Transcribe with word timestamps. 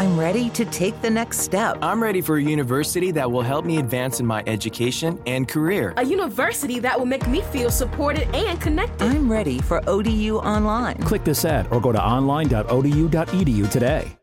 I'm 0.00 0.18
ready 0.18 0.48
to 0.48 0.64
take 0.64 0.98
the 1.02 1.10
next 1.10 1.40
step. 1.40 1.76
I'm 1.82 2.02
ready 2.02 2.22
for 2.22 2.38
a 2.38 2.42
university 2.42 3.10
that 3.10 3.30
will 3.30 3.42
help 3.42 3.66
me 3.66 3.76
advance 3.76 4.18
in 4.18 4.24
my 4.24 4.42
education 4.46 5.20
and 5.26 5.46
career. 5.46 5.92
A 5.98 6.02
university 6.02 6.78
that 6.78 6.98
will 6.98 7.04
make 7.04 7.28
me 7.28 7.42
feel 7.52 7.70
supported 7.70 8.26
and 8.34 8.58
connected. 8.58 9.04
I'm 9.04 9.30
ready 9.30 9.60
for 9.60 9.86
ODU 9.86 10.38
Online. 10.38 10.96
Click 11.02 11.22
this 11.22 11.44
ad 11.44 11.68
or 11.70 11.82
go 11.82 11.92
to 11.92 12.02
online.odu.edu 12.02 13.70
today. 13.70 14.19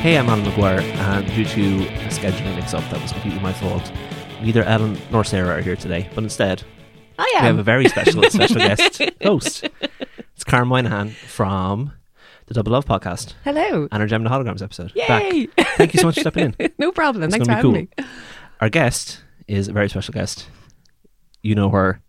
Hey, 0.00 0.16
I'm 0.16 0.28
Alan 0.30 0.44
McGuire, 0.46 0.80
and 0.80 1.26
due 1.34 1.44
to 1.44 1.86
a 1.88 2.08
scheduling 2.08 2.56
mix 2.56 2.72
up 2.72 2.82
that 2.90 3.00
was 3.02 3.12
completely 3.12 3.38
my 3.40 3.52
fault, 3.52 3.92
neither 4.40 4.62
Ellen 4.64 4.98
nor 5.10 5.24
Sarah 5.24 5.58
are 5.58 5.60
here 5.60 5.76
today, 5.76 6.08
but 6.14 6.24
instead, 6.24 6.62
I 7.18 7.30
we 7.34 7.46
have 7.46 7.58
a 7.58 7.62
very 7.62 7.86
special 7.86 8.22
special 8.30 8.56
guest 8.56 9.02
host. 9.22 9.68
It's 10.34 10.44
Karen 10.44 10.68
Moynihan 10.68 11.10
from 11.10 11.92
the 12.46 12.54
Double 12.54 12.72
Love 12.72 12.86
podcast 12.86 13.34
Hello. 13.44 13.88
and 13.92 14.00
our 14.02 14.06
Jem 14.06 14.24
and 14.24 14.26
the 14.26 14.30
Holograms 14.34 14.62
episode. 14.62 14.90
Yay! 14.94 15.46
Back. 15.46 15.66
Thank 15.76 15.92
you 15.92 16.00
so 16.00 16.06
much 16.06 16.14
for 16.14 16.22
stepping 16.22 16.54
in. 16.58 16.72
no 16.78 16.92
problem. 16.92 17.22
It's 17.24 17.32
Thanks 17.34 17.46
for 17.46 17.52
having 17.52 17.72
be 17.72 17.78
me. 17.80 17.88
Our 18.62 18.70
guest 18.70 19.22
is 19.48 19.68
a 19.68 19.72
very 19.74 19.90
special 19.90 20.12
guest. 20.12 20.46
You 21.42 21.54
know 21.54 21.68
her 21.68 22.00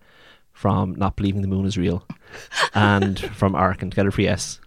from 0.53 0.95
Not 0.95 1.17
Believing 1.17 1.41
the 1.41 1.47
Moon 1.49 1.65
is 1.65 1.77
Real 1.77 2.07
and 2.73 3.19
from 3.19 3.53
ARC 3.53 3.81
and 3.81 3.91
Together 3.91 4.11
for 4.11 4.21
Yes. 4.21 4.61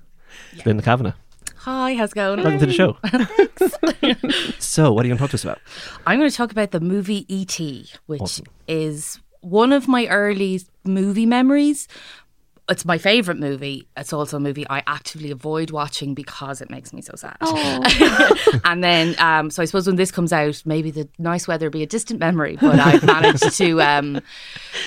Linda 0.67 0.83
Kavanagh. 0.83 1.15
Hi, 1.65 1.95
how's 1.95 2.13
it 2.13 2.15
going? 2.15 2.43
Welcome 2.43 2.61
to 2.61 2.67
the 2.67 2.73
show. 2.75 2.99
so, 4.59 4.93
what 4.93 5.03
are 5.05 5.09
you 5.09 5.15
going 5.15 5.17
to 5.17 5.23
talk 5.23 5.31
to 5.31 5.37
us 5.37 5.45
about? 5.45 5.61
I'm 6.07 6.19
going 6.19 6.31
to 6.31 6.37
talk 6.37 6.53
about 6.53 6.73
the 6.73 6.81
movie 6.81 7.25
E.T., 7.35 7.89
which 8.05 8.21
Awesome. 8.21 8.45
is 8.69 9.19
one 9.41 9.73
of 9.73 9.89
my 9.89 10.07
early 10.09 10.61
movie 10.85 11.25
memories. 11.25 11.89
It's 12.69 12.85
my 12.87 12.97
favourite 12.97 13.39
movie. 13.39 13.87
It's 13.95 14.13
also 14.13 14.39
a 14.39 14.41
movie 14.41 14.67
I 14.69 14.83
actively 14.87 15.31
avoid 15.31 15.71
watching 15.71 16.15
because 16.15 16.63
it 16.63 16.71
makes 16.71 16.95
me 16.95 17.03
so 17.03 17.13
sad. 17.15 17.37
and 18.65 18.83
then, 18.83 19.15
um, 19.19 19.51
so 19.51 19.63
I 19.63 19.67
suppose 19.67 19.87
when 19.87 19.97
this 19.97 20.11
comes 20.11 20.33
out, 20.33 20.63
maybe 20.65 20.91
the 20.91 21.07
nice 21.19 21.47
weather 21.47 21.67
will 21.67 21.73
be 21.73 21.83
a 21.83 21.87
distant 21.87 22.21
memory, 22.21 22.57
but 22.59 22.81
I've 22.81 23.05
managed 23.05 23.53
to 23.59 23.83
um, 23.83 24.21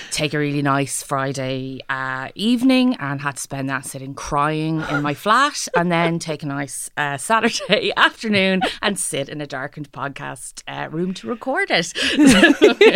take 0.10 0.34
a 0.34 0.40
really 0.40 0.64
nice 0.64 1.04
Friday 1.04 1.82
uh, 1.88 2.30
evening 2.34 2.96
and 2.96 3.22
had 3.22 3.36
to 3.36 3.42
spend 3.42 3.70
that 3.70 3.86
sitting 3.86 4.16
crying 4.16 4.82
in 4.90 5.04
my 5.04 5.14
flat 5.14 5.68
and 5.76 5.92
then 5.92 6.18
take 6.18 6.42
a 6.42 6.48
nice 6.48 6.90
uh, 6.98 7.18
Saturday 7.18 7.92
afternoon 7.98 8.62
and 8.82 8.98
sit 8.98 9.30
in 9.30 9.40
a 9.40 9.46
darkened 9.48 9.92
podcast 9.92 10.64
uh, 10.68 10.90
room 10.90 11.14
to 11.14 11.28
record 11.28 11.70
it. 11.70 11.94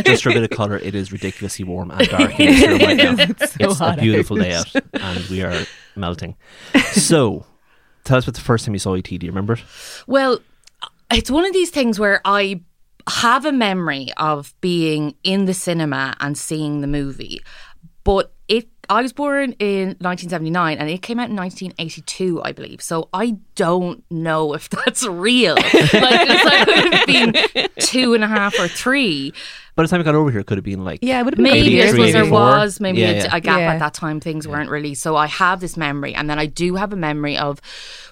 Just 0.05 0.23
for 0.23 0.29
a 0.31 0.33
bit 0.33 0.43
of 0.43 0.49
colour, 0.49 0.77
it 0.77 0.95
is 0.95 1.11
ridiculously 1.11 1.65
warm 1.65 1.91
and 1.91 2.07
dark 2.09 2.39
in 2.39 2.47
this 2.47 2.67
room 2.67 2.79
right 2.79 2.97
now. 2.97 3.15
It's 3.17 3.53
so 3.53 3.57
it's 3.59 3.77
hot 3.77 3.99
a 3.99 4.01
beautiful 4.01 4.37
day 4.37 4.53
out, 4.53 4.70
and 4.93 5.25
we 5.29 5.43
are 5.43 5.65
melting. 5.95 6.35
So, 6.91 7.45
tell 8.03 8.17
us 8.17 8.25
about 8.25 8.35
the 8.35 8.41
first 8.41 8.65
time 8.65 8.73
you 8.73 8.79
saw 8.79 8.93
ET. 8.93 9.03
Do 9.03 9.15
you 9.15 9.31
remember 9.31 9.53
it? 9.53 9.63
Well, 10.07 10.39
it's 11.11 11.31
one 11.31 11.45
of 11.45 11.53
these 11.53 11.69
things 11.69 11.99
where 11.99 12.21
I 12.25 12.61
have 13.09 13.45
a 13.45 13.51
memory 13.51 14.09
of 14.17 14.53
being 14.61 15.15
in 15.23 15.45
the 15.45 15.53
cinema 15.53 16.15
and 16.19 16.37
seeing 16.37 16.81
the 16.81 16.87
movie, 16.87 17.41
but 18.03 18.33
it. 18.47 18.67
I 18.91 19.01
was 19.01 19.13
born 19.13 19.53
in 19.59 19.87
1979 19.99 20.77
and 20.77 20.89
it 20.89 21.01
came 21.01 21.17
out 21.19 21.29
in 21.29 21.35
1982, 21.37 22.41
I 22.43 22.51
believe. 22.51 22.81
So 22.81 23.07
I 23.13 23.37
don't 23.55 24.03
know 24.11 24.53
if 24.53 24.69
that's 24.85 25.05
real. 25.07 25.55
like, 25.55 25.65
it's 25.73 25.93
like 26.45 26.67
I 26.67 26.83
would 26.83 26.93
have 26.93 27.07
been 27.07 27.67
two 27.79 28.13
and 28.13 28.23
a 28.23 28.27
half 28.27 28.59
or 28.59 28.67
three. 28.67 29.33
By 29.75 29.83
the 29.83 29.87
time 29.87 30.01
I 30.01 30.03
got 30.03 30.15
over 30.15 30.29
here, 30.29 30.41
it 30.41 30.47
could 30.47 30.57
have 30.57 30.65
been 30.65 30.83
like 30.83 30.99
Yeah, 31.01 31.19
it 31.19 31.23
would 31.23 31.33
have 31.35 31.37
been 31.37 31.43
Maybe 31.53 31.69
Maybe 31.77 31.83
I 31.83 31.87
suppose 31.91 32.11
there 32.11 32.29
was 32.29 32.81
maybe 32.81 32.99
Yeah, 32.99 33.07
a, 33.07 33.15
yeah. 33.15 33.35
a 33.35 33.39
gap 33.39 33.59
Yeah. 33.59 33.73
at 33.73 33.79
that 33.79 33.93
time. 33.93 34.19
Things 34.19 34.45
weren't 34.45 34.69
released, 34.69 35.01
so 35.01 35.15
I 35.15 35.27
have 35.27 35.61
this 35.61 35.77
memory, 35.77 36.13
and 36.13 36.29
then 36.29 36.37
I 36.37 36.45
do 36.45 36.75
have 36.75 36.91
a 36.91 36.97
memory 36.97 37.37
of 37.37 37.61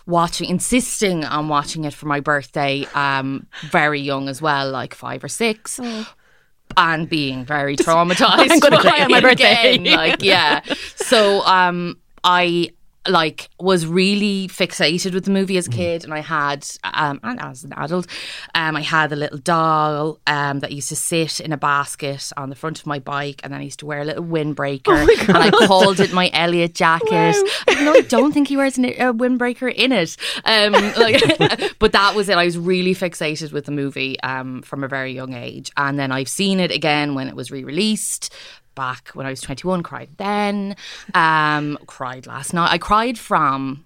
watching, 0.06 0.50
insisting 0.50 1.26
on 1.26 1.50
watching 1.50 1.84
it 1.84 1.94
for 1.94 2.06
my 2.08 2.22
birthday. 2.22 2.88
Um, 2.96 3.48
very 3.70 4.00
young 4.00 4.30
as 4.30 4.42
well, 4.42 4.72
like 4.72 4.94
five 4.96 5.24
or 5.24 5.28
six. 5.28 5.80
And 6.78 7.10
being 7.10 7.44
very 7.46 7.76
traumatized. 7.76 8.48
I'm 8.52 8.60
gonna 8.60 8.78
cry 8.82 9.04
on 9.04 9.12
my 9.12 9.20
birthday. 9.22 9.76
again, 9.76 9.84
Like, 9.96 10.24
yeah. 10.24 10.62
So, 10.96 11.42
um, 11.46 11.98
I 12.24 12.72
like 13.10 13.50
was 13.60 13.86
really 13.86 14.48
fixated 14.48 15.14
with 15.14 15.26
the 15.26 15.32
movie 15.32 15.58
as 15.58 15.68
a 15.68 15.70
kid 15.70 16.04
and 16.04 16.14
I 16.14 16.20
had 16.20 16.68
um 16.84 17.20
and 17.24 17.40
as 17.42 17.64
an 17.64 17.74
adult 17.74 18.08
um 18.56 18.76
I 18.76 18.82
had 18.82 19.12
a 19.12 19.16
little 19.16 19.38
doll 19.38 20.20
um 20.28 20.60
that 20.60 20.72
used 20.72 20.90
to 20.90 20.96
sit 20.96 21.40
in 21.40 21.52
a 21.52 21.58
basket 21.58 22.32
on 22.38 22.50
the 22.50 22.56
front 22.56 22.80
of 22.80 22.86
my 22.86 23.00
bike 23.00 23.42
and 23.44 23.54
then 23.54 23.62
I 23.62 23.64
used 23.64 23.80
to 23.80 23.86
wear 23.86 24.02
a 24.02 24.06
little 24.06 24.24
windbreaker 24.24 25.08
and 25.28 25.38
I 25.38 25.50
called 25.68 26.00
it 26.00 26.14
my 26.14 26.30
Elliot 26.34 26.76
jacket. 26.76 27.36
No 27.82 27.94
I 27.94 28.02
don't 28.02 28.32
think 28.32 28.48
he 28.48 28.58
wears 28.58 28.78
a 28.78 28.82
windbreaker 28.82 29.74
in 29.74 29.92
it. 29.92 30.16
Um 30.46 30.74
like 30.74 31.76
but 31.80 31.92
that 31.94 32.16
was 32.16 32.30
it. 32.30 32.38
I 32.38 32.46
was 32.46 32.58
really 32.58 32.96
fixated 32.96 33.52
with 33.52 33.66
the 33.66 33.72
movie 33.72 34.20
um 34.22 34.62
from 34.62 34.84
a 34.84 34.88
very 34.88 35.14
young 35.14 35.34
age. 35.34 35.72
And 35.78 36.00
then 36.00 36.12
I've 36.12 36.30
seen 36.30 36.60
it 36.60 36.72
again 36.72 37.16
when 37.16 37.28
it 37.28 37.36
was 37.36 37.52
re-released 37.52 38.34
back 38.76 39.10
when 39.14 39.26
I 39.26 39.30
was 39.32 39.42
21, 39.42 39.84
cried 39.84 40.10
then, 40.18 40.76
um, 41.14 41.78
cried 41.88 42.28
last 42.28 42.54
night. 42.54 42.72
I 42.72 42.78
cried 42.78 43.18
from, 43.18 43.86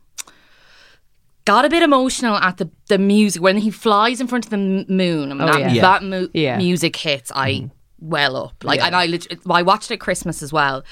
got 1.45 1.65
a 1.65 1.69
bit 1.69 1.83
emotional 1.83 2.35
at 2.37 2.57
the, 2.57 2.69
the 2.87 2.97
music 2.97 3.41
when 3.41 3.57
he 3.57 3.71
flies 3.71 4.21
in 4.21 4.27
front 4.27 4.45
of 4.45 4.51
the 4.51 4.57
moon 4.57 5.31
and 5.31 5.41
Oh, 5.41 5.45
that, 5.47 5.73
yeah. 5.73 5.81
That 5.81 6.03
mu- 6.03 6.29
Yeah. 6.33 6.57
music 6.57 6.95
hits. 6.95 7.31
I 7.35 7.69
well 8.03 8.35
up 8.35 8.63
like 8.63 8.81
and 8.81 8.95
I 8.95 9.05
I 9.49 9.61
watched 9.63 9.89
it 9.89 9.95
at 9.95 9.99
Christmas 10.01 10.43
as 10.43 10.51
well 10.51 10.83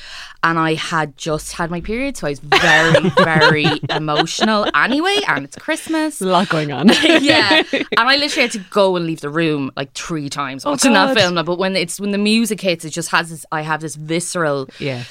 and 0.43 0.57
I 0.57 0.75
had 0.75 1.17
just 1.17 1.51
had 1.53 1.69
my 1.69 1.81
period 1.81 2.15
so 2.15 2.27
I 2.27 2.29
was 2.31 2.39
very 2.39 3.09
very 3.23 3.65
emotional 3.89 4.65
anyway 4.73 5.17
and 5.27 5.43
it's 5.45 5.57
Christmas 5.57 6.21
a 6.21 6.25
lot 6.25 6.49
going 6.49 6.71
on. 6.71 6.87
yeah, 7.21 7.63
and 7.71 7.85
I 7.97 8.15
literally 8.15 8.43
had 8.43 8.51
to 8.51 8.59
go 8.69 8.95
and 8.95 9.05
leave 9.05 9.21
the 9.21 9.29
room 9.29 9.71
like 9.75 9.93
three 9.93 10.29
times 10.29 10.65
oh, 10.65 10.71
watching 10.71 10.93
that 10.93 11.15
God. 11.15 11.17
film. 11.21 11.45
But 11.45 11.57
when 11.57 11.75
it's 11.75 11.99
when 11.99 12.11
the 12.11 12.17
music 12.17 12.61
hits, 12.61 12.85
it 12.85 12.91
just 12.91 13.09
has 13.09 13.29
this. 13.29 13.45
I 13.51 13.61
have 13.61 13.81
this 13.81 13.95
visceral, 13.95 14.69
Yeah. 14.79 15.03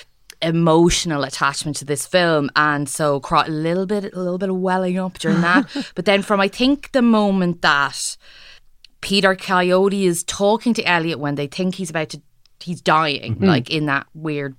emotional 0.42 1.24
attachment 1.24 1.76
to 1.78 1.84
this 1.84 2.06
film, 2.06 2.50
and 2.56 2.88
so 2.88 3.20
a 3.32 3.50
little 3.50 3.86
bit, 3.86 4.12
a 4.14 4.18
little 4.18 4.38
bit 4.38 4.48
of 4.48 4.56
welling 4.56 4.98
up 4.98 5.18
during 5.18 5.40
that. 5.42 5.66
but 5.94 6.04
then 6.04 6.22
from 6.22 6.40
I 6.40 6.48
think 6.48 6.92
the 6.92 7.02
moment 7.02 7.62
that 7.62 8.16
Peter 9.00 9.34
Coyote 9.34 10.04
is 10.04 10.24
talking 10.24 10.74
to 10.74 10.82
Elliot 10.84 11.18
when 11.18 11.34
they 11.34 11.46
think 11.46 11.74
he's 11.74 11.90
about 11.90 12.10
to, 12.10 12.20
he's 12.60 12.80
dying, 12.80 13.38
like 13.40 13.70
in 13.70 13.86
that 13.86 14.06
weird. 14.14 14.56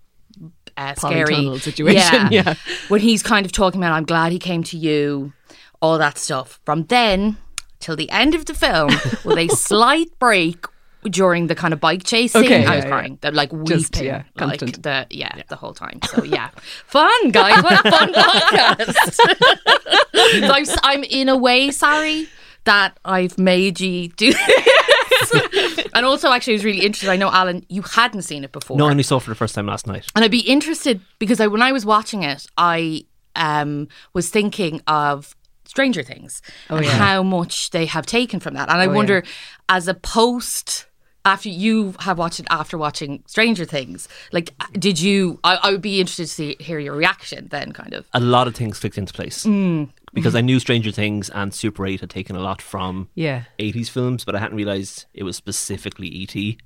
Uh, 0.77 0.95
scary 0.95 1.59
situation, 1.59 2.31
yeah. 2.31 2.43
yeah. 2.45 2.53
when 2.87 3.01
he's 3.01 3.21
kind 3.21 3.45
of 3.45 3.51
talking 3.51 3.79
about, 3.81 3.91
I'm 3.91 4.05
glad 4.05 4.31
he 4.31 4.39
came 4.39 4.63
to 4.63 4.77
you, 4.77 5.33
all 5.81 5.97
that 5.97 6.17
stuff. 6.17 6.61
From 6.65 6.85
then 6.85 7.37
till 7.79 7.95
the 7.95 8.09
end 8.09 8.33
of 8.33 8.45
the 8.45 8.53
film, 8.53 8.87
with 9.25 9.37
a 9.37 9.49
slight 9.49 10.07
break 10.17 10.65
during 11.03 11.47
the 11.47 11.55
kind 11.55 11.73
of 11.73 11.79
bike 11.79 12.03
chase 12.03 12.31
scene, 12.31 12.45
Okay, 12.45 12.65
I 12.65 12.77
was 12.77 12.85
yeah, 12.85 12.89
crying. 12.89 13.17
They're 13.21 13.31
like 13.31 13.51
weeping, 13.51 13.65
Just, 13.65 14.01
yeah, 14.01 14.23
like 14.39 14.59
the 14.59 15.07
yeah, 15.09 15.41
the 15.49 15.55
whole 15.55 15.73
time. 15.73 15.99
So 16.07 16.23
yeah, 16.23 16.49
fun 16.85 17.31
guys, 17.31 17.61
what 17.61 17.85
a 17.85 17.91
fun 17.91 18.13
podcast. 18.13 19.13
so 19.13 20.53
I'm, 20.53 20.65
I'm 20.83 21.03
in 21.03 21.27
a 21.27 21.35
way 21.35 21.71
sorry 21.71 22.27
that 22.65 22.97
I've 23.05 23.37
made 23.37 23.79
you 23.79 24.09
do 24.09 24.33
this. 24.33 25.87
and 25.93 26.05
also, 26.05 26.31
actually, 26.31 26.53
I 26.53 26.55
was 26.55 26.65
really 26.65 26.85
interested. 26.85 27.09
I 27.09 27.15
know 27.15 27.29
Alan, 27.31 27.65
you 27.69 27.81
hadn't 27.81 28.23
seen 28.23 28.43
it 28.43 28.51
before. 28.51 28.77
No, 28.77 28.87
I 28.87 28.91
only 28.91 29.03
saw 29.03 29.17
it 29.17 29.23
for 29.23 29.31
the 29.31 29.35
first 29.35 29.55
time 29.55 29.65
last 29.65 29.87
night. 29.87 30.07
And 30.15 30.23
I'd 30.23 30.31
be 30.31 30.39
interested 30.39 31.01
because 31.19 31.39
I, 31.39 31.47
when 31.47 31.61
I 31.61 31.71
was 31.71 31.85
watching 31.85 32.23
it, 32.23 32.45
I 32.57 33.05
um, 33.35 33.87
was 34.13 34.29
thinking 34.29 34.81
of 34.87 35.35
Stranger 35.65 36.03
Things 36.03 36.41
and 36.69 36.85
how 36.85 37.23
much 37.23 37.71
they 37.71 37.85
have 37.85 38.05
taken 38.05 38.39
from 38.39 38.53
that. 38.55 38.69
And 38.69 38.79
I 38.79 38.87
wonder, 38.87 39.23
as 39.69 39.87
a 39.87 39.93
post. 39.93 40.85
After 41.23 41.49
you 41.49 41.93
have 41.99 42.17
watched 42.17 42.39
it 42.39 42.47
after 42.49 42.79
watching 42.79 43.23
Stranger 43.27 43.63
Things, 43.63 44.07
like, 44.31 44.55
did 44.73 44.99
you? 44.99 45.39
I, 45.43 45.59
I 45.61 45.71
would 45.71 45.79
be 45.79 45.99
interested 45.99 46.23
to 46.23 46.27
see, 46.33 46.55
hear 46.59 46.79
your 46.79 46.95
reaction 46.95 47.47
then, 47.51 47.73
kind 47.73 47.93
of. 47.93 48.07
A 48.13 48.19
lot 48.19 48.47
of 48.47 48.55
things 48.55 48.79
clicked 48.79 48.97
into 48.97 49.13
place 49.13 49.45
Mm. 49.45 49.89
Because 50.13 50.35
I 50.35 50.39
mm-hmm. 50.39 50.45
knew 50.47 50.59
Stranger 50.59 50.91
Things 50.91 51.29
and 51.29 51.53
Super 51.53 51.85
8 51.85 52.01
had 52.01 52.09
taken 52.09 52.35
a 52.35 52.39
lot 52.39 52.61
from 52.61 53.09
Yeah. 53.15 53.43
80s 53.59 53.89
films, 53.89 54.25
but 54.25 54.35
I 54.35 54.39
hadn't 54.39 54.57
realised 54.57 55.05
it 55.13 55.23
was 55.23 55.35
specifically 55.35 56.07
E.T. 56.07 56.57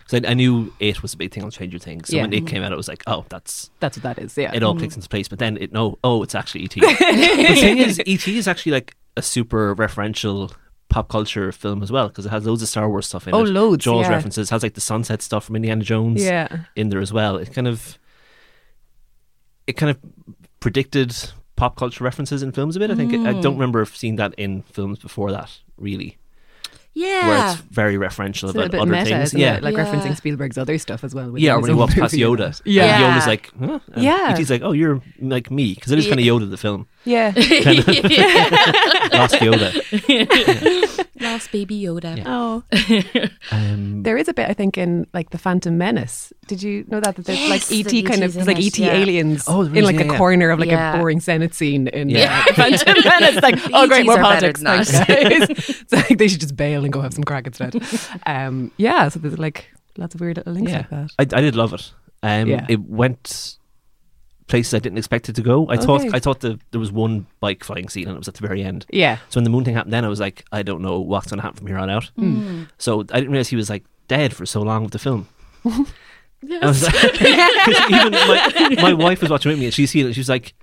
Because 0.00 0.24
I, 0.24 0.30
I 0.30 0.34
knew 0.34 0.72
it 0.80 1.02
was 1.02 1.14
a 1.14 1.16
big 1.16 1.32
thing 1.32 1.44
on 1.44 1.50
Stranger 1.50 1.78
Things. 1.78 2.08
So 2.08 2.16
Yeah. 2.16 2.22
when 2.22 2.32
it 2.32 2.38
mm-hmm. 2.38 2.46
came 2.46 2.62
out, 2.62 2.72
it 2.72 2.76
was 2.76 2.88
like, 2.88 3.02
oh, 3.06 3.24
that's 3.28 3.70
That's 3.80 3.98
what 3.98 4.02
that 4.02 4.18
is. 4.18 4.36
Yeah. 4.36 4.52
it 4.54 4.62
all 4.62 4.72
mm-hmm. 4.72 4.80
clicks 4.80 4.96
into 4.96 5.08
place. 5.08 5.28
But 5.28 5.38
then 5.38 5.58
it 5.58 5.72
no, 5.72 5.98
oh, 6.02 6.22
it's 6.22 6.34
actually 6.34 6.64
ET. 6.64 6.70
the 6.74 7.56
thing 7.60 7.78
is, 7.78 8.00
ET 8.00 8.26
is 8.26 8.48
actually 8.48 8.72
like 8.72 8.96
a 9.16 9.22
super 9.22 9.74
referential 9.76 10.52
pop 10.88 11.08
culture 11.08 11.52
film 11.52 11.82
as 11.82 11.92
well 11.92 12.08
because 12.08 12.24
it 12.24 12.30
has 12.30 12.46
loads 12.46 12.62
of 12.62 12.68
Star 12.68 12.88
Wars 12.88 13.06
stuff 13.06 13.28
in 13.28 13.34
Oh, 13.34 13.44
it. 13.44 13.48
loads, 13.48 13.84
Jaws 13.84 14.06
yeah. 14.06 14.12
references 14.12 14.48
has 14.50 14.62
like 14.62 14.74
the 14.74 14.80
sunset 14.80 15.20
stuff 15.20 15.44
from 15.44 15.56
Indiana 15.56 15.84
Jones. 15.84 16.24
Yeah. 16.24 16.64
in 16.74 16.88
there 16.88 17.00
as 17.00 17.12
well. 17.12 17.36
It 17.36 17.52
kind 17.52 17.68
of 17.68 17.98
it 19.66 19.74
kind 19.74 19.90
of 19.90 19.98
predicted 20.60 21.14
pop 21.58 21.76
culture 21.76 22.04
references 22.04 22.42
in 22.42 22.52
films 22.52 22.76
a 22.76 22.78
bit. 22.78 22.90
I 22.90 22.94
think 22.94 23.12
I 23.12 23.32
don't 23.32 23.54
hmm. 23.54 23.60
remember 23.60 23.84
seeing 23.84 24.16
that 24.16 24.32
in 24.34 24.62
films 24.62 24.98
before 25.00 25.32
that 25.32 25.58
really, 25.76 26.16
Yeah, 26.94 27.26
where 27.26 27.36
Yeah. 27.36 27.52
it's 27.52 27.60
very 27.62 27.96
referential 27.96 28.48
It's 28.48 28.54
a 28.54 28.58
about 28.58 28.70
bit 28.70 28.80
other 28.80 28.90
meta, 28.90 29.04
things. 29.04 29.28
isn't 29.28 29.40
yeah, 29.40 29.56
it? 29.56 29.62
Like 29.62 29.74
Yeah. 29.74 29.84
referencing 29.84 30.16
Spielberg's 30.16 30.56
other 30.58 30.78
stuff 30.78 31.04
as 31.04 31.14
well. 31.14 31.30
with 31.30 31.42
yeah, 31.42 31.52
or 31.52 31.58
his 31.58 31.62
when 31.62 31.70
he 31.72 31.78
walks 31.78 31.94
past 31.94 32.14
Yoda. 32.14 32.60
Yeah. 32.64 32.84
and 32.84 33.02
Yeah. 33.02 33.18
Yoda's 33.18 33.26
like, 33.26 33.52
huh? 33.58 33.78
And 33.92 34.02
Yeah. 34.04 34.36
he's 34.36 34.50
like, 34.50 34.62
oh, 34.62 34.72
you're 34.72 35.02
like 35.20 35.50
me 35.50 35.74
because 35.74 35.92
it 35.92 35.98
is 35.98 36.06
kind 36.06 36.20
of 36.20 36.26
Yoda 36.26 36.48
the 36.48 36.56
film. 36.56 36.86
Yeah. 37.04 37.32
Lost 37.36 39.34
Yoda. 39.40 39.72
Lost 41.20 41.50
baby 41.52 41.80
Yoda. 41.80 42.22
Oh. 42.26 42.62
Um, 43.50 44.02
There 44.02 44.16
is 44.16 44.28
a 44.28 44.34
bit, 44.34 44.48
I 44.48 44.54
think, 44.54 44.76
in 44.78 45.06
like 45.14 45.30
the 45.30 45.38
Phantom 45.38 45.76
Menace. 45.76 46.32
Did 46.46 46.62
you 46.62 46.84
know 46.88 47.00
that? 47.00 47.16
That 47.16 47.24
there's 47.26 47.38
Yes, 47.38 47.50
like 47.50 47.64
that 47.84 47.94
ET 47.94 48.02
kind 48.04 48.22
ET 48.22 48.30
's 48.30 48.36
of 48.36 48.46
like 48.46 48.58
ET 48.58 48.78
yeah. 48.78 48.92
aliens 48.94 49.44
Oh, 49.48 49.64
there 49.64 49.76
in 49.78 49.84
like 49.84 49.96
yeah, 49.96 50.02
a 50.02 50.06
yeah. 50.12 50.18
corner 50.18 50.50
of 50.50 50.58
like 50.58 50.70
Yeah. 50.70 50.94
a 50.94 50.98
boring 50.98 51.20
Senate 51.20 51.54
scene 51.54 51.88
in 51.88 52.08
Yeah. 52.10 52.44
uh, 52.48 52.52
Phantom 52.54 52.94
Menace. 53.04 53.42
Like, 53.42 53.58
oh 53.72 53.86
great, 53.86 54.04
more 54.06 54.18
politics. 54.18 54.60
than 54.60 54.84
Thanks, 54.84 54.92
guys. 54.92 55.84
so 55.88 55.96
like, 55.96 56.18
they 56.18 56.28
should 56.28 56.40
just 56.40 56.56
bail 56.56 56.84
and 56.84 56.92
go 56.92 57.00
have 57.00 57.14
some 57.14 57.24
crack 57.24 57.46
instead. 57.46 57.74
Um, 58.26 58.70
yeah, 58.76 59.08
so 59.08 59.18
there's 59.18 59.38
like 59.38 59.70
lots 59.96 60.14
of 60.14 60.20
weird 60.20 60.36
little 60.36 60.52
links 60.52 60.70
yeah, 60.72 60.78
like 60.78 60.90
that. 60.90 61.10
I, 61.18 61.38
I 61.38 61.40
did 61.40 61.56
love 61.56 61.72
it. 61.72 61.92
Um, 62.22 62.48
Yeah. 62.48 62.66
It 62.68 62.80
went 62.80 63.57
places 64.48 64.74
I 64.74 64.78
didn't 64.80 64.98
expect 64.98 65.28
it 65.28 65.34
to 65.36 65.42
go. 65.42 65.68
I 65.68 65.76
thought 65.76 66.02
I 66.14 66.18
thought 66.18 66.40
the, 66.40 66.58
there 66.72 66.80
was 66.80 66.90
one 66.90 67.26
bike 67.40 67.62
flying 67.64 67.88
scene 67.88 68.08
and 68.08 68.16
it 68.16 68.18
was 68.18 68.28
at 68.28 68.34
the 68.34 68.46
very 68.46 68.62
end. 68.62 68.86
Yeah. 68.90 69.18
So 69.28 69.38
when 69.38 69.44
the 69.44 69.50
moon 69.50 69.64
thing 69.64 69.74
happened, 69.74 69.92
then 69.92 70.04
I 70.04 70.08
was 70.08 70.20
like, 70.20 70.44
I 70.52 70.62
don't 70.62 70.82
know 70.82 70.98
what's 71.00 71.28
going 71.28 71.38
to 71.38 71.42
happen 71.42 71.58
from 71.58 71.66
here 71.66 71.78
on 71.78 71.90
out. 71.90 72.06
Hmm. 72.16 72.64
So 72.78 73.00
I 73.00 73.20
didn't 73.20 73.30
realize 73.30 73.48
he 73.48 73.56
was 73.56 73.70
like 73.70 73.84
dead 74.08 74.34
for 74.34 74.46
so 74.46 74.62
long 74.62 74.82
with 74.82 74.92
the 74.92 74.98
film. 74.98 75.28
I 75.64 76.66
was 76.66 76.82
like, 76.82 76.94
'cause 76.94 77.90
even 77.90 78.12
my, 78.12 78.76
my 78.82 78.92
wife 78.94 79.20
was 79.20 79.30
watching 79.30 79.50
with 79.50 79.58
me 79.58 79.66
and 79.66 79.74
she's 79.74 79.90
seen 79.90 80.06
it. 80.06 80.12
She 80.14 80.20
was 80.20 80.28
like, 80.28 80.54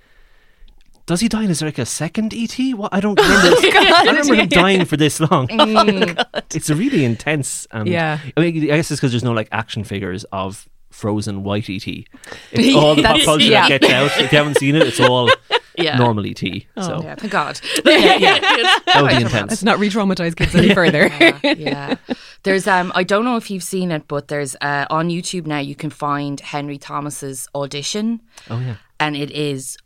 "Does 1.04 1.20
he 1.20 1.28
die? 1.28 1.42
And 1.42 1.50
is 1.50 1.58
there 1.60 1.68
like 1.68 1.78
a 1.78 1.84
second 1.86 2.32
ET? 2.34 2.56
What? 2.74 2.92
I 2.94 3.00
don't 3.00 3.20
remember. 3.20 3.48
I 3.60 4.02
don't 4.04 4.16
remember 4.16 4.34
him 4.36 4.48
dying 4.48 4.84
for 4.86 4.96
this 4.96 5.20
long. 5.20 5.46
It's 5.50 6.70
a 6.70 6.74
really 6.74 7.04
intense. 7.04 7.66
And 7.70 7.86
Yeah. 7.88 8.18
I 8.36 8.40
mean, 8.40 8.56
I 8.64 8.76
guess 8.76 8.90
it's 8.90 9.00
because 9.00 9.12
there's 9.12 9.22
no 9.24 9.32
like 9.32 9.48
action 9.52 9.84
figures 9.84 10.24
of 10.32 10.66
frozen 10.90 11.42
white 11.42 11.68
ET. 11.68 11.86
It's 12.52 12.76
all 12.76 12.94
the 12.94 13.02
pop 13.02 13.20
culture 13.22 13.44
yeah. 13.46 13.68
that 13.68 13.80
gets 13.80 13.92
out. 13.92 14.10
If 14.18 14.32
you 14.32 14.38
haven't 14.38 14.58
seen 14.58 14.74
it, 14.76 14.82
it's 14.86 15.00
all 15.00 15.30
Yeah. 15.78 15.98
normal 15.98 16.24
ET. 16.26 16.38
So 16.38 17.02
Yeah, 17.02 17.16
thank 17.16 17.30
God. 17.32 17.60
that 17.84 18.98
would 19.02 19.08
be 19.10 19.16
intense. 19.16 19.50
Let's 19.50 19.62
not 19.62 19.78
re-traumatize 19.78 20.34
kids 20.34 20.54
any 20.54 20.72
further. 20.74 21.08
yeah. 21.44 21.96
There's 22.44 22.66
um 22.66 22.92
I 22.94 23.02
don't 23.04 23.24
know 23.24 23.36
if 23.36 23.50
you've 23.50 23.62
seen 23.62 23.90
it, 23.90 24.08
but 24.08 24.28
there's 24.28 24.56
uh 24.62 24.86
on 24.88 25.08
YouTube 25.10 25.46
now 25.46 25.58
you 25.58 25.74
can 25.74 25.90
find 25.90 26.40
Henry 26.40 26.78
Thomas's 26.78 27.46
audition 27.54 28.20
Oh 28.48 28.58
yeah. 28.58 28.76
and 29.00 29.16
it 29.16 29.30
is 29.30 29.76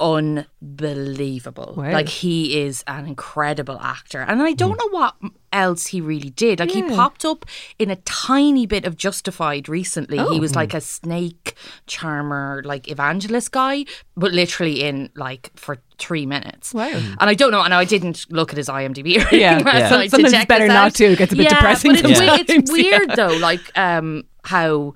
unbelievable. 0.00 1.74
Wow. 1.76 1.92
Like 1.92 2.08
he 2.08 2.60
is 2.60 2.82
an 2.86 3.06
incredible 3.06 3.78
actor. 3.80 4.20
And 4.20 4.42
I 4.42 4.52
don't 4.52 4.78
know 4.78 4.88
what 4.90 5.14
else 5.52 5.86
he 5.86 6.00
really 6.00 6.30
did. 6.30 6.60
Like 6.60 6.70
he 6.70 6.82
popped 6.82 7.24
up 7.24 7.44
in 7.78 7.90
a 7.90 7.96
tiny 7.96 8.66
bit 8.66 8.84
of 8.84 8.96
Justified 8.96 9.68
recently. 9.68 10.18
He 10.32 10.40
was 10.40 10.54
like 10.54 10.74
a 10.74 10.80
snake 10.80 11.54
charmer, 11.86 12.62
like 12.64 12.90
evangelist 12.90 13.52
guy, 13.52 13.84
but 14.16 14.32
literally 14.32 14.82
in 14.82 15.10
like 15.16 15.50
for 15.56 15.78
three 15.98 16.26
minutes. 16.26 16.74
Wow. 16.74 16.88
And 16.88 17.16
I 17.30 17.34
don't 17.34 17.50
know, 17.50 17.62
and 17.62 17.72
I 17.72 17.84
didn't 17.84 18.26
look 18.30 18.50
at 18.50 18.56
his 18.56 18.68
IMDb 18.68 19.16
or 19.30 19.34
Yeah. 19.34 19.58
Yeah. 19.66 19.88
Sometimes 20.08 20.32
it's 20.32 20.44
better 20.46 20.68
not 20.68 20.94
to. 20.96 21.04
It 21.12 21.18
gets 21.18 21.32
a 21.32 21.36
bit 21.36 21.44
yeah, 21.44 21.54
depressing 21.54 21.92
But 21.92 22.04
it's, 22.04 22.20
we- 22.20 22.26
it's 22.54 22.70
yeah. 22.70 22.72
weird 22.72 23.10
though, 23.16 23.36
like 23.38 23.60
um 23.78 24.24
how 24.44 24.94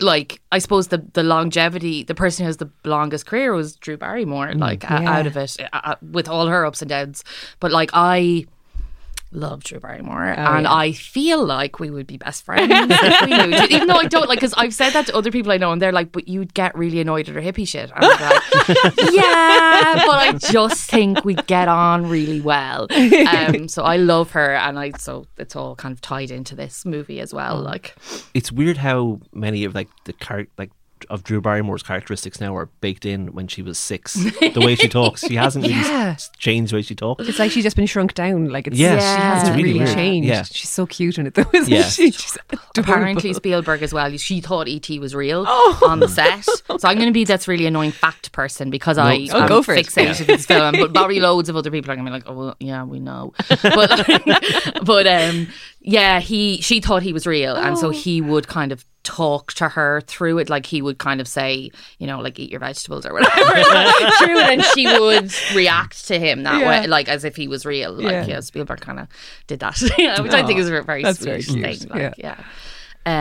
like 0.00 0.40
I 0.52 0.58
suppose 0.58 0.88
the 0.88 1.04
the 1.12 1.22
longevity, 1.22 2.02
the 2.02 2.14
person 2.14 2.44
who 2.44 2.48
has 2.48 2.56
the 2.58 2.70
longest 2.84 3.26
career 3.26 3.52
was 3.52 3.76
Drew 3.76 3.96
Barrymore, 3.96 4.54
like 4.54 4.90
uh, 4.90 4.98
Yeah. 5.02 5.18
out 5.18 5.26
of 5.26 5.36
it 5.36 5.56
uh, 5.60 5.80
uh, 5.84 5.94
with 6.02 6.28
all 6.28 6.46
her 6.48 6.64
ups 6.66 6.82
and 6.82 6.88
downs. 6.88 7.24
But 7.60 7.72
like 7.72 7.90
I 7.92 8.46
love 9.36 9.62
Drew 9.62 9.78
Barrymore, 9.78 10.24
and 10.24 10.64
yeah. 10.64 10.72
I 10.72 10.92
feel 10.92 11.44
like 11.44 11.78
we 11.78 11.90
would 11.90 12.06
be 12.06 12.16
best 12.16 12.44
friends 12.44 12.70
if 12.72 13.20
we 13.22 13.36
knew. 13.36 13.56
Even 13.70 13.86
though 13.86 13.96
I 13.96 14.06
don't 14.06 14.28
like, 14.28 14.38
because 14.38 14.54
I've 14.56 14.74
said 14.74 14.90
that 14.90 15.06
to 15.06 15.16
other 15.16 15.30
people 15.30 15.52
I 15.52 15.58
know, 15.58 15.70
and 15.70 15.80
they're 15.80 15.92
like, 15.92 16.10
"But 16.10 16.26
you'd 16.26 16.54
get 16.54 16.76
really 16.76 17.00
annoyed 17.00 17.28
at 17.28 17.34
her 17.34 17.40
hippie 17.40 17.68
shit." 17.68 17.92
I'm 17.94 18.02
like, 18.02 18.42
"Yeah, 19.12 20.02
but 20.06 20.18
I 20.18 20.32
just 20.38 20.90
think 20.90 21.24
we 21.24 21.34
get 21.34 21.68
on 21.68 22.08
really 22.08 22.40
well." 22.40 22.88
Um, 22.90 23.68
so 23.68 23.84
I 23.84 23.96
love 23.96 24.30
her, 24.32 24.56
and 24.56 24.78
I 24.78 24.92
so 24.92 25.26
it's 25.36 25.54
all 25.54 25.76
kind 25.76 25.92
of 25.92 26.00
tied 26.00 26.30
into 26.30 26.56
this 26.56 26.84
movie 26.84 27.20
as 27.20 27.32
well. 27.32 27.60
Like, 27.60 27.94
it's 28.34 28.50
weird 28.50 28.78
how 28.78 29.20
many 29.32 29.64
of 29.64 29.74
like 29.74 29.88
the 30.04 30.14
char- 30.14 30.48
like 30.58 30.70
of 31.08 31.22
Drew 31.24 31.40
Barrymore's 31.40 31.82
characteristics 31.82 32.40
now 32.40 32.54
are 32.56 32.66
baked 32.80 33.04
in 33.06 33.28
when 33.34 33.48
she 33.48 33.62
was 33.62 33.78
six. 33.78 34.14
the 34.14 34.62
way 34.64 34.74
she 34.74 34.88
talks, 35.00 35.20
she 35.26 35.34
hasn't 35.36 35.64
Yeah. 35.66 36.14
s- 36.16 36.30
changed 36.38 36.72
the 36.72 36.76
way 36.76 36.82
she 36.82 36.94
talks. 36.94 37.28
It's 37.28 37.38
like 37.38 37.50
she's 37.50 37.64
just 37.64 37.76
been 37.76 37.86
shrunk 37.86 38.14
down. 38.14 38.48
Like 38.48 38.66
it's 38.66 38.76
yeah, 38.78 38.98
she 38.98 39.20
hasn't 39.22 39.56
really 39.56 39.78
really, 39.80 39.94
changed. 39.94 40.28
Yeah. 40.28 40.42
She's 40.42 40.68
so 40.70 40.86
cute 40.86 41.18
in 41.18 41.26
it 41.26 41.34
though, 41.34 41.44
isn't 41.52 41.72
Yeah. 41.72 41.82
she? 41.84 42.10
She's 42.12 42.36
apparently 42.76 43.12
adorable. 43.30 43.34
Spielberg 43.34 43.82
as 43.82 43.92
well. 43.94 44.10
She 44.16 44.40
thought 44.40 44.68
ET 44.68 44.88
was 45.00 45.14
real 45.14 45.44
Oh. 45.46 45.80
on 45.86 46.00
the 46.00 46.08
set. 46.08 46.44
So 46.44 46.78
I'm 46.84 46.96
going 46.96 47.08
to 47.08 47.12
be 47.12 47.24
that's 47.24 47.48
really 47.48 47.66
annoying 47.66 47.92
fact 47.92 48.32
person 48.32 48.70
because 48.70 48.98
I 48.98 49.28
Oh, 49.32 49.40
am 49.42 49.48
go 49.48 49.62
for 49.62 49.74
it. 49.74 49.86
fixated 49.86 50.18
with 50.18 50.26
this 50.28 50.46
film. 50.46 50.72
But 50.78 50.92
probably 50.94 51.20
loads 51.20 51.48
of 51.48 51.56
other 51.56 51.70
people 51.70 51.90
are 51.90 51.94
going 51.96 52.04
to 52.06 52.10
be 52.10 52.14
like, 52.14 52.24
oh 52.26 52.34
well, 52.34 52.56
yeah, 52.60 52.84
we 52.84 53.00
know. 53.00 53.32
But 53.62 54.06
but 54.84 55.06
um, 55.06 55.48
yeah, 55.86 56.18
he 56.20 56.60
she 56.60 56.80
thought 56.80 57.02
he 57.02 57.12
was 57.14 57.26
real, 57.26 57.54
and 57.56 57.76
Oh. 57.76 57.80
so 57.80 57.90
he 57.90 58.20
would 58.20 58.48
kind 58.48 58.72
of 58.72 58.84
talk 59.04 59.52
to 59.52 59.68
her 59.68 60.00
through 60.02 60.36
it. 60.38 60.50
Like 60.50 60.66
he 60.66 60.82
would 60.82 60.98
kind 60.98 61.20
of 61.20 61.28
say, 61.28 61.70
you 62.00 62.08
know, 62.08 62.18
like 62.20 62.38
eat 62.40 62.50
your 62.50 62.58
vegetables 62.58 63.06
or 63.06 63.12
whatever 63.14 63.30
through 64.18 64.38
it, 64.40 64.50
and 64.50 64.64
she 64.74 64.84
would 64.98 65.32
react 65.54 66.06
to 66.08 66.18
him 66.18 66.42
that 66.42 66.60
Yeah. 66.60 66.68
way, 66.68 66.86
like 66.88 67.08
as 67.08 67.22
if 67.24 67.36
he 67.36 67.46
was 67.46 67.64
real. 67.64 67.92
Like 67.92 68.12
Yeah. 68.12 68.26
yeah, 68.26 68.40
Spielberg 68.40 68.80
kind 68.80 68.98
of 68.98 69.06
did 69.46 69.60
that, 69.60 69.80
yeah, 69.96 70.20
which 70.24 70.32
I 70.32 70.44
think 70.44 70.58
is 70.58 70.68
a 70.68 70.82
very 70.82 71.02
that's 71.04 71.20
sweet 71.20 71.46
very 71.48 71.76
thing. 71.76 71.88
Like, 71.88 72.00
Yeah. 72.00 72.14
yeah. 72.18 72.44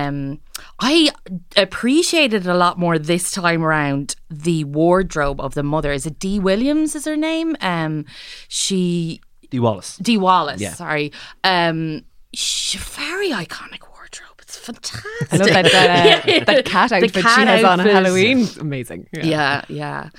Um, 0.08 0.40
I 0.80 1.12
appreciated 1.56 2.48
a 2.48 2.56
lot 2.56 2.80
more 2.80 2.98
this 2.98 3.30
time 3.32 3.64
around 3.64 4.16
the 4.32 4.64
wardrobe 4.64 5.40
of 5.40 5.54
the 5.54 5.62
mother. 5.64 5.92
Is 5.92 6.06
it 6.08 6.18
Dee 6.18 6.40
Williams? 6.40 6.96
Is 6.96 7.06
her 7.06 7.16
name? 7.16 7.56
Um, 7.62 8.06
she 8.48 9.22
Dee 9.52 9.60
Wallace. 9.60 9.98
Dee 9.98 10.18
Wallace. 10.18 10.60
Yeah. 10.62 10.74
Sorry. 10.74 11.12
Um, 11.44 12.02
she, 12.36 12.78
very 12.78 13.30
iconic 13.32 13.82
wardrobe. 13.90 14.40
It's 14.42 14.58
fantastic. 14.58 15.34
I 15.34 15.38
love 15.38 15.48
that 15.50 15.72
that, 15.72 16.28
uh, 16.28 16.44
that 16.46 16.66
cat 16.66 16.90
The 16.90 16.96
outfit 16.98 17.16
she 17.16 17.22
cat 17.22 17.48
has 17.48 17.64
on 17.64 17.80
at 17.80 17.88
outfit. 17.88 17.94
Halloween. 17.94 18.48
Amazing. 18.60 19.08
Yeah, 19.14 19.64
yeah. 19.70 20.10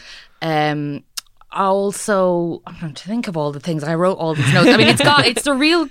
Um, 0.43 1.05
also, 1.53 2.63
I'm 2.67 2.75
trying 2.77 2.95
to 2.95 3.05
think 3.09 3.29
of 3.29 3.37
all 3.37 3.53
the 3.53 3.61
things 3.61 3.83
I 3.85 3.95
wrote. 3.95 4.15
All 4.19 4.35
these 4.35 4.53
notes. 4.53 4.69
I 4.69 4.77
mean, 4.77 4.89
it's 4.89 5.03
got 5.03 5.27
it's 5.27 5.43
the 5.43 5.55
real. 5.55 5.89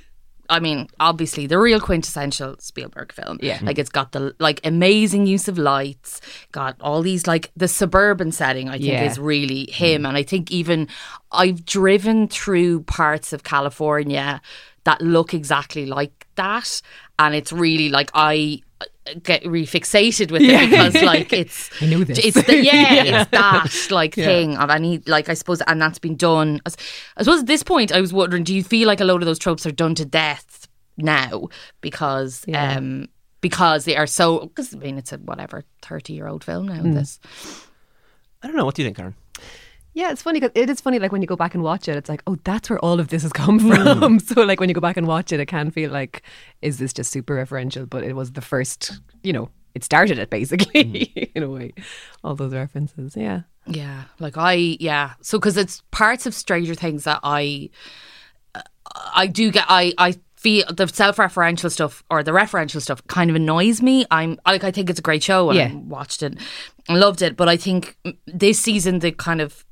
I 0.47 0.59
mean, 0.59 0.87
obviously, 0.99 1.47
the 1.47 1.57
real 1.57 1.79
quintessential 1.79 2.55
Spielberg 2.59 3.11
film. 3.11 3.39
Yeah. 3.41 3.57
like 3.63 3.79
it's 3.79 3.89
got 3.89 4.11
the 4.11 4.35
like 4.39 4.61
amazing 4.63 5.25
use 5.25 5.47
of 5.47 5.57
lights. 5.57 6.21
Got 6.51 6.79
all 6.81 7.01
these 7.01 7.25
like 7.25 7.51
the 7.55 7.67
suburban 7.67 8.31
setting. 8.31 8.69
I 8.69 8.73
think 8.73 8.83
Yeah. 8.85 9.05
is 9.05 9.17
really 9.17 9.65
him, 9.71 10.05
and 10.05 10.15
I 10.15 10.21
think 10.23 10.51
even 10.51 10.87
I've 11.31 11.65
driven 11.65 12.27
through 12.27 12.83
parts 12.83 13.33
of 13.33 13.43
California 13.43 14.39
that 14.83 15.01
look 15.01 15.33
exactly 15.33 15.87
like 15.87 16.24
that, 16.35 16.81
and 17.19 17.33
it's 17.35 17.51
really 17.51 17.89
like 17.89 18.11
I 18.13 18.61
uh, 18.81 18.85
get 19.23 19.45
really 19.45 19.65
fixated 19.67 20.31
with 20.31 20.41
Yeah. 20.41 20.61
it 20.63 20.69
because 20.69 20.95
like 21.03 21.31
it's 21.33 21.69
I 21.81 21.85
know 21.87 22.03
this. 22.03 22.19
it's 22.19 22.41
the, 22.45 22.57
yeah, 22.63 22.93
Yeah. 23.03 23.21
it's 23.21 23.31
that 23.31 23.91
like 23.93 24.15
thing 24.15 24.57
of 24.57 24.69
any 24.69 24.99
like 25.07 25.29
I 25.29 25.33
suppose 25.33 25.61
and 25.61 25.81
that's 25.81 25.99
been 25.99 26.15
done 26.15 26.61
I 26.65 27.23
suppose 27.23 27.41
at 27.41 27.45
this 27.47 27.63
point 27.63 27.91
I 27.91 28.01
was 28.01 28.11
wondering 28.13 28.43
do 28.43 28.53
you 28.53 28.63
feel 28.63 28.87
like 28.87 28.99
a 29.01 29.05
load 29.05 29.21
of 29.21 29.25
those 29.27 29.39
tropes 29.39 29.65
are 29.65 29.71
done 29.71 29.95
to 29.95 30.05
death 30.05 30.67
now 30.97 31.49
because 31.81 32.43
Yeah. 32.47 32.77
um 32.77 33.07
because 33.41 33.85
they 33.85 33.95
are 33.95 34.07
so 34.07 34.39
because 34.47 34.73
I 34.73 34.77
mean 34.79 34.97
it's 34.97 35.13
a 35.13 35.17
whatever 35.17 35.63
30 35.83 36.13
year 36.13 36.27
old 36.27 36.43
film 36.43 36.67
now 36.67 36.81
Hmm. 36.81 36.93
this 36.93 37.19
I 38.43 38.47
don't 38.47 38.57
know. 38.57 38.65
What 38.65 38.75
do 38.75 38.83
you 38.83 38.87
think, 38.87 38.97
Karen? 38.97 39.15
Yeah, 39.95 40.11
it's 40.11 40.21
funny 40.21 40.41
because 40.41 40.51
it 40.55 40.69
is 40.69 40.81
funny. 40.81 40.99
Like 40.99 41.13
when 41.13 41.21
you 41.21 41.27
go 41.27 41.37
back 41.37 41.53
and 41.53 41.63
watch 41.63 41.87
it, 41.87 41.95
it's 41.95 42.09
like, 42.09 42.21
oh, 42.27 42.37
that's 42.43 42.69
where 42.69 42.77
all 42.79 42.99
of 42.99 43.07
this 43.07 43.23
has 43.23 43.31
come 43.31 43.59
from. 43.59 44.19
so, 44.29 44.41
like 44.43 44.59
when 44.59 44.67
you 44.67 44.75
go 44.75 44.81
back 44.81 44.97
and 44.97 45.07
watch 45.07 45.31
it, 45.31 45.39
it 45.39 45.45
can 45.45 45.71
feel 45.71 45.89
like, 45.89 46.21
is 46.61 46.77
this 46.79 46.91
just 46.91 47.11
super 47.11 47.33
referential? 47.33 47.89
But 47.89 48.03
it 48.03 48.13
was 48.13 48.33
the 48.33 48.41
first, 48.41 48.99
you 49.23 49.31
know, 49.31 49.49
it 49.73 49.85
started 49.85 50.19
it 50.19 50.29
basically 50.29 51.31
in 51.33 51.43
a 51.43 51.49
way. 51.49 51.73
All 52.25 52.35
those 52.35 52.53
references, 52.53 53.15
yeah. 53.15 53.41
Yeah, 53.67 54.03
like 54.19 54.37
I 54.37 54.53
yeah. 54.53 55.13
So 55.21 55.39
because 55.39 55.55
it's 55.55 55.81
parts 55.91 56.25
of 56.25 56.33
Stranger 56.33 56.75
Things 56.75 57.05
that 57.05 57.21
I 57.23 57.69
uh, 58.53 58.61
I 59.15 59.27
do 59.27 59.49
get 59.49 59.65
I 59.69 59.93
I 59.97 60.15
feel 60.35 60.65
the 60.71 60.87
self-referential 60.87 61.71
stuff 61.71 62.03
or 62.11 62.21
the 62.21 62.31
referential 62.31 62.81
stuff 62.81 63.01
kind 63.07 63.29
of 63.29 63.35
annoys 63.37 63.81
me. 63.81 64.05
I'm 64.11 64.39
like 64.45 64.65
I 64.65 64.71
think 64.71 64.89
it's 64.89 64.99
a 64.99 65.01
great 65.01 65.23
show 65.23 65.49
and 65.49 65.57
Yeah. 65.57 65.69
I 65.69 65.75
watched 65.75 66.21
it 66.21 66.37
loved 66.89 67.21
it, 67.21 67.35
but 67.37 67.47
I 67.47 67.55
think 67.57 67.97
mm, 68.05 68.15
this 68.27 68.59
season 68.59 68.99
the 68.99 69.11
kind 69.13 69.39
of 69.41 69.65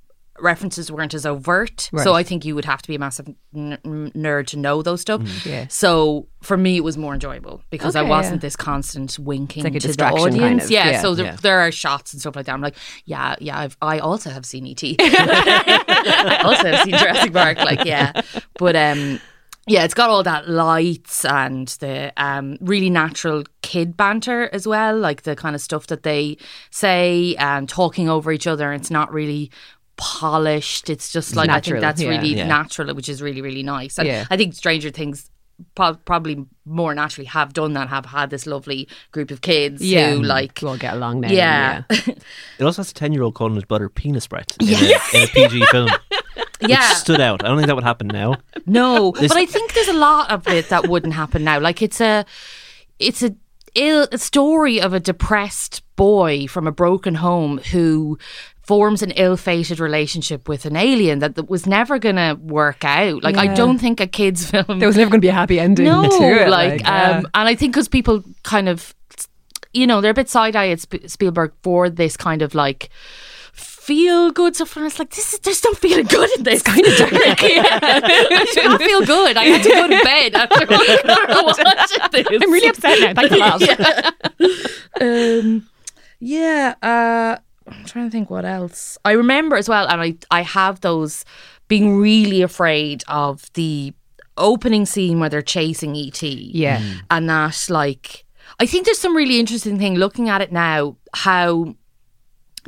references 0.44 0.92
weren't 0.92 1.14
as 1.14 1.26
overt. 1.26 1.90
Right. 1.92 2.04
So 2.04 2.14
I 2.14 2.24
think 2.24 2.46
you 2.46 2.54
would 2.56 2.66
have 2.66 2.82
to 2.82 2.88
be 2.88 2.96
a 2.96 3.00
massive 3.00 3.28
n- 3.56 3.80
nerd 3.84 4.48
to 4.48 4.58
know 4.58 4.82
those 4.82 5.02
stuff. 5.02 5.46
Yeah. 5.46 5.68
So 5.70 6.28
for 6.42 6.58
me, 6.58 6.78
it 6.78 6.84
was 6.84 6.98
more 6.98 7.14
enjoyable 7.14 7.64
because 7.70 7.96
I 7.96 8.02
wasn't 8.04 8.36
yeah. 8.36 8.42
this 8.48 8.56
constant 8.56 9.18
winking 9.18 9.64
like 9.64 9.76
a 9.76 9.80
to 9.80 9.88
the 9.88 9.94
distraction 9.94 10.30
kind 10.32 10.42
audience. 10.44 10.66
of, 10.66 10.72
yeah, 10.72 10.92
yeah. 10.92 11.02
So 11.02 11.16
there, 11.16 11.26
Yeah. 11.26 11.38
there 11.42 11.60
are 11.62 11.72
shots 11.72 12.14
and 12.14 12.20
stuff 12.20 12.36
like 12.36 12.46
that. 12.46 12.54
I'm 12.54 12.62
like, 12.62 12.76
yeah, 13.06 13.36
yeah. 13.40 13.58
I've, 13.60 13.78
I 13.82 14.00
also 14.00 14.30
have 14.30 14.46
seen 14.46 14.68
ET. 14.68 14.84
I 15.00 16.42
also 16.44 16.68
have 16.72 16.84
seen 16.84 16.98
Jurassic 16.98 17.34
Park. 17.34 17.58
Like, 17.58 17.86
yeah, 17.86 18.22
but 18.60 18.76
um. 18.76 19.20
Yeah, 19.66 19.86
it's 19.86 19.94
got 19.94 20.10
all 20.10 20.24
that 20.24 20.50
lights 20.50 21.24
and 21.24 21.70
the 21.80 22.12
um, 22.18 22.58
really 22.60 22.90
natural 22.90 23.46
kid 23.62 23.96
banter 23.96 24.50
as 24.52 24.68
well, 24.68 25.00
like 25.00 25.22
the 25.22 25.38
kind 25.38 25.56
of 25.56 25.62
stuff 25.62 25.88
that 25.88 26.04
they 26.04 26.36
say 26.70 27.34
and 27.38 27.70
talking 27.70 28.10
over 28.10 28.34
each 28.34 28.46
other. 28.46 28.74
It's 28.74 28.92
not 28.92 29.14
really 29.14 29.52
polished. 29.98 30.90
It's 30.90 31.12
just 31.12 31.36
like 31.36 31.50
I 31.50 31.60
think 31.60 31.80
that's 31.80 32.02
yeah. 32.02 32.10
really 32.10 32.36
Yeah. 32.36 32.48
natural, 32.48 32.94
which 32.96 33.10
is 33.10 33.22
really 33.22 33.42
really 33.42 33.64
nice. 33.64 33.98
And 33.98 34.08
Yeah. 34.08 34.26
I 34.30 34.38
think 34.38 34.54
Stranger 34.56 34.90
Things 34.90 35.30
pro- 35.76 35.94
probably 35.94 36.46
more 36.66 36.94
naturally 36.96 37.28
have 37.28 37.54
done 37.54 37.74
that, 37.74 37.88
have 37.90 38.06
had 38.08 38.30
this 38.30 38.46
lovely 38.48 38.88
group 39.12 39.30
of 39.32 39.42
kids 39.42 39.82
Yeah. 39.84 40.12
who 40.12 40.22
like 40.24 40.60
We'll 40.62 40.78
get 40.78 40.94
along 40.96 41.22
now. 41.22 41.32
yeah. 41.32 41.84
It 41.90 42.64
also 42.64 42.82
has 42.82 42.92
a 42.92 42.94
10 42.94 43.14
year 43.14 43.24
old 43.24 43.36
calling 43.36 43.56
his 43.56 43.66
butter 43.66 43.90
penis 43.90 44.28
breath 44.28 44.56
in, 44.60 44.68
a, 44.70 44.72
in 45.18 45.24
a 45.24 45.28
PG 45.34 45.66
film. 45.72 45.90
yeah. 46.62 46.90
Which 46.90 46.98
stood 46.98 47.22
out. 47.22 47.44
I 47.44 47.48
don't 47.48 47.58
think 47.58 47.68
that 47.68 47.76
would 47.76 47.84
happen 47.84 48.08
now. 48.08 48.36
No, 48.66 49.12
but 49.20 49.36
I 49.36 49.46
think 49.46 49.74
there's 49.74 49.88
a 49.90 49.94
lot 49.94 50.32
of 50.32 50.48
it 50.48 50.70
that 50.70 50.88
wouldn't 50.88 51.14
happen 51.14 51.44
now. 51.44 51.60
Like 51.60 51.82
it's 51.82 52.00
a, 52.02 52.26
it's 53.00 53.22
a, 53.22 53.36
ill, 53.76 54.08
a 54.12 54.18
story 54.18 54.80
of 54.82 54.94
a 54.94 55.00
depressed 55.00 55.82
boy 55.96 56.48
from 56.48 56.66
a 56.68 56.72
broken 56.72 57.16
home 57.16 57.58
who 57.72 58.18
forms 58.64 59.02
an 59.02 59.12
ill-fated 59.12 59.80
relationship 59.80 60.48
with 60.48 60.66
an 60.66 60.76
alien 60.76 61.20
that, 61.20 61.36
that 61.36 61.50
was 61.50 61.68
never 61.68 62.00
gonna 62.00 62.36
work 62.36 62.84
out. 62.86 63.24
Like 63.24 63.38
I 63.38 63.54
don't 63.54 63.78
think 63.78 64.00
a 64.00 64.08
kids 64.08 64.50
film. 64.52 64.80
There 64.80 64.88
was 64.88 64.98
never 64.98 65.10
going 65.10 65.20
to 65.20 65.26
be 65.26 65.30
a 65.30 65.34
happy 65.34 65.60
ending 65.60 65.86
no, 65.86 66.04
to 66.04 66.24
it. 66.24 66.50
like, 66.50 66.82
yeah. 66.82 67.20
um, 67.20 67.28
and 67.34 67.50
I 67.50 67.56
think 67.56 67.74
because 67.74 67.88
people 67.88 68.24
kind 68.44 68.70
of, 68.70 68.96
you 69.74 69.86
know, 69.86 70.02
they're 70.02 70.12
a 70.12 70.14
bit 70.16 70.30
side-eyed 70.30 70.72
at 70.72 70.80
Sp- 70.80 71.08
Spielberg 71.08 71.54
for 71.62 71.90
this 71.90 72.16
kind 72.16 72.42
of 72.42 72.56
like 72.56 72.90
feel 73.52 74.32
good 74.32 74.56
stuff. 74.56 74.78
And 74.78 74.86
it's 74.86 74.98
like 74.98 75.10
this 75.10 75.34
is 75.34 75.40
there's 75.40 75.64
no 75.64 75.74
feeling 75.74 76.06
good 76.06 76.30
in 76.38 76.44
this. 76.44 76.62
kind 76.62 76.86
of 76.86 76.98
dark. 76.98 77.12
yeah. 77.42 77.80
I 77.82 78.50
did 78.54 78.66
not 78.66 78.82
feel 78.82 79.06
good. 79.06 79.36
I 79.36 79.44
had 79.44 79.64
to 79.64 79.70
go 79.70 79.88
to 79.88 80.04
bed 80.04 80.34
after, 80.36 80.74
after 80.74 81.44
watching 81.44 81.66
this. 82.12 82.42
I'm 82.42 82.52
really 82.52 82.68
upset 82.68 83.00
now. 83.00 83.14
thank 83.14 83.32
you 83.32 83.40
lot. 83.40 85.02
Um, 85.02 85.70
yeah, 86.20 86.76
uh, 86.82 87.38
I'm 87.68 87.86
trying 87.86 88.06
to 88.06 88.12
think 88.12 88.30
what 88.30 88.46
else. 88.46 88.98
I 89.06 89.12
remember 89.12 89.56
as 89.56 89.70
well, 89.70 89.88
and 89.88 90.02
I 90.02 90.16
I 90.32 90.42
have 90.42 90.82
those 90.82 91.26
being 91.68 91.98
really 91.98 92.42
afraid 92.42 93.04
of 93.08 93.52
the 93.54 93.94
opening 94.38 94.86
scene 94.86 95.20
where 95.20 95.30
they're 95.30 95.42
chasing 95.42 95.96
ET. 95.96 96.22
Yeah. 96.24 96.80
Mm. 96.80 97.02
and 97.12 97.30
that 97.30 97.66
like 97.70 98.26
I 98.60 98.66
think 98.66 98.86
there's 98.86 99.00
some 99.00 99.16
really 99.16 99.40
interesting 99.40 99.78
thing 99.78 99.96
looking 99.96 100.30
at 100.30 100.42
it 100.42 100.52
now 100.52 100.98
how 101.14 101.76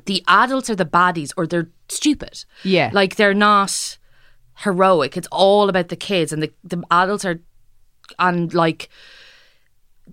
the 0.05 0.23
adults 0.27 0.69
are 0.69 0.75
the 0.75 0.85
baddies 0.85 1.31
or 1.37 1.47
they're 1.47 1.69
stupid. 1.89 2.45
Yeah. 2.63 2.89
like 2.93 3.15
they're 3.15 3.33
not 3.33 3.97
heroic. 4.59 5.17
It's 5.17 5.27
all 5.31 5.69
about 5.69 5.89
the 5.89 5.95
kids, 5.95 6.31
and 6.31 6.41
the 6.41 6.51
the 6.63 6.83
adults 6.91 7.25
are 7.25 7.41
and 8.19 8.53
like 8.53 8.89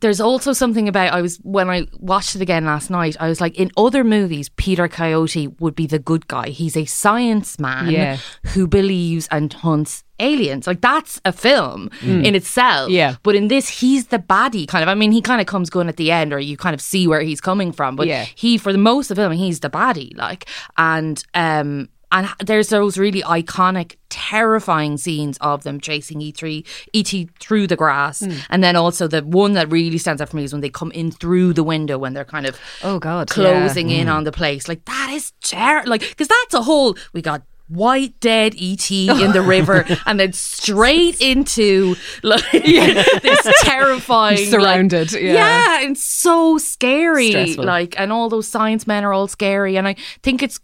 there's 0.00 0.20
also 0.20 0.52
something 0.52 0.88
about 0.88 1.12
I 1.12 1.20
was 1.22 1.36
when 1.42 1.68
I 1.68 1.86
watched 1.98 2.34
it 2.34 2.42
again 2.42 2.64
last 2.64 2.90
night. 2.90 3.16
I 3.20 3.28
was 3.28 3.40
like, 3.40 3.54
in 3.58 3.70
other 3.76 4.02
movies, 4.04 4.48
Peter 4.56 4.88
Coyote 4.88 5.48
would 5.60 5.74
be 5.74 5.86
the 5.86 5.98
good 5.98 6.26
guy. 6.28 6.48
He's 6.48 6.76
a 6.76 6.84
science 6.86 7.58
man 7.58 7.90
Yeah. 7.90 8.16
who 8.54 8.66
believes 8.66 9.28
and 9.30 9.52
hunts 9.52 10.02
aliens. 10.18 10.66
Like 10.66 10.80
that's 10.80 11.20
a 11.24 11.32
film 11.32 11.90
in 12.02 12.34
itself. 12.34 12.88
Mm. 12.90 12.94
Yeah. 12.94 13.16
But 13.22 13.34
in 13.34 13.48
this, 13.48 13.68
he's 13.68 14.06
the 14.06 14.18
baddie 14.18 14.66
kind 14.66 14.82
of. 14.82 14.88
I 14.88 14.94
mean, 14.94 15.12
he 15.12 15.20
kind 15.20 15.40
of 15.40 15.46
comes 15.46 15.68
good 15.68 15.86
at 15.88 15.96
the 15.96 16.10
end, 16.10 16.32
or 16.32 16.38
you 16.40 16.56
kind 16.56 16.74
of 16.74 16.80
see 16.80 17.06
where 17.06 17.20
he's 17.22 17.40
coming 17.40 17.70
from. 17.72 17.94
But 17.96 18.06
Yeah. 18.06 18.24
he, 18.34 18.56
for 18.58 18.72
the 18.72 18.78
most 18.78 19.10
of 19.10 19.16
the 19.16 19.22
film, 19.22 19.32
he's 19.32 19.60
the 19.60 19.70
baddie. 19.70 20.16
Like, 20.16 20.46
and 20.78 21.22
um, 21.34 21.88
and 22.12 22.28
there's 22.44 22.68
those 22.68 22.96
really 22.98 23.22
iconic, 23.22 23.96
terrifying 24.08 24.96
scenes 24.98 25.36
of 25.40 25.64
them 25.64 25.80
chasing 25.80 26.20
E3, 26.20 26.64
ET 26.94 27.28
through 27.40 27.66
the 27.66 27.76
grass, 27.76 28.20
Hmm. 28.20 28.32
and 28.50 28.62
then 28.62 28.76
also 28.76 29.08
the 29.08 29.22
one 29.22 29.54
that 29.54 29.70
really 29.72 29.98
stands 29.98 30.22
out 30.22 30.28
for 30.28 30.36
me 30.36 30.44
is 30.44 30.52
when 30.52 30.60
they 30.60 30.70
come 30.70 30.92
in 30.92 31.10
through 31.10 31.54
the 31.54 31.64
window 31.64 31.98
when 31.98 32.12
they're 32.14 32.24
kind 32.24 32.46
of 32.46 32.58
Oh, 32.84 32.98
God, 32.98 33.28
closing 33.30 33.90
in 33.90 34.08
on 34.08 34.24
the 34.24 34.32
place. 34.32 34.68
Like 34.68 34.84
that 34.84 35.10
is 35.12 35.32
terrible. 35.42 35.90
Like 35.90 36.02
because 36.08 36.28
that's 36.28 36.54
a 36.54 36.62
whole 36.62 36.96
we 37.12 37.22
got. 37.22 37.42
White 37.68 38.20
dead 38.20 38.54
ET 38.60 38.90
in 38.90 39.32
the 39.32 39.40
river, 39.56 39.86
and 40.04 40.20
then 40.20 40.34
straight 40.34 41.18
into 41.22 41.96
like 42.22 42.44
this 42.52 43.46
terrifying, 43.62 44.36
like- 44.36 44.46
Surrounded, 44.48 45.12
yeah. 45.12 45.32
yeah, 45.32 45.80
and 45.86 45.96
so 45.96 46.58
scary. 46.58 47.30
Stressful. 47.30 47.64
Like, 47.64 47.94
and 47.98 48.12
all 48.12 48.28
those 48.28 48.46
science 48.46 48.86
men 48.86 49.04
are 49.04 49.12
all 49.14 49.26
scary. 49.26 49.76
And 49.78 49.88
I 49.88 49.94
think 50.22 50.42
it's 50.42 50.60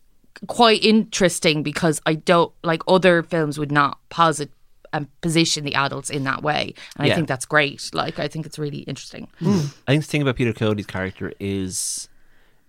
quite 0.46 0.84
interesting 0.84 1.62
because 1.62 2.00
I 2.06 2.14
don't 2.14 2.52
like 2.62 2.82
other 2.86 3.22
films 3.22 3.58
would 3.58 3.72
not 3.72 3.98
posit 4.08 4.50
and 4.92 5.08
position 5.20 5.64
the 5.64 5.74
adults 5.74 6.10
in 6.10 6.24
that 6.24 6.42
way. 6.42 6.74
And 6.96 7.10
I 7.10 7.14
think 7.14 7.28
that's 7.28 7.44
great. 7.44 7.90
Like, 7.92 8.18
I 8.18 8.28
think 8.28 8.46
it's 8.46 8.58
really 8.58 8.78
interesting. 8.80 9.28
I 9.40 9.92
think 9.92 10.04
the 10.04 10.08
thing 10.08 10.22
about 10.22 10.36
Peter 10.36 10.52
Coyote's 10.52 10.86
character 10.86 11.32
is 11.38 12.08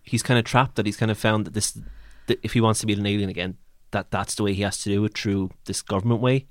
he's 0.03 0.23
kind 0.23 0.37
of 0.37 0.45
trapped 0.45 0.75
that 0.75 0.85
he's 0.85 0.97
kind 0.97 1.11
of 1.11 1.17
found 1.17 1.45
that 1.45 1.53
this, 1.53 1.79
that 2.27 2.39
if 2.43 2.53
he 2.53 2.61
wants 2.61 2.79
to 2.81 2.85
be 2.85 2.93
an 2.93 3.05
alien 3.05 3.29
again, 3.29 3.57
that 3.91 4.11
that's 4.11 4.35
the 4.35 4.43
way 4.43 4.53
he 4.53 4.63
has 4.63 4.77
to 4.83 4.89
do 4.89 5.05
it 5.05 5.17
through 5.17 5.51
this 5.65 5.81
government 5.81 6.21
way. 6.21 6.47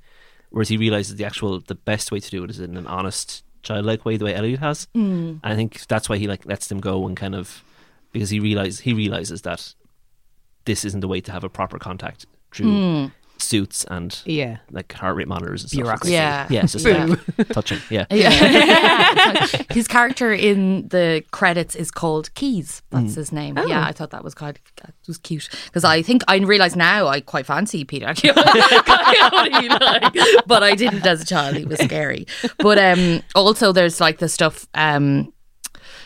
Whereas 0.50 0.70
he 0.70 0.78
realizes 0.78 1.16
the 1.16 1.24
actual, 1.24 1.60
the 1.60 1.74
best 1.74 2.10
way 2.10 2.20
to 2.20 2.30
do 2.30 2.42
it 2.44 2.50
is 2.50 2.60
in 2.60 2.76
an 2.76 2.86
honest, 2.86 3.44
childlike 3.62 4.04
way, 4.04 4.16
the 4.16 4.24
way 4.24 4.34
Elliot 4.34 4.60
has. 4.60 4.88
Mm. 4.96 5.40
And 5.42 5.52
I 5.52 5.54
think 5.54 5.86
that's 5.86 6.08
why 6.08 6.16
he 6.16 6.26
like 6.26 6.46
lets 6.46 6.68
them 6.68 6.80
go 6.80 7.06
and 7.06 7.16
kind 7.16 7.34
of 7.34 7.62
because 8.12 8.30
he 8.30 8.40
realizes 8.40 8.80
he 8.80 8.94
realizes 8.94 9.42
that 9.42 9.74
this 10.68 10.84
isn't 10.84 11.00
the 11.00 11.08
way 11.08 11.20
to 11.22 11.32
have 11.32 11.44
a 11.44 11.48
proper 11.48 11.78
contact 11.78 12.26
through 12.54 13.10
suits 13.40 13.84
and 13.88 14.20
Yeah. 14.26 14.56
like 14.70 14.92
heart 14.92 15.14
rate 15.16 15.28
monitors 15.28 15.62
and 15.62 15.70
Bureaucracy. 15.70 16.12
stuff. 16.14 16.50
Yeah. 16.50 16.56
yeah, 16.56 16.64
it's 16.64 16.72
just 16.72 16.84
like 16.84 17.48
touching. 17.56 17.78
Yeah, 17.88 18.04
Yeah. 18.10 19.46
his 19.70 19.86
character 19.86 20.32
in 20.32 20.88
the 20.88 21.22
credits 21.30 21.76
is 21.76 21.90
called 21.90 22.34
Keys. 22.34 22.82
That's 22.90 23.14
his 23.14 23.30
name. 23.32 23.56
Yeah, 23.66 23.86
I 23.86 23.92
thought 23.92 24.10
that 24.10 24.24
was 24.24 24.34
quite 24.34 24.58
that 24.82 24.92
was 25.06 25.18
cute 25.18 25.48
because 25.66 25.84
I 25.84 26.02
think 26.02 26.22
I 26.28 26.36
realise 26.38 26.74
now 26.76 27.06
I 27.06 27.20
quite 27.20 27.46
fancy 27.46 27.84
Peter. 27.84 28.12
But 30.46 30.62
I 30.62 30.74
didn't 30.76 31.06
as 31.06 31.22
a 31.22 31.24
child. 31.24 31.56
He 31.56 31.64
was 31.64 31.78
scary. 31.80 32.26
But 32.58 32.78
um, 32.78 33.22
also 33.34 33.72
there's 33.72 34.00
like 34.00 34.18
the 34.18 34.28
stuff. 34.28 34.66
Um, 34.74 35.32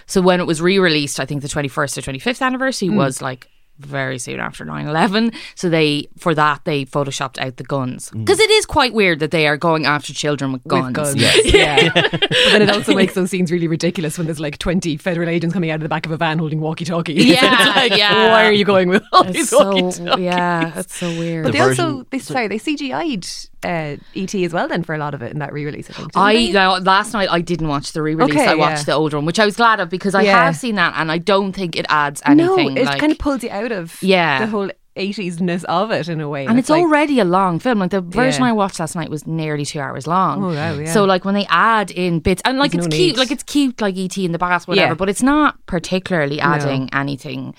so 0.07 0.21
when 0.21 0.41
it 0.41 0.47
was 0.47 0.61
re-released, 0.61 1.19
I 1.21 1.25
think 1.27 1.43
the 1.43 1.49
21st 1.49 1.97
or 1.99 2.13
25th 2.13 2.43
anniversary 2.43 2.91
was 2.91 3.23
like 3.23 3.49
very 3.79 4.19
soon 4.19 4.39
after 4.39 4.65
9-11 4.65 5.35
so 5.57 5.69
they 5.69 6.07
for 6.17 6.35
that 6.35 6.65
they 6.65 6.85
photoshopped 6.85 7.39
out 7.39 7.57
the 7.57 7.65
guns 7.65 8.11
because 8.11 8.39
it 8.39 8.51
is 8.51 8.65
quite 8.65 8.93
weird 8.95 9.19
that 9.19 9.31
they 9.33 9.47
are 9.49 9.57
going 9.57 9.87
after 9.87 10.13
children 10.13 10.53
with 10.53 10.63
guns, 10.65 10.87
With 10.87 11.19
guns. 11.19 11.45
Yeah. 11.53 11.91
but 11.93 12.21
then 12.21 12.63
it 12.63 12.71
also 12.71 12.95
makes 13.03 13.15
those 13.15 13.31
scenes 13.31 13.51
really 13.51 13.67
ridiculous 13.69 14.19
when 14.19 14.27
there's 14.27 14.39
like 14.41 14.59
20 14.59 14.97
federal 14.99 15.29
agents 15.29 15.53
coming 15.53 15.71
out 15.71 15.77
of 15.77 15.83
the 15.83 15.89
back 15.89 16.07
of 16.07 16.13
a 16.13 16.17
van 16.17 16.39
holding 16.39 16.61
walkie 16.61 16.85
talkies. 16.85 17.25
Yeah, 17.25 17.73
like, 17.77 17.97
yeah. 17.97 18.31
Why 18.31 18.45
are 18.47 18.53
you 18.53 18.65
going 18.65 18.89
with 18.89 19.03
all 19.13 19.25
It's 19.25 19.33
these 19.33 19.49
so 19.51 19.75
walkie-talkies? 19.75 20.25
yeah, 20.25 20.79
it's 20.79 20.97
so 20.97 21.09
weird. 21.11 21.45
But 21.45 21.53
The 21.53 21.59
they 21.59 21.65
also, 21.65 22.07
they, 22.11 22.19
sorry, 22.19 22.49
they 22.49 22.59
CGI'd 22.59 23.49
uh, 23.65 23.97
ET 24.17 24.35
as 24.35 24.53
well 24.53 24.67
then 24.69 24.83
for 24.83 24.95
a 24.95 24.99
lot 24.99 25.15
of 25.15 25.23
it 25.23 25.33
in 25.33 25.39
that 25.39 25.53
re-release, 25.53 25.89
I 25.91 25.93
think. 25.93 26.11
I 26.17 26.47
now, 26.51 26.79
last 26.79 27.13
night 27.13 27.29
I 27.31 27.41
didn't 27.41 27.69
watch 27.69 27.93
the 27.93 28.03
re-release. 28.03 28.35
Okay, 28.35 28.47
I 28.47 28.55
watched 28.55 28.81
yeah. 28.81 28.85
the 28.85 28.93
older 28.95 29.17
one, 29.19 29.25
which 29.27 29.39
I 29.39 29.45
was 29.45 29.57
glad 29.57 29.79
of 29.81 29.89
because 29.89 30.15
I 30.15 30.23
Yeah. 30.23 30.45
have 30.45 30.57
seen 30.57 30.75
that, 30.77 30.95
and 30.97 31.13
I 31.13 31.19
don't 31.19 31.53
think 31.53 31.77
it 31.77 31.87
adds 31.89 32.21
anything. 32.27 32.75
No, 32.75 32.81
it 32.81 32.87
like, 32.87 32.99
kind 32.99 33.13
of 33.13 33.19
pulls 33.19 33.43
you 33.45 33.51
out 33.51 33.62
of 33.71 34.03
Yeah. 34.03 34.41
the 34.41 34.47
whole 34.49 34.71
80s-ness 34.97 35.65
of 35.65 35.91
it 35.91 36.09
in 36.09 36.21
a 36.21 36.29
way. 36.29 36.45
and 36.47 36.59
it's 36.59 36.69
like, 36.69 36.83
already 36.83 37.19
a 37.21 37.25
long 37.25 37.59
film. 37.59 37.79
Like 37.79 37.91
the 37.93 38.01
version 38.03 38.43
Yeah. 38.43 38.49
I 38.49 38.53
watched 38.53 38.79
last 38.81 38.95
night 38.97 39.09
was 39.11 39.27
nearly 39.27 39.65
two 39.65 39.81
hours 39.81 40.07
long. 40.07 40.43
Oh, 40.45 40.49
wow, 40.49 40.75
yeah. 40.75 40.93
So 40.93 41.05
like 41.05 41.25
when 41.25 41.35
they 41.35 41.47
add 41.49 41.91
in 41.91 42.19
bits, 42.21 42.43
and 42.45 42.59
like 42.59 42.73
There's 42.73 42.87
it's 42.87 42.95
no 42.95 42.97
cute, 42.99 43.15
need. 43.15 43.19
like 43.19 43.31
it's 43.31 43.43
cute, 43.43 43.81
like 43.81 43.97
ET 43.97 44.19
in 44.19 44.33
the 44.33 44.39
bath, 44.39 44.67
whatever. 44.69 44.89
Yeah. 44.89 44.95
But 44.95 45.09
it's 45.09 45.23
not 45.23 45.65
particularly 45.67 46.41
adding 46.41 46.91
anything. 46.93 47.55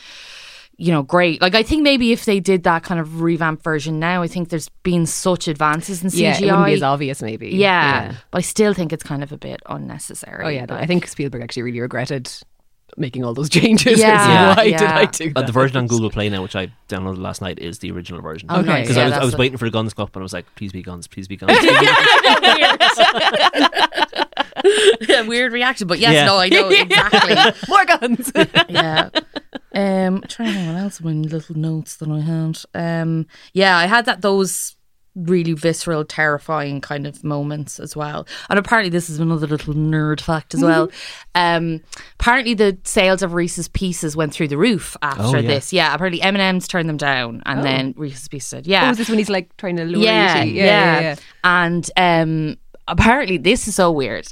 You 0.75 0.91
know, 0.91 1.03
great. 1.03 1.39
Like 1.41 1.53
I 1.55 1.61
think 1.63 1.83
maybe 1.83 2.11
if 2.11 2.25
they 2.25 2.39
did 2.39 2.63
that 2.63 2.83
kind 2.83 2.99
of 2.99 3.21
revamped 3.21 3.63
version 3.63 3.99
now, 3.99 4.23
I 4.23 4.27
think 4.27 4.49
there's 4.49 4.69
been 4.81 5.05
such 5.05 5.47
advances 5.47 6.03
in 6.03 6.09
CGI. 6.09 6.19
yeah, 6.19 6.37
it 6.37 6.41
wouldn't 6.45 6.65
be 6.65 6.73
as 6.73 6.83
obvious 6.83 7.21
maybe. 7.21 7.49
Yeah, 7.49 8.15
but 8.31 8.39
I 8.39 8.41
still 8.41 8.73
think 8.73 8.91
it's 8.91 9.03
kind 9.03 9.21
of 9.23 9.31
a 9.31 9.37
bit 9.37 9.61
unnecessary. 9.67 10.43
Oh 10.45 10.49
yeah, 10.49 10.65
no, 10.65 10.75
I 10.75 10.87
think 10.87 11.07
Spielberg 11.07 11.43
actually 11.43 11.61
really 11.63 11.79
regretted 11.79 12.29
making 12.97 13.23
all 13.25 13.33
those 13.33 13.49
changes. 13.59 13.99
Yeah, 13.99 14.51
It's, 14.51 14.57
why 14.57 14.63
yeah. 14.65 14.77
did 14.77 14.87
I 14.89 15.05
do 15.05 15.29
Uh, 15.29 15.33
that? 15.39 15.45
the 15.47 15.51
version 15.53 15.77
on 15.77 15.87
Google 15.87 16.09
Play 16.09 16.29
now, 16.29 16.41
which 16.43 16.55
I 16.55 16.71
downloaded 16.89 17.19
last 17.21 17.41
night, 17.41 17.59
is 17.59 17.79
the 17.79 17.91
original 17.91 18.21
version. 18.21 18.49
Okay. 18.51 18.81
Because 18.81 18.95
Yeah, 18.97 19.03
I 19.03 19.09
was, 19.09 19.13
I 19.17 19.25
was 19.25 19.35
waiting 19.37 19.57
for 19.57 19.65
the 19.65 19.71
guns 19.71 19.91
to 19.91 19.95
go 19.97 20.03
up, 20.03 20.15
and 20.15 20.21
I 20.21 20.23
was 20.23 20.33
like, 20.33 20.45
"Please 20.55 20.71
be 20.71 20.81
guns, 20.83 21.07
please 21.07 21.27
be 21.27 21.35
guns." 21.37 21.51
yeah, 25.07 25.21
weird 25.27 25.51
reaction, 25.53 25.87
but 25.87 25.99
yes, 25.99 26.13
Yeah. 26.13 26.25
no, 26.25 26.37
I 26.37 26.49
know 26.49 26.69
exactly. 26.69 27.35
More 27.69 27.85
guns. 27.85 28.31
yeah. 28.69 29.09
Um, 29.75 30.17
I'm 30.17 30.21
trying 30.23 30.49
to 30.49 30.53
think 30.59 30.67
what 30.73 30.81
else 30.81 30.99
in 30.99 31.05
my 31.05 31.27
little 31.27 31.55
notes 31.57 31.95
that 31.97 32.09
I 32.09 32.19
had. 32.19 32.59
Um, 32.75 33.25
yeah, 33.53 33.77
I 33.77 33.85
had 33.87 34.05
that 34.05 34.21
those 34.21 34.75
really 35.15 35.53
visceral, 35.53 36.03
terrifying 36.03 36.81
kind 36.81 37.05
of 37.05 37.23
moments 37.23 37.79
as 37.79 37.95
well. 37.95 38.27
And 38.49 38.57
apparently, 38.57 38.89
this 38.89 39.09
is 39.09 39.19
another 39.19 39.45
little 39.47 39.73
nerd 39.75 40.21
fact 40.21 40.53
as 40.55 40.61
well. 40.63 40.89
Um, 41.35 41.81
apparently, 42.19 42.53
the 42.55 42.77
sales 42.83 43.21
of 43.21 43.33
Reese's 43.33 43.67
Pieces 43.67 44.15
went 44.15 44.33
through 44.33 44.47
the 44.47 44.57
roof 44.57 44.97
after 45.01 45.21
Oh, 45.23 45.35
yeah. 45.35 45.41
this. 45.47 45.71
Yeah, 45.71 45.93
apparently 45.93 46.21
M 46.21 46.35
and 46.35 46.41
M's 46.41 46.67
turned 46.67 46.89
them 46.89 46.97
down, 46.97 47.43
and 47.45 47.63
then 47.63 47.93
Reese's 47.97 48.27
Pieces 48.27 48.47
said, 48.49 48.67
"Yeah." 48.67 48.87
Oh, 48.87 48.91
is 48.91 48.97
this 48.97 49.09
when 49.09 49.19
he's 49.19 49.29
like 49.29 49.55
trying 49.57 49.77
to 49.77 49.85
lure 49.85 50.01
yeah, 50.03 50.43
you? 50.43 50.51
to- 50.51 50.57
yeah, 50.57 50.65
yeah, 50.65 50.99
yeah. 51.01 51.15
And 51.43 51.91
um, 51.95 52.57
apparently, 52.87 53.37
this 53.37 53.67
is 53.67 53.75
so 53.75 53.91
weird. 53.91 54.27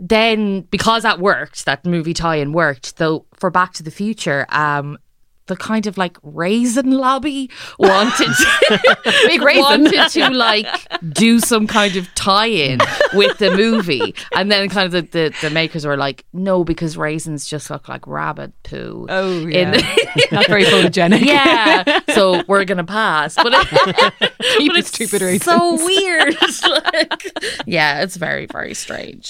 Then, 0.00 0.62
because 0.62 1.04
that 1.04 1.20
worked, 1.20 1.64
that 1.66 1.86
movie 1.86 2.14
tie-in 2.14 2.52
worked. 2.52 2.96
Though 2.96 3.26
for 3.34 3.48
Back 3.50 3.74
to 3.74 3.82
the 3.82 3.90
Future, 3.92 4.44
um, 4.48 4.98
the 5.46 5.56
kind 5.56 5.86
of 5.86 5.98
like 5.98 6.16
raisin 6.22 6.90
lobby 6.90 7.50
wanted 7.78 8.28
raisin. 9.42 9.62
wanted 9.62 10.08
to 10.10 10.30
like 10.30 10.66
do 11.12 11.38
some 11.40 11.66
kind 11.66 11.96
of 11.96 12.12
tie-in 12.14 12.80
with 13.12 13.38
the 13.38 13.50
movie, 13.50 14.14
and 14.34 14.50
then 14.50 14.68
kind 14.68 14.86
of 14.86 14.92
the, 14.92 15.02
the, 15.02 15.34
the 15.42 15.50
makers 15.50 15.86
were 15.86 15.96
like, 15.96 16.24
no, 16.32 16.64
because 16.64 16.96
raisins 16.96 17.46
just 17.46 17.70
look 17.70 17.88
like 17.88 18.06
rabbit 18.06 18.52
poo. 18.62 19.06
Oh, 19.08 19.46
yeah. 19.46 19.70
Not 20.32 20.46
very 20.46 20.64
photogenic. 20.64 21.24
yeah, 21.24 22.00
so 22.14 22.42
we're 22.46 22.64
gonna 22.64 22.84
pass. 22.84 23.34
But, 23.34 23.52
it, 23.54 23.68
but 23.70 24.76
it's 24.76 24.88
stupid 24.88 25.20
raisins. 25.22 25.44
so 25.44 25.84
weird. 25.84 26.36
like, 26.62 27.32
yeah, 27.66 28.02
it's 28.02 28.16
very 28.16 28.46
very 28.46 28.74
strange. 28.74 29.28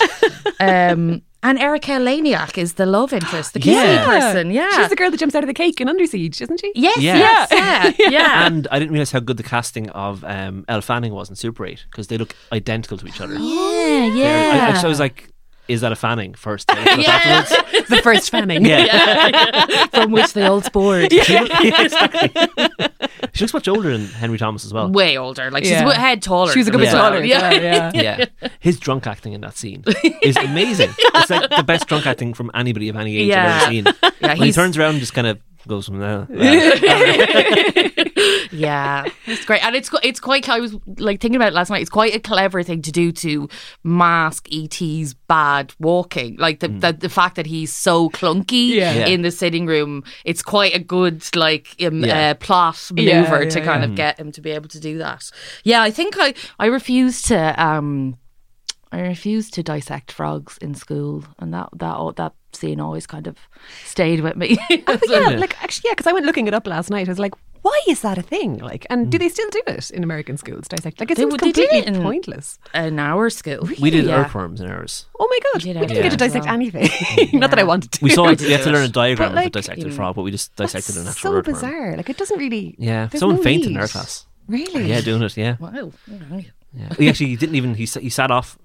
Um, 0.61 1.23
and 1.45 1.59
Erika 1.61 1.93
Eleniak 1.93 2.59
is 2.59 2.73
the 2.75 2.87
love 2.87 3.13
interest, 3.13 3.53
the 3.55 3.61
kissy 3.61 3.75
Yeah. 3.75 4.05
person. 4.05 4.51
Yeah, 4.51 4.69
She's 4.77 4.89
the 4.89 4.97
girl 4.97 5.11
that 5.13 5.19
jumps 5.21 5.35
out 5.37 5.45
of 5.45 5.47
the 5.47 5.55
cake 5.55 5.81
in 5.81 5.89
Under 5.89 6.07
Siege, 6.07 6.41
isn't 6.43 6.59
she? 6.61 6.73
yes, 6.75 6.99
Yeah. 6.99 7.19
yes, 7.19 7.49
yeah, 7.53 8.09
yeah. 8.11 8.47
And 8.47 8.67
I 8.73 8.79
didn't 8.81 8.93
realize 8.93 9.13
how 9.13 9.21
good 9.21 9.37
the 9.37 9.43
casting 9.45 9.89
of 9.91 10.25
um, 10.25 10.65
Elle 10.69 10.81
Fanning 10.81 11.13
was 11.15 11.29
in 11.31 11.37
Super 11.37 11.65
8 11.67 11.85
because 11.91 12.09
they 12.09 12.19
look 12.19 12.35
identical 12.51 12.99
to 12.99 13.07
each 13.07 13.21
other. 13.21 13.35
yeah, 13.35 14.09
They're- 14.09 14.17
yeah. 14.17 14.69
I, 14.73 14.77
I, 14.77 14.81
so 14.81 14.87
I 14.87 14.89
was 14.89 14.99
like, 15.01 15.29
is 15.69 15.81
that 15.81 15.93
a 15.93 15.97
Fanning 15.97 16.35
first? 16.35 16.71
And 16.71 16.79
I 16.79 16.95
looked 16.97 17.09
Yeah. 17.09 17.81
The 17.89 18.01
first 18.03 18.31
fanning. 18.31 18.65
Yeah. 18.65 19.87
From 19.89 20.11
which 20.13 20.33
they 20.33 20.45
all 20.45 20.61
spored. 20.63 21.13
She, 21.13 21.39
look- 21.39 21.49
yeah, 21.63 21.83
exactly. 21.83 22.31
she 23.35 23.45
looks 23.45 23.53
much 23.55 23.69
older 23.69 23.93
than 23.97 24.07
Henry 24.07 24.39
Thomas 24.39 24.65
as 24.65 24.73
well. 24.73 24.91
Way 24.91 25.19
older, 25.19 25.51
like 25.51 25.65
she's 25.65 25.73
a 25.75 25.95
head 25.95 26.23
taller. 26.23 26.51
She's 26.53 26.69
a 26.69 26.71
good 26.71 26.81
bit 26.81 26.89
him 26.89 26.95
taller. 26.99 27.23
Yeah. 27.23 27.53
Yeah, 27.53 27.91
yeah. 27.95 28.25
Yeah, 28.43 28.49
his 28.61 28.79
drunk 28.79 29.07
acting 29.07 29.33
in 29.35 29.41
that 29.43 29.57
scene 29.57 29.85
is 30.23 30.37
amazing. 30.39 30.91
It's 30.99 31.31
like 31.31 31.51
the 31.51 31.63
best 31.63 31.87
drunk 31.89 32.07
acting 32.07 32.33
from 32.35 32.51
anybody 32.55 32.89
of 32.89 32.97
any 32.97 33.17
age 33.19 33.29
Yeah. 33.29 33.47
I've 33.47 33.63
ever 33.63 33.71
seen. 33.71 33.85
Yeah, 34.21 34.29
when 34.39 34.47
he 34.47 34.53
turns 34.53 34.79
around, 34.79 34.91
and 34.93 35.01
just 35.01 35.15
kind 35.15 35.27
of 35.27 35.39
goes 35.69 35.87
from 35.87 35.99
there. 35.99 36.27
Yeah, 38.51 39.07
it's 39.27 39.45
great, 39.45 39.65
and 39.65 39.75
it's 39.75 39.91
it's 40.03 40.21
quite. 40.21 40.49
I 40.49 40.61
was 40.61 40.77
like 40.99 41.21
thinking 41.21 41.37
about 41.37 41.49
it 41.49 41.55
last 41.55 41.71
night. 41.71 41.81
It's 41.83 41.91
quite 41.91 42.15
a 42.15 42.21
clever 42.21 42.63
thing 42.63 42.83
to 42.83 42.93
do 42.93 43.13
to 43.13 43.49
mask 43.83 44.49
ET's 44.53 45.15
bad 45.15 45.73
walking, 45.79 46.37
like 46.37 46.61
the 46.61 46.69
the, 46.69 46.93
the 46.93 47.09
fact 47.09 47.37
that 47.37 47.47
he's 47.47 47.73
so 47.73 48.11
clunky 48.11 48.71
Yeah. 48.71 48.93
Yeah. 48.95 49.07
in 49.07 49.23
the 49.23 49.31
sitting 49.31 49.67
room. 49.67 50.05
It's 50.25 50.43
quite 50.43 50.75
a 50.75 50.79
good 50.79 51.25
like 51.37 51.75
um, 51.83 52.05
Yeah. 52.05 52.31
uh, 52.31 52.35
plot 52.35 52.91
maneuver 52.93 53.43
yeah, 53.45 53.49
to 53.51 53.61
kind 53.61 53.83
yeah. 53.83 53.89
of 53.89 53.95
get 53.95 54.19
him 54.21 54.33
to 54.33 54.41
be 54.41 54.51
able 54.51 54.69
to 54.69 54.81
do 54.81 54.99
that. 54.99 55.31
Yeah, 55.65 55.83
I 55.83 55.91
think 55.91 56.15
I 56.19 56.35
I 56.59 56.67
refuse 56.67 57.23
to 57.23 57.39
um 57.63 58.17
I 58.93 59.01
refuse 59.01 59.51
to 59.51 59.63
dissect 59.63 60.13
frogs 60.13 60.57
in 60.59 60.75
school, 60.75 61.25
and 61.41 61.53
that 61.53 61.69
that 61.75 61.99
that 62.17 62.33
scene 62.53 62.79
always 62.79 63.07
kind 63.09 63.27
of 63.27 63.37
stayed 63.85 64.21
with 64.21 64.37
me. 64.37 64.57
But 64.87 65.03
yeah, 65.09 65.31
like 65.31 65.61
actually, 65.63 65.89
yeah, 65.89 65.95
because 65.95 66.07
I 66.07 66.13
went 66.13 66.27
looking 66.27 66.47
it 66.47 66.55
up 66.55 66.67
last 66.67 66.91
night. 66.91 67.09
I 67.09 67.11
was 67.11 67.19
like, 67.19 67.35
why 67.67 67.79
is 67.89 68.01
that 68.07 68.17
a 68.19 68.23
thing? 68.35 68.51
Like, 68.71 68.85
and 68.91 69.11
do 69.13 69.17
they 69.19 69.31
still 69.37 69.49
do 69.51 69.61
it 69.67 69.91
in 69.97 70.03
American 70.05 70.37
schools? 70.37 70.69
Dissect 70.69 71.01
like 71.01 71.11
it 71.11 71.17
They 71.17 71.23
seems 71.23 71.33
would- 71.33 71.41
they 71.41 71.53
did 71.53 71.69
completely 71.71 71.93
it 71.93 71.97
in- 71.97 72.03
pointless. 72.11 72.59
in 72.75 72.99
our 72.99 73.31
school, 73.31 73.63
we 73.85 73.91
did 73.91 74.05
yeah. 74.05 74.21
earthworms 74.21 74.61
in 74.61 74.67
ours. 74.71 75.07
Oh 75.19 75.27
my 75.33 75.39
god, 75.47 75.65
We 75.65 75.71
we 75.73 75.75
did 75.81 75.89
didn't 75.89 76.03
get 76.05 76.11
to 76.19 76.23
dissect 76.25 76.45
well. 76.45 76.55
anything. 76.55 76.89
Not 77.43 77.51
that 77.51 77.59
I 77.59 77.65
wanted 77.73 77.91
to. 77.93 77.99
We 78.05 78.11
saw 78.11 78.25
I 78.29 78.33
it. 78.33 78.41
We 78.43 78.53
had 78.53 78.63
to 78.69 78.71
learn 78.75 78.85
a 78.85 78.89
diagram 79.03 79.31
But, 79.31 79.37
like, 79.37 79.47
of 79.47 79.57
a 79.57 79.59
dissected 79.61 79.87
mm. 79.89 79.97
frog, 79.97 80.15
but 80.17 80.23
we 80.27 80.31
just 80.31 80.55
dissected 80.57 80.95
an 80.97 81.05
That's 81.05 81.17
actual 81.17 81.31
so 81.33 81.37
earthworm. 81.39 81.55
bizarre. 81.55 81.97
Like 81.97 82.09
it 82.11 82.19
doesn't 82.21 82.39
really. 82.39 82.75
Yeah, 82.79 83.09
someone 83.11 83.37
no 83.39 83.43
fainted 83.43 83.71
in 83.73 83.77
our 83.79 83.89
class. 83.89 84.27
Really? 84.47 84.89
Yeah, 84.91 85.01
doing 85.01 85.23
it. 85.23 85.35
Yeah, 85.37 85.57
Wow. 85.59 85.93
yeah. 86.77 86.93
He 86.99 87.09
actually 87.09 87.35
didn't 87.37 87.55
even. 87.57 87.75
He 87.75 87.87
he 87.87 88.11
sat 88.11 88.31
off 88.31 88.59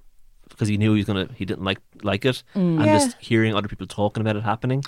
because 0.59 0.67
he 0.67 0.75
knew 0.77 0.91
he 0.91 0.97
was 0.97 1.05
gonna. 1.05 1.29
He 1.35 1.45
didn't 1.45 1.63
like 1.63 1.79
like 2.03 2.25
it, 2.25 2.43
and 2.53 2.83
Yeah. 2.83 2.99
just 2.99 3.15
hearing 3.19 3.55
other 3.55 3.69
people 3.69 3.87
talking 3.87 4.19
about 4.19 4.35
it 4.35 4.43
happening, 4.43 4.83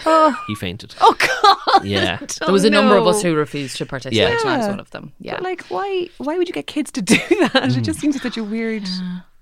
he 0.47 0.55
fainted. 0.55 0.93
Oh 0.99 1.15
god. 1.17 1.85
Yeah. 1.85 2.19
There 2.41 2.51
was 2.51 2.65
a 2.65 2.69
number 2.69 2.97
of 2.97 3.07
us 3.07 3.21
who 3.21 3.33
refused 3.33 3.77
to 3.77 3.85
participate, 3.85 4.17
Yeah. 4.17 4.37
and 4.41 4.49
I 4.49 4.57
was 4.57 4.67
one 4.67 4.79
of 4.81 4.89
them. 4.91 5.13
Yeah. 5.19 5.35
But 5.35 5.43
like, 5.43 5.65
why? 5.67 6.09
Why 6.17 6.37
would 6.37 6.47
you 6.49 6.53
get 6.53 6.67
kids 6.67 6.91
to 6.91 7.01
do 7.01 7.15
that? 7.53 7.75
It 7.77 7.81
just 7.81 7.99
seems 7.99 8.21
such 8.21 8.35
a 8.37 8.43
weird 8.43 8.87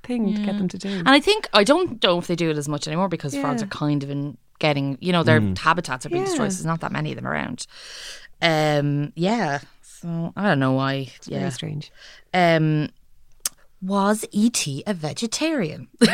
thing 0.04 0.34
to 0.36 0.41
get 0.43 0.58
them 0.58 0.67
to 0.67 0.77
do. 0.77 0.89
and 0.89 1.10
I 1.10 1.19
think 1.19 1.49
I 1.54 1.63
don't 1.63 2.01
know 2.04 2.19
if 2.19 2.27
they 2.27 2.36
do 2.36 2.49
it 2.51 2.58
as 2.58 2.67
much 2.69 2.88
anymore 2.88 3.10
because 3.10 3.36
frogs 3.36 3.63
are 3.63 3.67
kind 3.67 4.04
of 4.04 4.10
in 4.12 4.38
getting, 4.60 4.97
you 5.01 5.12
know, 5.12 5.23
their 5.23 5.41
habitats 5.58 6.06
are 6.06 6.10
being 6.10 6.21
Yeah. 6.21 6.27
destroyed. 6.27 6.51
So 6.51 6.58
there's 6.58 6.65
not 6.65 6.82
that 6.82 6.91
many 6.91 7.12
of 7.12 7.15
them 7.15 7.27
around. 7.27 7.65
Um, 8.41 9.13
yeah. 9.15 9.60
So 9.82 10.34
I 10.36 10.43
don't 10.47 10.60
know 10.60 10.73
why. 10.73 11.10
yeah. 11.25 11.39
Very 11.39 11.51
strange. 11.51 11.91
Um, 12.34 12.89
was 13.82 14.26
ET 14.34 14.68
a 14.86 14.94
vegetarian? 14.94 15.88
like, 16.02 16.12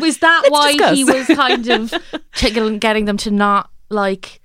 was 0.00 0.18
that 0.18 0.46
why 0.48 0.94
he 0.94 1.04
was 1.04 1.26
kind 1.26 1.68
of 1.68 1.94
tickling, 2.34 2.78
getting 2.78 3.04
them 3.06 3.16
to 3.18 3.30
not 3.30 3.70
like 3.88 4.40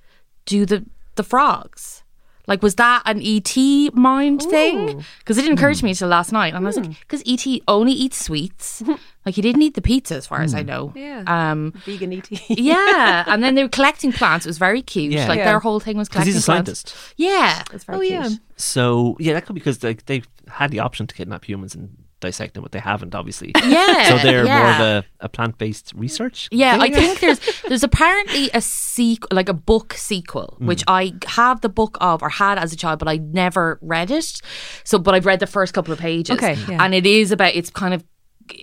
do 0.46 0.64
the 0.64 0.84
the 1.16 1.22
frogs? 1.22 2.02
Like, 2.46 2.62
was 2.64 2.74
that 2.76 3.02
an 3.06 3.20
ET 3.22 3.56
mind 3.94 4.42
thing? 4.42 5.04
Because 5.20 5.38
it 5.38 5.42
didn't 5.42 5.58
occur 5.58 5.72
to 5.72 5.78
hmm. 5.78 5.86
me 5.86 5.90
until 5.90 6.08
last 6.08 6.32
night, 6.32 6.52
and 6.52 6.64
I 6.64 6.66
was 6.66 6.76
like, 6.76 6.86
hmm. 6.86 6.92
because 7.00 7.22
ET 7.24 7.46
only 7.68 7.92
eats 7.92 8.24
sweets. 8.24 8.82
like, 9.24 9.36
he 9.36 9.42
didn't 9.42 9.62
eat 9.62 9.74
the 9.74 9.80
pizza, 9.80 10.16
as 10.16 10.26
far 10.26 10.40
as 10.40 10.52
I 10.52 10.62
hmm. 10.62 10.66
know. 10.66 10.92
Yeah. 10.96 11.22
Um. 11.28 11.72
Vegan 11.84 12.12
ET. 12.12 12.28
Yeah, 12.50 13.22
and 13.28 13.40
then 13.40 13.54
they 13.54 13.62
were 13.62 13.68
collecting 13.68 14.10
plants. 14.10 14.46
It 14.46 14.48
was 14.48 14.58
very 14.58 14.82
cute. 14.82 15.12
Yeah. 15.12 15.28
Like 15.28 15.38
Yeah. 15.38 15.44
their 15.44 15.60
whole 15.60 15.78
thing 15.78 15.96
was 15.96 16.08
Because 16.08 16.24
collecting 16.24 16.34
he's 16.34 16.42
a 16.42 16.46
plants. 16.46 16.80
scientist. 16.80 17.14
Yeah, 17.16 17.62
it's 17.72 17.84
very 17.84 17.98
Oh, 17.98 18.00
cute. 18.00 18.12
yeah. 18.12 18.28
So 18.56 19.16
yeah, 19.20 19.34
that 19.34 19.46
could 19.46 19.54
be 19.54 19.60
because 19.60 19.78
they 19.78 19.94
they 19.94 20.22
had 20.50 20.70
the 20.70 20.80
option 20.80 21.06
to 21.06 21.14
kidnap 21.14 21.44
humans 21.44 21.74
and 21.74 21.96
dissect 22.20 22.52
them, 22.52 22.62
but 22.62 22.72
they 22.72 22.78
haven't 22.80 23.14
obviously. 23.14 23.50
Yeah, 23.64 24.08
So 24.10 24.18
they're 24.18 24.44
more 24.44 24.70
of 24.70 24.80
a, 24.80 25.04
a 25.20 25.28
plant 25.28 25.56
based 25.56 25.92
research. 25.96 26.48
Yeah, 26.52 26.76
I 26.78 26.90
think 26.90 27.20
there's 27.20 27.40
there's 27.68 27.82
apparently 27.82 28.50
a 28.52 28.60
sequel, 28.60 29.28
like 29.32 29.48
a 29.48 29.54
book 29.54 29.94
sequel, 29.94 30.56
Hmm. 30.58 30.66
which 30.66 30.84
I 30.86 31.14
have 31.26 31.62
the 31.62 31.68
book 31.70 31.96
of 32.00 32.22
or 32.22 32.28
had 32.28 32.58
as 32.58 32.72
a 32.72 32.76
child, 32.76 32.98
but 32.98 33.08
I 33.08 33.16
never 33.16 33.78
read 33.80 34.10
it. 34.10 34.42
So, 34.84 34.98
but 34.98 35.14
I've 35.14 35.24
read 35.26 35.40
the 35.40 35.46
first 35.46 35.72
couple 35.72 35.92
of 35.94 35.98
pages. 35.98 36.36
Okay, 36.36 36.56
yeah. 36.68 36.84
and 36.84 36.94
it 36.94 37.06
is 37.06 37.32
about 37.32 37.54
it's 37.54 37.70
kind 37.70 37.94
of 37.94 38.04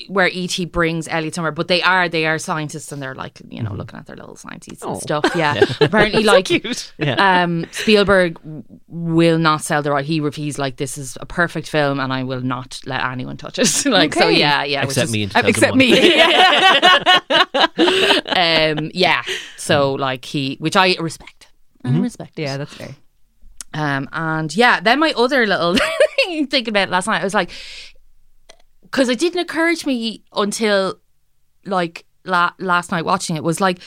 where 0.10 0.30
ET 0.34 0.72
brings 0.72 1.08
Elliot 1.08 1.36
somewhere, 1.36 1.52
but 1.52 1.68
they 1.68 1.82
are 1.82 2.08
they 2.10 2.26
are 2.26 2.38
scientists 2.38 2.92
and 2.92 3.02
they're 3.02 3.16
like 3.16 3.40
you 3.40 3.46
Mm-hmm. 3.58 3.66
know 3.66 3.74
looking 3.74 3.98
at 4.00 4.06
their 4.06 4.16
little 4.16 4.36
scientists 4.36 4.84
Oh. 4.84 4.94
and 4.94 5.02
stuff. 5.02 5.26
Yeah, 5.36 5.64
apparently 5.82 6.24
like 6.24 6.50
Yeah. 6.98 7.44
um, 7.44 7.66
Spielberg 7.72 8.40
will 8.88 9.38
not 9.40 9.62
sell 9.62 9.82
the 9.82 9.92
right. 9.92 10.06
He 10.06 10.22
he's 10.34 10.58
like 10.60 10.78
this 10.78 10.98
is 10.98 11.18
a 11.22 11.26
perfect 11.26 11.70
film 11.70 12.00
and 12.00 12.12
I 12.14 12.24
will 12.24 12.42
not 12.42 12.80
let 12.86 13.04
anyone 13.04 13.38
touch 13.38 13.60
it. 13.60 13.86
like 13.90 14.14
so, 14.14 14.26
Okay. 14.28 14.40
yeah, 14.40 14.64
yeah. 14.64 14.82
which 14.82 14.98
Except 14.98 15.08
is- 15.08 15.14
me. 15.14 15.30
Uh, 15.34 15.42
Except 15.46 15.76
me. 15.76 16.22
um, 18.28 18.92
yeah. 18.94 19.24
So 19.58 19.94
like 19.94 20.26
he, 20.26 20.56
which 20.60 20.76
I 20.76 20.96
respect. 21.00 21.48
I 21.84 21.98
respect. 22.00 22.38
yeah, 22.38 22.58
that's 22.58 22.74
fair. 22.74 22.96
Um, 23.74 24.10
and 24.12 24.54
yeah, 24.56 24.80
then 24.80 25.00
my 25.00 25.14
other 25.16 25.46
little 25.46 25.76
thing 26.26 26.48
thinking 26.48 26.72
about 26.72 26.88
it 26.88 26.92
last 26.92 27.08
night, 27.08 27.22
I 27.22 27.24
was 27.24 27.34
like, 27.34 27.52
because 28.92 29.10
it 29.10 29.20
didn't 29.20 29.40
occur 29.42 29.76
to 29.76 29.88
me 29.88 30.24
until 30.36 31.00
like 31.66 32.06
la- 32.26 32.54
last 32.60 32.92
night 32.92 33.06
watching 33.06 33.36
it 33.36 33.44
was 33.44 33.60
like, 33.62 33.80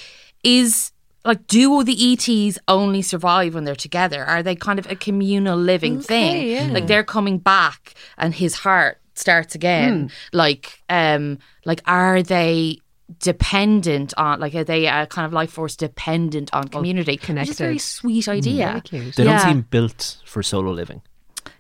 is 0.45 0.93
like 1.25 1.47
do 1.47 1.85
the 1.85 2.13
ETs 2.13 2.59
only 2.69 3.03
survive 3.03 3.55
when 3.55 3.65
they're 3.65 3.75
together? 3.77 4.25
Are 4.25 4.43
they 4.43 4.55
kind 4.55 4.79
of 4.79 4.87
a 4.91 4.95
communal 4.97 5.59
living 5.59 6.01
thing? 6.01 6.49
yeah. 6.49 6.69
Like 6.73 6.87
they're 6.87 7.05
coming 7.05 7.39
back 7.39 7.95
and 8.17 8.35
his 8.35 8.55
heart 8.55 8.99
starts 9.15 9.55
again. 9.55 10.11
Like, 10.33 10.81
um, 10.89 11.39
like 11.65 11.83
are 11.87 12.23
they? 12.23 12.79
dependent 13.19 14.15
on 14.17 14.39
like 14.39 14.55
are 14.55 14.63
they 14.63 14.87
a 14.87 15.05
kind 15.07 15.27
of 15.27 15.33
life 15.33 15.51
force 15.51 15.75
dependent 15.75 16.49
on 16.53 16.69
community 16.69 17.19
which 17.29 17.49
is 17.49 17.61
a 17.61 17.65
very 17.65 17.77
sweet 17.79 18.29
idea 18.29 18.67
Very 18.69 18.81
cute. 18.83 19.17
They 19.17 19.25
Yeah. 19.25 19.39
don't 19.43 19.49
seem 19.53 19.61
built 19.63 20.19
for 20.25 20.43
solo 20.45 20.71
living. 20.71 21.03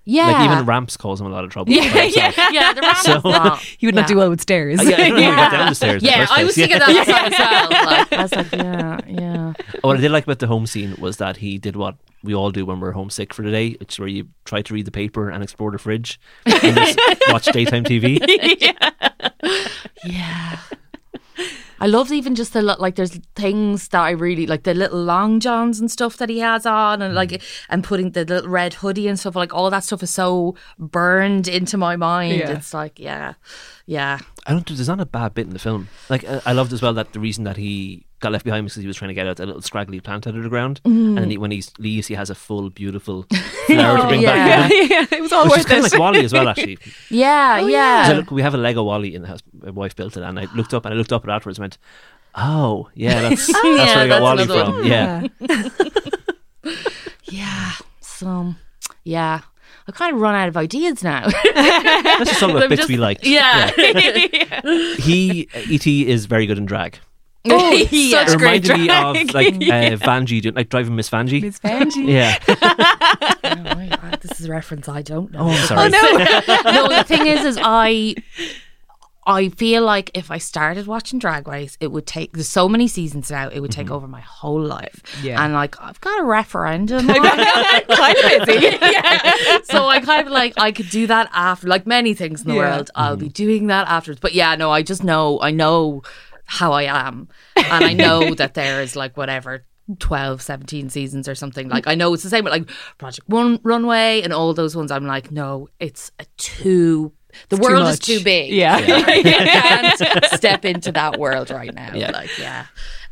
Yeah 0.05 0.27
Like 0.31 0.51
even 0.53 0.67
Ramps 0.67 0.97
cause 0.97 1.21
him 1.21 1.27
a 1.27 1.31
lot 1.31 1.45
of 1.45 1.51
trouble. 1.51 1.73
yeah, 1.73 1.93
by 1.93 2.05
yeah, 2.05 2.33
yeah. 2.51 2.73
The 2.73 2.81
ramp 2.81 2.99
So- 2.99 3.55
is. 3.55 3.61
He 3.79 3.87
would 3.87 3.95
not 3.95 4.07
do 4.09 4.17
well 4.17 4.31
with 4.31 4.41
stairs. 4.41 4.79
Oh, 4.81 4.83
yeah, 4.85 4.97
I 4.97 5.09
don't 5.09 5.17
know 5.17 5.23
how 5.23 5.31
he 5.31 5.37
got 5.37 5.51
down 5.53 5.69
the 5.69 5.75
stairs. 5.75 6.03
in 6.03 6.07
the 6.07 6.11
Yeah, 6.11 6.27
I 6.31 6.45
was 6.45 6.55
place. 6.55 6.69
thinking 6.69 6.79
that 6.79 6.89
last 6.89 7.09
night 7.09 7.33
as 7.33 7.39
well. 7.39 7.71
Like, 7.87 8.13
I 8.19 8.23
was 8.23 8.33
like, 8.35 8.53
yeah, 8.53 8.99
yeah. 9.07 9.53
What 9.83 9.97
I 9.97 10.01
did 10.01 10.11
like 10.11 10.25
about 10.25 10.39
the 10.39 10.47
home 10.47 10.67
scene 10.67 10.95
was 10.99 11.17
that 11.19 11.37
he 11.39 11.59
did 11.59 11.77
what 11.77 11.97
we 12.23 12.35
all 12.35 12.51
do 12.51 12.67
when 12.67 12.81
we're 12.81 12.93
homesick 12.93 13.33
for 13.33 13.43
the 13.43 13.51
day, 13.51 13.73
which 13.81 13.95
is 13.95 13.99
where 13.99 14.09
you 14.09 14.29
try 14.45 14.61
to 14.63 14.75
read 14.75 14.85
the 14.87 14.91
paper 14.91 15.31
and 15.31 15.43
explore 15.43 15.71
the 15.71 15.79
fridge 15.79 16.21
and 16.45 16.77
just 16.77 16.99
watch 17.29 17.47
daytime 17.47 17.85
TV. 17.85 18.19
yeah. 18.61 18.91
Yeah. 20.05 20.59
I 21.81 21.87
love 21.87 22.13
even 22.13 22.35
just 22.35 22.53
the 22.53 22.63
li- 22.63 22.77
like. 22.79 22.97
There's 22.97 23.19
things 23.35 23.89
that 23.89 24.01
I 24.01 24.11
really 24.11 24.47
like 24.47 24.65
the 24.65 24.75
little 24.75 25.03
long 25.03 25.41
johns 25.41 25.81
and 25.81 25.91
stuff 25.91 26.19
that 26.19 26.29
he 26.29 26.39
has 26.41 26.67
on, 26.67 27.01
and 27.03 27.15
like 27.15 27.31
mm. 27.31 27.43
and 27.69 27.83
putting 27.83 28.11
the 28.11 28.25
little 28.25 28.51
red 28.51 28.75
hoodie 28.75 29.09
and 29.09 29.19
stuff. 29.19 29.35
Like 29.35 29.55
all 29.55 29.71
that 29.71 29.85
stuff 29.85 30.03
is 30.03 30.11
so 30.11 30.57
burned 30.79 31.49
into 31.49 31.77
my 31.77 31.97
mind. 31.97 32.41
Yeah. 32.41 32.51
It's 32.51 32.75
like 32.75 32.99
yeah, 32.99 33.35
yeah. 33.87 34.19
I 34.47 34.53
don't. 34.53 34.67
There's 34.67 34.89
not 34.89 35.01
a 35.01 35.07
bad 35.07 35.35
bit 35.35 35.47
in 35.47 35.53
the 35.53 35.59
film. 35.59 35.89
Like 36.09 36.25
I 36.47 36.53
loved 36.53 36.73
as 36.73 36.83
well 36.83 36.93
that 36.95 37.13
the 37.13 37.21
reason 37.21 37.45
that 37.45 37.57
he 37.57 38.07
got 38.21 38.33
left 38.33 38.45
behind 38.45 38.67
because 38.67 38.81
he 38.81 38.87
was 38.87 38.97
trying 38.97 39.09
to 39.09 39.15
get 39.15 39.27
out 39.27 39.41
a 39.41 39.47
little 39.47 39.63
scraggly 39.63 39.99
plant 40.01 40.27
out 40.27 40.37
of 40.37 40.43
the 40.43 40.49
ground, 40.49 40.81
mm-hmm. 40.85 41.09
and 41.09 41.19
then 41.19 41.31
he, 41.31 41.39
when 41.39 41.51
he 41.51 41.65
leaves, 41.79 42.07
he 42.07 42.15
has 42.15 42.31
a 42.31 42.35
full, 42.35 42.71
beautiful 42.71 43.27
flower 43.67 43.99
to 43.99 44.07
bring 44.07 44.21
yeah. 44.23 44.69
back. 44.69 44.73
him. 44.73 44.87
yeah, 44.91 45.07
it 45.11 45.21
was 45.23 45.33
all 45.33 45.45
Which 45.45 45.53
is 45.53 45.59
worth 45.59 45.67
kind 45.67 45.81
of 45.81 45.87
it. 45.87 45.93
like 45.93 46.01
WALL-E 46.01 46.25
as 46.25 46.33
well, 46.33 46.49
actually. 46.51 46.79
Yeah, 47.09 47.59
oh, 47.63 47.67
yeah. 47.67 48.07
So 48.09 48.15
look, 48.15 48.31
we 48.31 48.43
have 48.43 48.55
a 48.55 48.59
Lego 48.59 48.85
WALL-E 48.85 49.15
in 49.15 49.23
the 49.23 49.29
house. 49.29 49.43
My 49.61 49.71
wife 49.71 49.97
built 49.97 50.17
it, 50.17 50.23
and 50.23 50.39
I 50.39 50.47
looked 50.55 50.75
up 50.75 50.85
and 50.85 50.95
I 50.95 50.97
looked 50.97 51.13
up 51.13 51.25
at 51.25 51.31
it 51.31 51.35
afterwards 51.35 51.59
and 51.59 51.65
went, 51.65 51.79
"Oh, 52.35 52.89
yeah, 52.95 53.23
that's 53.23 53.49
oh, 53.55 53.77
that's 53.77 53.91
yeah, 53.91 53.97
where 53.97 54.05
I 54.05 54.09
got 54.09 54.23
WALL-E 54.23 54.47
from." 54.47 54.75
one. 54.77 54.85
Yeah, 54.85 55.27
Yeah. 57.31 57.73
So, 58.01 58.55
yeah. 59.05 59.41
I've 59.89 59.95
kind 59.95 60.15
of 60.15 60.21
run 60.21 60.35
out 60.35 60.49
of 60.49 60.57
ideas 60.57 61.03
now. 61.03 61.25
let's 61.25 62.31
just 62.31 62.41
talk 62.41 62.51
about 62.51 62.65
I'm 62.65 62.69
bits 62.69 62.81
just- 62.81 62.89
we 62.89 62.97
liked. 62.97 63.25
Yeah. 63.25 63.71
he 64.99 65.49
Et 65.55 65.87
is 65.87 66.27
very 66.27 66.47
good 66.47 66.59
in 66.59 66.67
drag. 66.67 66.99
yeah. 67.45 67.71
It 67.73 68.11
Such 68.29 68.39
great 68.39 68.69
reminded 68.69 68.79
me 68.79 68.87
drag. 68.87 69.17
of 69.29 69.35
like 69.35 69.55
uh, 69.55 69.97
Vanjie, 70.07 70.43
doing- 70.43 70.55
like 70.55 70.69
driving 70.69 70.95
Miss 70.97 71.09
Vanjie. 71.09 71.41
Miss 71.43 71.59
Vanjie. 71.59 72.07
Yeah. 72.09 72.39
Oh, 73.43 73.77
wait, 73.77 73.93
uh, 73.93 74.17
this 74.21 74.39
is 74.41 74.47
a 74.47 74.51
reference 74.51 74.89
I 74.89 75.03
don't 75.03 75.33
know. 75.33 75.41
Oh, 75.41 75.49
I'm 75.49 75.67
sorry. 75.67 75.91
no, 75.91 76.89
the 76.89 77.05
thing 77.05 77.27
is, 77.27 77.45
is 77.45 77.59
I, 77.61 78.15
I 79.27 79.49
feel 79.49 79.83
like 79.83 80.11
if 80.15 80.31
I 80.31 80.39
started 80.39 80.87
watching 80.87 81.19
Drag 81.19 81.49
Race, 81.49 81.77
it 81.81 81.89
would 81.89 82.07
take. 82.07 82.33
There's 82.33 82.49
so 82.49 82.69
many 82.69 82.87
seasons 82.87 83.31
now. 83.31 83.49
It 83.49 83.61
would 83.61 83.73
take 83.73 83.91
over 83.91 84.07
my 84.07 84.21
whole 84.21 84.61
life. 84.63 85.03
Yeah. 85.23 85.43
and 85.45 85.53
like 85.53 85.81
I've 85.81 86.01
got 86.01 86.21
a 86.21 86.25
referendum. 86.25 87.07
kind 87.09 87.21
of 87.21 88.47
busy. 88.47 88.77
yeah. 88.81 89.59
So 89.65 89.87
I 89.87 90.01
kind 90.01 90.27
of 90.27 90.33
like 90.33 90.55
I 90.57 90.71
could 90.73 90.91
do 90.91 91.07
that 91.09 91.29
after, 91.33 91.67
like 91.67 91.87
many 91.87 92.15
things 92.15 92.43
in 92.43 92.49
the 92.49 92.55
Yeah. 92.55 92.77
world. 92.77 92.91
I'll 92.95 93.17
be 93.17 93.29
doing 93.29 93.67
that 93.69 93.89
afterwards. 93.89 94.21
But 94.21 94.35
yeah, 94.35 94.55
no, 94.55 94.71
I 94.71 94.83
just 94.83 95.03
know. 95.03 95.41
I 95.41 95.51
know 95.51 96.03
how 96.51 96.73
I 96.73 96.83
am, 96.83 97.29
and 97.57 97.85
I 97.85 97.93
know 97.93 98.35
that 98.41 98.55
there 98.55 98.83
is 98.83 98.97
like 98.97 99.17
whatever. 99.17 99.65
12 99.99 100.41
17 100.41 100.89
seasons 100.89 101.27
or 101.27 101.35
something 101.35 101.69
like 101.69 101.85
i 101.89 101.97
mm. 101.97 101.99
know 101.99 102.15
it's 102.15 102.23
the 102.23 102.29
same 102.29 102.45
with 102.45 102.53
like 102.53 102.71
project 102.97 103.29
one 103.29 103.59
runway 103.65 104.23
and 104.23 104.33
all 104.33 104.55
those 104.55 104.77
ones 104.77 104.93
i'm 104.93 105.05
like 105.05 105.33
no 105.33 105.67
it's 105.81 106.13
a 106.21 106.27
too 106.37 107.13
the 107.49 107.57
too 107.57 107.63
world 107.63 107.89
is 107.89 107.99
too 107.99 108.23
big 108.23 108.53
Yeah. 108.53 108.77
I 108.81 109.23
can't 109.99 110.25
step 110.35 110.65
into 110.65 110.93
that 110.93 111.19
world 111.19 111.51
right 111.51 111.75
now 111.75 111.93
Yeah. 111.93 112.13
like 112.13 112.31
yeah 112.39 112.67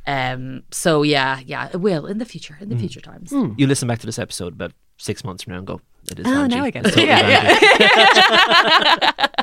um 0.07 0.63
so 0.71 1.03
yeah 1.03 1.41
yeah 1.45 1.69
it 1.73 1.79
will 1.79 2.07
in 2.07 2.19
the 2.19 2.25
future 2.25 2.57
in 2.61 2.69
the 2.69 2.77
mm. 2.77 2.81
future 2.81 3.01
times 3.01 3.33
mm. 3.33 3.59
You 3.59 3.67
listen 3.67 3.89
back 3.89 3.99
to 3.99 4.07
this 4.07 4.21
episode 4.21 4.53
about 4.53 4.71
six 4.99 5.25
months 5.25 5.43
from 5.43 5.55
now 5.55 5.59
and 5.59 5.67
go, 5.67 5.81
"It 6.11 6.21
is 6.21 6.27
Oh, 6.27 6.31
Vanjie. 6.31 6.51
now 6.51 6.65
I 6.65 6.71
get 6.71 6.87
It's 6.87 6.97
it. 6.97 7.01
totally 7.01 7.33
Yeah, 7.33 7.59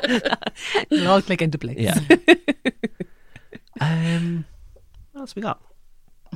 Vanjie." 0.00 0.86
It'll 0.90 1.08
all 1.08 1.22
click 1.22 1.42
into 1.42 1.58
place. 1.58 1.76
Yeah. 1.78 1.98
Um, 3.80 4.44
what 5.12 5.20
else 5.22 5.34
we 5.36 5.42
got? 5.42 5.60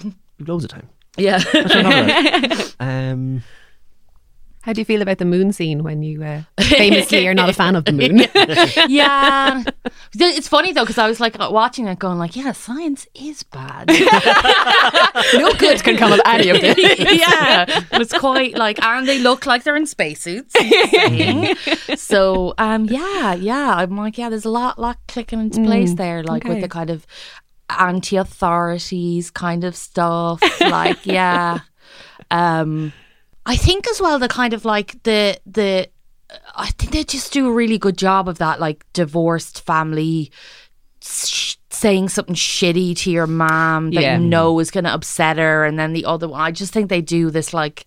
We've 0.02 0.14
loads 0.48 0.64
of 0.64 0.70
time. 0.70 0.88
yeah 1.16 1.42
Um, 2.80 3.42
How 4.62 4.74
do 4.74 4.80
you 4.82 4.84
feel 4.84 5.00
about 5.00 5.16
the 5.16 5.24
moon 5.24 5.54
scene 5.54 5.82
when 5.82 6.02
you 6.02 6.22
uh, 6.22 6.42
famously 6.60 7.26
are 7.26 7.32
not 7.32 7.48
a 7.48 7.54
fan 7.54 7.76
of 7.76 7.86
the 7.86 7.92
moon? 7.92 8.18
yeah. 8.90 9.64
It's 10.14 10.48
funny 10.48 10.74
though 10.74 10.82
because 10.82 10.98
I 10.98 11.08
was 11.08 11.18
like 11.18 11.38
watching 11.38 11.86
it, 11.86 11.98
going 11.98 12.18
like, 12.18 12.36
"Yeah, 12.36 12.52
science 12.52 13.06
is 13.14 13.42
bad." 13.42 13.88
no 13.88 15.52
good 15.54 15.82
can 15.82 15.96
come 15.96 16.12
of 16.12 16.20
any 16.26 16.50
of 16.50 16.60
this. 16.60 16.76
yeah, 16.78 17.84
but 17.90 18.02
it's 18.02 18.12
quite 18.12 18.54
like, 18.54 18.82
and 18.82 19.08
they 19.08 19.18
look 19.18 19.46
like 19.46 19.64
they're 19.64 19.76
in 19.76 19.86
spacesuits. 19.86 20.54
so, 21.96 22.52
um, 22.58 22.84
yeah, 22.84 23.34
yeah. 23.34 23.76
I'm 23.76 23.96
like, 23.96 24.18
yeah, 24.18 24.28
there's 24.28 24.44
a 24.44 24.50
lot, 24.50 24.78
lot 24.78 24.98
clicking 25.08 25.40
into 25.40 25.64
place 25.64 25.94
there, 25.94 26.22
like 26.22 26.44
with 26.44 26.60
the 26.60 26.68
kind 26.68 26.90
of 26.90 27.06
anti-authorities 27.70 29.30
kind 29.30 29.64
of 29.64 29.74
stuff. 29.74 30.42
like, 30.60 31.06
yeah. 31.06 31.60
Um, 32.30 32.92
I 33.50 33.56
think 33.56 33.88
as 33.88 34.00
well 34.00 34.18
the 34.20 34.28
kind 34.28 34.54
of 34.54 34.64
like 34.64 35.02
the 35.02 35.38
the 35.44 35.88
I 36.54 36.68
think 36.78 36.92
they 36.92 37.02
just 37.02 37.32
do 37.32 37.48
a 37.48 37.52
really 37.52 37.78
good 37.78 37.98
job 37.98 38.28
of 38.28 38.38
that, 38.38 38.60
like 38.60 38.84
divorced 38.92 39.62
family 39.66 40.30
sh- 41.02 41.56
saying 41.70 42.08
something 42.10 42.36
shitty 42.36 42.96
to 42.98 43.10
your 43.10 43.26
mom 43.26 43.90
that 43.90 44.02
Yeah. 44.02 44.18
you 44.18 44.24
know 44.24 44.58
is 44.60 44.70
going 44.70 44.84
to 44.84 44.92
upset 44.94 45.38
her, 45.38 45.64
and 45.64 45.76
then 45.78 45.92
the 45.92 46.04
other 46.04 46.28
one. 46.28 46.40
I 46.40 46.52
just 46.52 46.72
think 46.72 46.88
they 46.88 47.00
do 47.00 47.30
this 47.30 47.52
like 47.52 47.84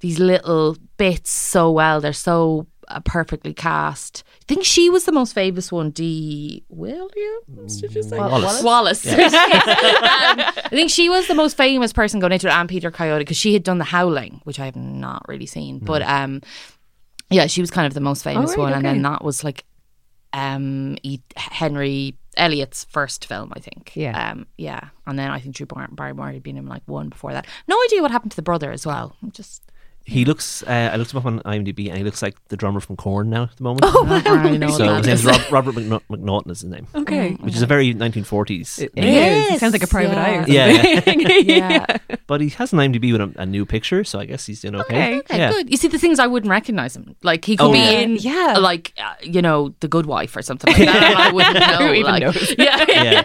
these 0.00 0.18
little 0.18 0.76
bits 0.98 1.30
so 1.30 1.70
well. 1.70 2.00
They're 2.02 2.12
so 2.12 2.66
uh, 2.88 3.00
perfectly 3.00 3.54
cast. 3.54 4.24
I 4.42 4.44
think 4.46 4.64
she 4.64 4.90
was 4.90 5.04
the 5.04 5.12
most 5.12 5.32
famous 5.32 5.70
one. 5.70 5.90
D. 5.90 6.64
Williams, 6.68 7.80
did 7.80 7.94
you 7.94 8.02
say 8.02 8.18
Wallace. 8.18 8.62
Wallace. 8.62 9.06
um, 9.12 9.18
I 9.18 10.68
think 10.70 10.90
she 10.90 11.08
was 11.08 11.26
the 11.28 11.34
most 11.34 11.56
famous 11.56 11.92
person 11.92 12.20
going 12.20 12.32
into 12.32 12.48
it, 12.48 12.52
and 12.52 12.68
Peter 12.68 12.90
Coyote 12.90 13.20
because 13.20 13.36
she 13.36 13.52
had 13.52 13.62
done 13.62 13.78
The 13.78 13.84
Howling, 13.84 14.40
which 14.44 14.58
I 14.58 14.64
have 14.64 14.76
not 14.76 15.26
really 15.28 15.46
seen, 15.46 15.78
but 15.78 16.02
um, 16.02 16.42
yeah, 17.30 17.46
she 17.46 17.60
was 17.60 17.70
kind 17.70 17.86
of 17.86 17.94
the 17.94 18.00
most 18.00 18.24
famous 18.24 18.50
right, 18.50 18.58
one, 18.58 18.72
and 18.72 18.84
then 18.84 19.02
that 19.02 19.22
was 19.22 19.44
like 19.44 19.64
um 20.32 20.96
E- 21.02 21.20
Henry 21.36 22.14
Elliott's 22.36 22.84
first 22.84 23.26
film, 23.26 23.52
I 23.56 23.60
think. 23.60 23.92
Yeah. 23.94 24.30
um, 24.30 24.46
yeah, 24.56 24.88
and 25.06 25.18
then 25.18 25.30
I 25.30 25.40
think 25.40 25.56
Drew 25.56 25.66
Bar- 25.66 25.88
Barrymore 25.90 26.30
had 26.32 26.42
been 26.42 26.56
in 26.56 26.66
like 26.66 26.82
one 26.86 27.08
before 27.08 27.32
that. 27.32 27.46
No 27.66 27.76
idea 27.86 28.02
what 28.02 28.10
happened 28.10 28.32
to 28.32 28.36
the 28.36 28.42
brother 28.42 28.70
as 28.70 28.86
well. 28.86 29.16
I'm 29.22 29.30
just 29.32 29.62
he 30.08 30.24
looks. 30.24 30.62
Uh, 30.62 30.90
I 30.92 30.96
looked 30.96 31.12
him 31.12 31.18
up 31.18 31.26
on 31.26 31.40
IMDb, 31.40 31.88
and 31.88 31.98
he 31.98 32.02
looks 32.04 32.22
like 32.22 32.36
the 32.48 32.56
drummer 32.56 32.80
from 32.80 32.96
Korn 32.96 33.28
now 33.30 33.44
at 33.44 33.56
the 33.56 33.62
moment. 33.62 33.84
Oh, 33.94 34.04
I 34.06 34.56
know 34.56 34.68
so 34.70 34.94
his 34.94 35.04
that 35.04 35.06
name's. 35.06 35.24
Rob, 35.50 35.52
Robert 35.52 35.74
McNau- 35.74 36.00
MacNaughton 36.10 36.50
is 36.50 36.60
his 36.62 36.70
name, 36.70 36.86
Okay. 36.94 37.32
which 37.34 37.54
is 37.54 37.62
a 37.62 37.66
very 37.66 37.94
1940s. 37.94 38.80
It 38.82 38.94
name. 38.96 39.04
is. 39.04 39.14
Yes, 39.14 39.56
It 39.56 39.60
sounds 39.60 39.72
like 39.72 39.82
a 39.82 39.86
private 39.86 40.14
yeah. 40.14 40.24
eye 40.24 40.36
or 40.38 40.46
Yeah, 40.48 40.94
something. 40.94 41.20
yeah. 41.46 41.86
but 42.26 42.40
he 42.40 42.48
has 42.50 42.72
an 42.72 42.78
IMDb 42.78 43.12
with 43.12 43.20
a, 43.20 43.42
a 43.42 43.46
new 43.46 43.64
picture, 43.66 44.02
so 44.04 44.18
I 44.18 44.24
guess 44.24 44.46
he's 44.46 44.60
doing 44.60 44.74
okay. 44.76 45.16
Okay. 45.16 45.18
Okay, 45.18 45.38
yeah. 45.38 45.50
good. 45.52 45.70
You 45.70 45.76
see, 45.76 45.88
the 45.88 45.98
things 45.98 46.18
I 46.18 46.26
wouldn't 46.26 46.50
recognize 46.50 46.96
him. 46.96 47.14
Like 47.22 47.44
he 47.44 47.56
could 47.56 47.66
Oh, 47.66 47.72
be 47.72 47.78
yeah. 47.78 47.90
in, 48.00 48.16
Yeah. 48.16 48.56
like 48.58 48.94
uh, 48.98 49.14
you 49.22 49.42
know, 49.42 49.74
the 49.80 49.88
Good 49.88 50.06
Wife 50.06 50.34
or 50.36 50.42
something 50.42 50.72
like 50.72 50.84
that. 50.86 51.16
I 51.16 51.32
wouldn't 51.32 51.54
know. 51.58 51.86
Who 51.88 51.92
even 51.94 52.12
like, 52.12 52.22
knows? 52.22 52.54
Yeah, 52.58 52.84
yeah, 52.88 53.24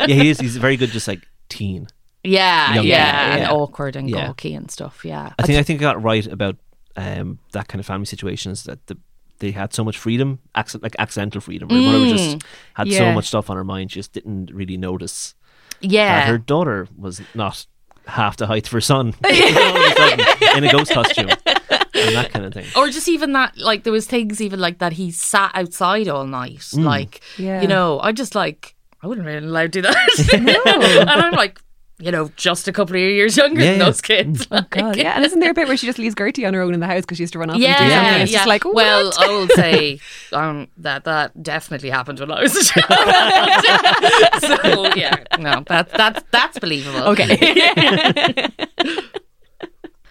yeah. 0.00 0.06
He 0.06 0.28
is. 0.30 0.40
He's 0.40 0.56
very 0.56 0.76
good, 0.76 0.90
just 0.90 1.06
like 1.08 1.20
teen. 1.48 1.86
Yeah, 2.24 2.74
Young 2.74 2.86
yeah, 2.86 3.12
guy, 3.12 3.32
and 3.34 3.42
yeah. 3.42 3.50
awkward 3.52 3.96
and 3.96 4.08
Yeah. 4.10 4.26
gawky 4.28 4.54
and 4.54 4.70
stuff. 4.70 5.04
Yeah, 5.04 5.32
I 5.38 5.42
think 5.42 5.58
I 5.58 5.62
think 5.62 5.80
I 5.80 5.82
got 5.82 6.02
right 6.02 6.26
about 6.26 6.56
um, 6.96 7.38
that 7.52 7.68
kind 7.68 7.80
of 7.80 7.86
family 7.86 8.06
situations 8.06 8.64
that 8.64 8.86
the, 8.86 8.96
they 9.40 9.50
had 9.50 9.72
so 9.74 9.84
much 9.84 9.98
freedom, 9.98 10.38
acc- 10.54 10.80
like 10.82 10.94
accidental 10.98 11.40
freedom. 11.40 11.68
Her 11.68 11.76
mother 11.76 12.06
just 12.10 12.42
had 12.74 12.90
so 12.92 13.12
much 13.12 13.26
stuff 13.26 13.50
on 13.50 13.56
her 13.56 13.64
mind, 13.64 13.92
she 13.92 13.98
just 14.00 14.12
didn't 14.12 14.50
really 14.52 14.76
notice 14.76 15.34
that 15.80 15.90
yeah, 15.90 16.26
her 16.26 16.38
daughter 16.38 16.88
was 16.96 17.20
not 17.34 17.66
half 18.06 18.36
the 18.36 18.46
height 18.46 18.66
of 18.66 18.72
her 18.72 18.80
son 18.80 19.14
all 19.24 19.30
of 19.30 19.36
a 19.36 19.94
sudden, 19.96 20.26
in 20.58 20.64
a 20.64 20.70
ghost 20.72 20.92
costume 20.92 21.28
and 21.30 22.14
that 22.14 22.30
kind 22.32 22.44
of 22.44 22.52
thing. 22.54 22.66
or 22.76 22.88
just 22.90 23.08
even 23.08 23.32
that. 23.32 23.56
Like 23.58 23.82
there 23.84 23.92
was 23.92 24.06
things 24.06 24.40
even 24.40 24.60
like 24.60 24.78
that. 24.78 24.92
He 24.92 25.10
sat 25.10 25.50
outside 25.54 26.06
all 26.08 26.26
night. 26.26 26.58
Mm. 26.58 26.84
Like 26.84 27.20
Yeah. 27.38 27.60
you 27.62 27.68
know, 27.68 27.98
I 28.00 28.12
just 28.12 28.34
like 28.34 28.76
I 29.02 29.06
wouldn't 29.06 29.26
really 29.26 29.44
allow 29.46 29.62
to 29.62 29.68
do 29.68 29.82
that. 29.82 30.28
and 31.00 31.10
I'm 31.10 31.32
like, 31.32 31.60
you 32.00 32.10
know, 32.10 32.28
just 32.36 32.66
a 32.66 32.72
couple 32.72 32.96
of 32.96 33.00
years 33.00 33.36
younger 33.38 33.60
Yeah, 33.62 33.70
than 33.72 33.78
yeah. 33.78 33.84
those 33.84 34.00
kids. 34.00 34.50
Like, 34.50 34.70
God, 34.70 34.96
yeah, 34.96 35.12
and 35.14 35.24
isn't 35.24 35.38
there 35.40 35.52
a 35.52 35.54
bit 35.54 35.68
where 35.68 35.76
she 35.76 35.86
just 35.86 35.98
leaves 35.98 36.14
Gertie 36.16 36.44
on 36.44 36.52
her 36.54 36.60
own 36.60 36.74
in 36.74 36.80
the 36.80 36.86
house 36.86 37.02
because 37.02 37.18
she 37.18 37.22
used 37.22 37.32
to 37.34 37.38
run 37.38 37.50
off 37.50 37.54
and 37.54 37.62
do 37.62 37.68
Yeah, 37.68 37.76
something? 37.78 37.94
yeah. 37.94 38.16
It's 38.22 38.32
just 38.32 38.46
like, 38.48 38.64
well. 38.64 39.12
I 39.18 39.26
will 39.28 39.48
say 39.48 40.00
um, 40.32 40.68
that 40.78 41.04
that 41.04 41.40
definitely 41.42 41.90
happened 41.90 42.18
when 42.20 42.30
I 42.32 42.42
was 42.42 42.56
a 42.60 42.64
child. 42.64 44.40
so 44.42 44.94
yeah, 44.96 45.14
no, 45.38 45.62
that's 45.66 45.92
that's 45.92 46.22
that's 46.32 46.58
believable. 46.58 47.02
okay. 47.10 48.48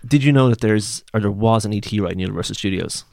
Did 0.05 0.23
you 0.23 0.31
know 0.31 0.49
that 0.49 0.59
there's 0.61 1.03
or 1.13 1.19
there 1.19 1.31
was 1.31 1.65
an 1.65 1.73
ET 1.73 1.91
ride 1.93 2.13
in 2.13 2.19
Universal 2.19 2.55
Studios? 2.55 3.05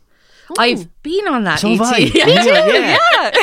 I've 0.58 1.02
been 1.02 1.28
on 1.28 1.44
that. 1.44 1.60
So 1.60 1.68
have 1.70 1.80
I. 1.82 2.00
ET. 2.00 2.14
Yeah, 2.14 2.26
yeah. 2.28 2.98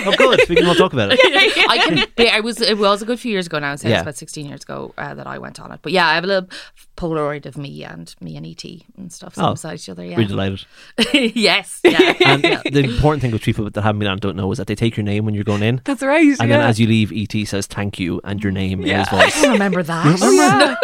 Oh, 0.06 0.14
good. 0.18 0.42
We 0.50 0.56
can 0.56 0.66
all 0.68 0.76
talk 0.76 0.94
about 0.94 1.10
it. 1.14 1.20
I 1.70 1.78
can. 1.80 2.08
Be, 2.16 2.30
I 2.30 2.40
was. 2.42 2.62
It 2.62 2.78
was 2.78 3.02
a 3.02 3.06
good 3.06 3.20
few 3.20 3.32
years 3.32 3.48
ago 3.48 3.60
now. 3.60 3.76
So 3.76 3.88
Yeah. 3.88 3.96
it's 3.96 4.02
about 4.04 4.16
sixteen 4.16 4.46
years 4.48 4.64
ago 4.64 4.94
uh, 4.98 5.14
that 5.16 5.28
I 5.28 5.38
went 5.38 5.60
on 5.60 5.72
it. 5.72 5.80
But 5.82 5.92
yeah, 5.92 6.08
I 6.08 6.16
have 6.16 6.24
a 6.24 6.28
little 6.28 6.50
Polaroid 6.98 7.46
of 7.46 7.58
me 7.58 7.84
and 7.84 8.14
me 8.22 8.36
and 8.38 8.46
ET 8.46 8.64
and 8.98 9.12
stuff 9.14 9.36
side 9.36 9.46
Oh, 9.48 9.52
beside 9.52 9.76
each 9.76 9.90
other. 9.90 10.04
Yeah. 10.04 10.18
We're 10.18 10.28
delighted. 10.28 10.66
yes. 11.14 11.80
Yeah. 11.84 12.14
And 12.26 12.44
the 12.44 12.84
important 12.84 13.22
thing 13.22 13.32
with 13.32 13.42
people 13.44 13.70
that 13.70 13.82
haven't 13.82 14.00
been 14.00 14.08
on 14.08 14.18
don't 14.18 14.36
know 14.36 14.52
is 14.52 14.58
that 14.58 14.68
they 14.68 14.76
take 14.76 14.98
your 14.98 15.04
name 15.04 15.26
when 15.26 15.34
you're 15.36 15.44
going 15.44 15.64
in. 15.64 15.82
That's 15.86 16.02
right. 16.02 16.26
And 16.40 16.50
yeah. 16.50 16.58
then 16.58 16.62
as 16.62 16.80
you 16.80 16.88
leave, 16.88 17.12
ET 17.16 17.48
says 17.48 17.68
thank 17.68 18.00
you 18.00 18.20
and 18.24 18.44
your 18.44 18.52
name 18.52 18.84
in 18.84 18.98
his 18.98 19.08
I 19.10 19.24
voice. 19.26 19.42
don't 19.42 19.54
remember 19.54 19.84
that. 19.84 20.20
Remember? 20.20 20.78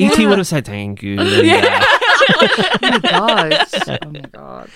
ET 0.00 0.18
would 0.28 0.38
have 0.38 0.46
said 0.46 0.64
thank 0.64 1.02
you. 1.02 1.20
and, 1.20 1.64
uh, 1.64 1.84
Oh 2.28 2.78
my 2.82 2.98
god. 2.98 3.66
Oh 4.02 4.10
my 4.10 4.20
god. 4.20 4.70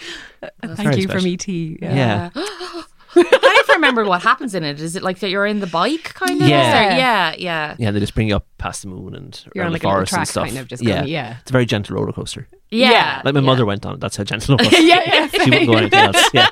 Thank 0.62 0.76
very 0.78 0.96
you 1.02 1.08
from 1.08 1.20
special. 1.20 1.32
ET. 1.34 1.48
Yeah. 1.48 1.94
yeah. 1.94 2.30
I 3.18 3.22
don't 3.22 3.68
remember 3.76 3.76
remember 3.76 4.04
what 4.04 4.22
happens 4.22 4.54
in 4.54 4.62
it. 4.64 4.80
Is 4.80 4.96
it 4.96 5.02
like 5.02 5.20
that 5.20 5.30
you're 5.30 5.46
in 5.46 5.60
the 5.60 5.66
bike 5.66 6.14
kind 6.14 6.42
of? 6.42 6.48
Yeah. 6.48 6.94
Or- 6.94 6.98
yeah, 6.98 7.34
yeah, 7.38 7.76
Yeah, 7.78 7.90
they 7.90 8.00
just 8.00 8.14
bring 8.14 8.28
you 8.28 8.36
up 8.36 8.46
past 8.58 8.82
the 8.82 8.88
moon 8.88 9.14
and 9.14 9.42
You're 9.54 9.62
around 9.64 9.68
on, 9.68 9.72
the 9.72 9.76
like, 9.76 9.84
a 9.84 9.86
little 9.86 9.96
forest 9.98 10.12
and 10.12 10.16
track 10.18 10.28
stuff. 10.28 10.46
kind 10.46 10.58
of 10.58 10.68
just 10.68 10.82
yeah, 10.82 10.96
going- 10.98 11.08
yeah. 11.08 11.36
it's 11.40 11.50
a 11.50 11.52
very 11.52 11.66
gentle 11.66 11.96
roller 11.96 12.12
coaster. 12.12 12.46
yeah. 12.70 13.22
Like 13.24 13.34
my 13.34 13.40
yeah. 13.40 13.46
mother 13.46 13.64
went 13.64 13.86
on 13.86 13.94
it. 13.94 14.00
That's 14.00 14.16
how 14.16 14.24
gentle 14.24 14.56
it 14.58 14.64
was. 14.70 14.72
yeah, 14.82 15.02
yeah. 15.06 15.28
She 15.44 15.50
wouldn't 15.50 15.66
go 15.66 15.76
anything 15.76 15.98
else. 15.98 16.30
Yeah. 16.34 16.48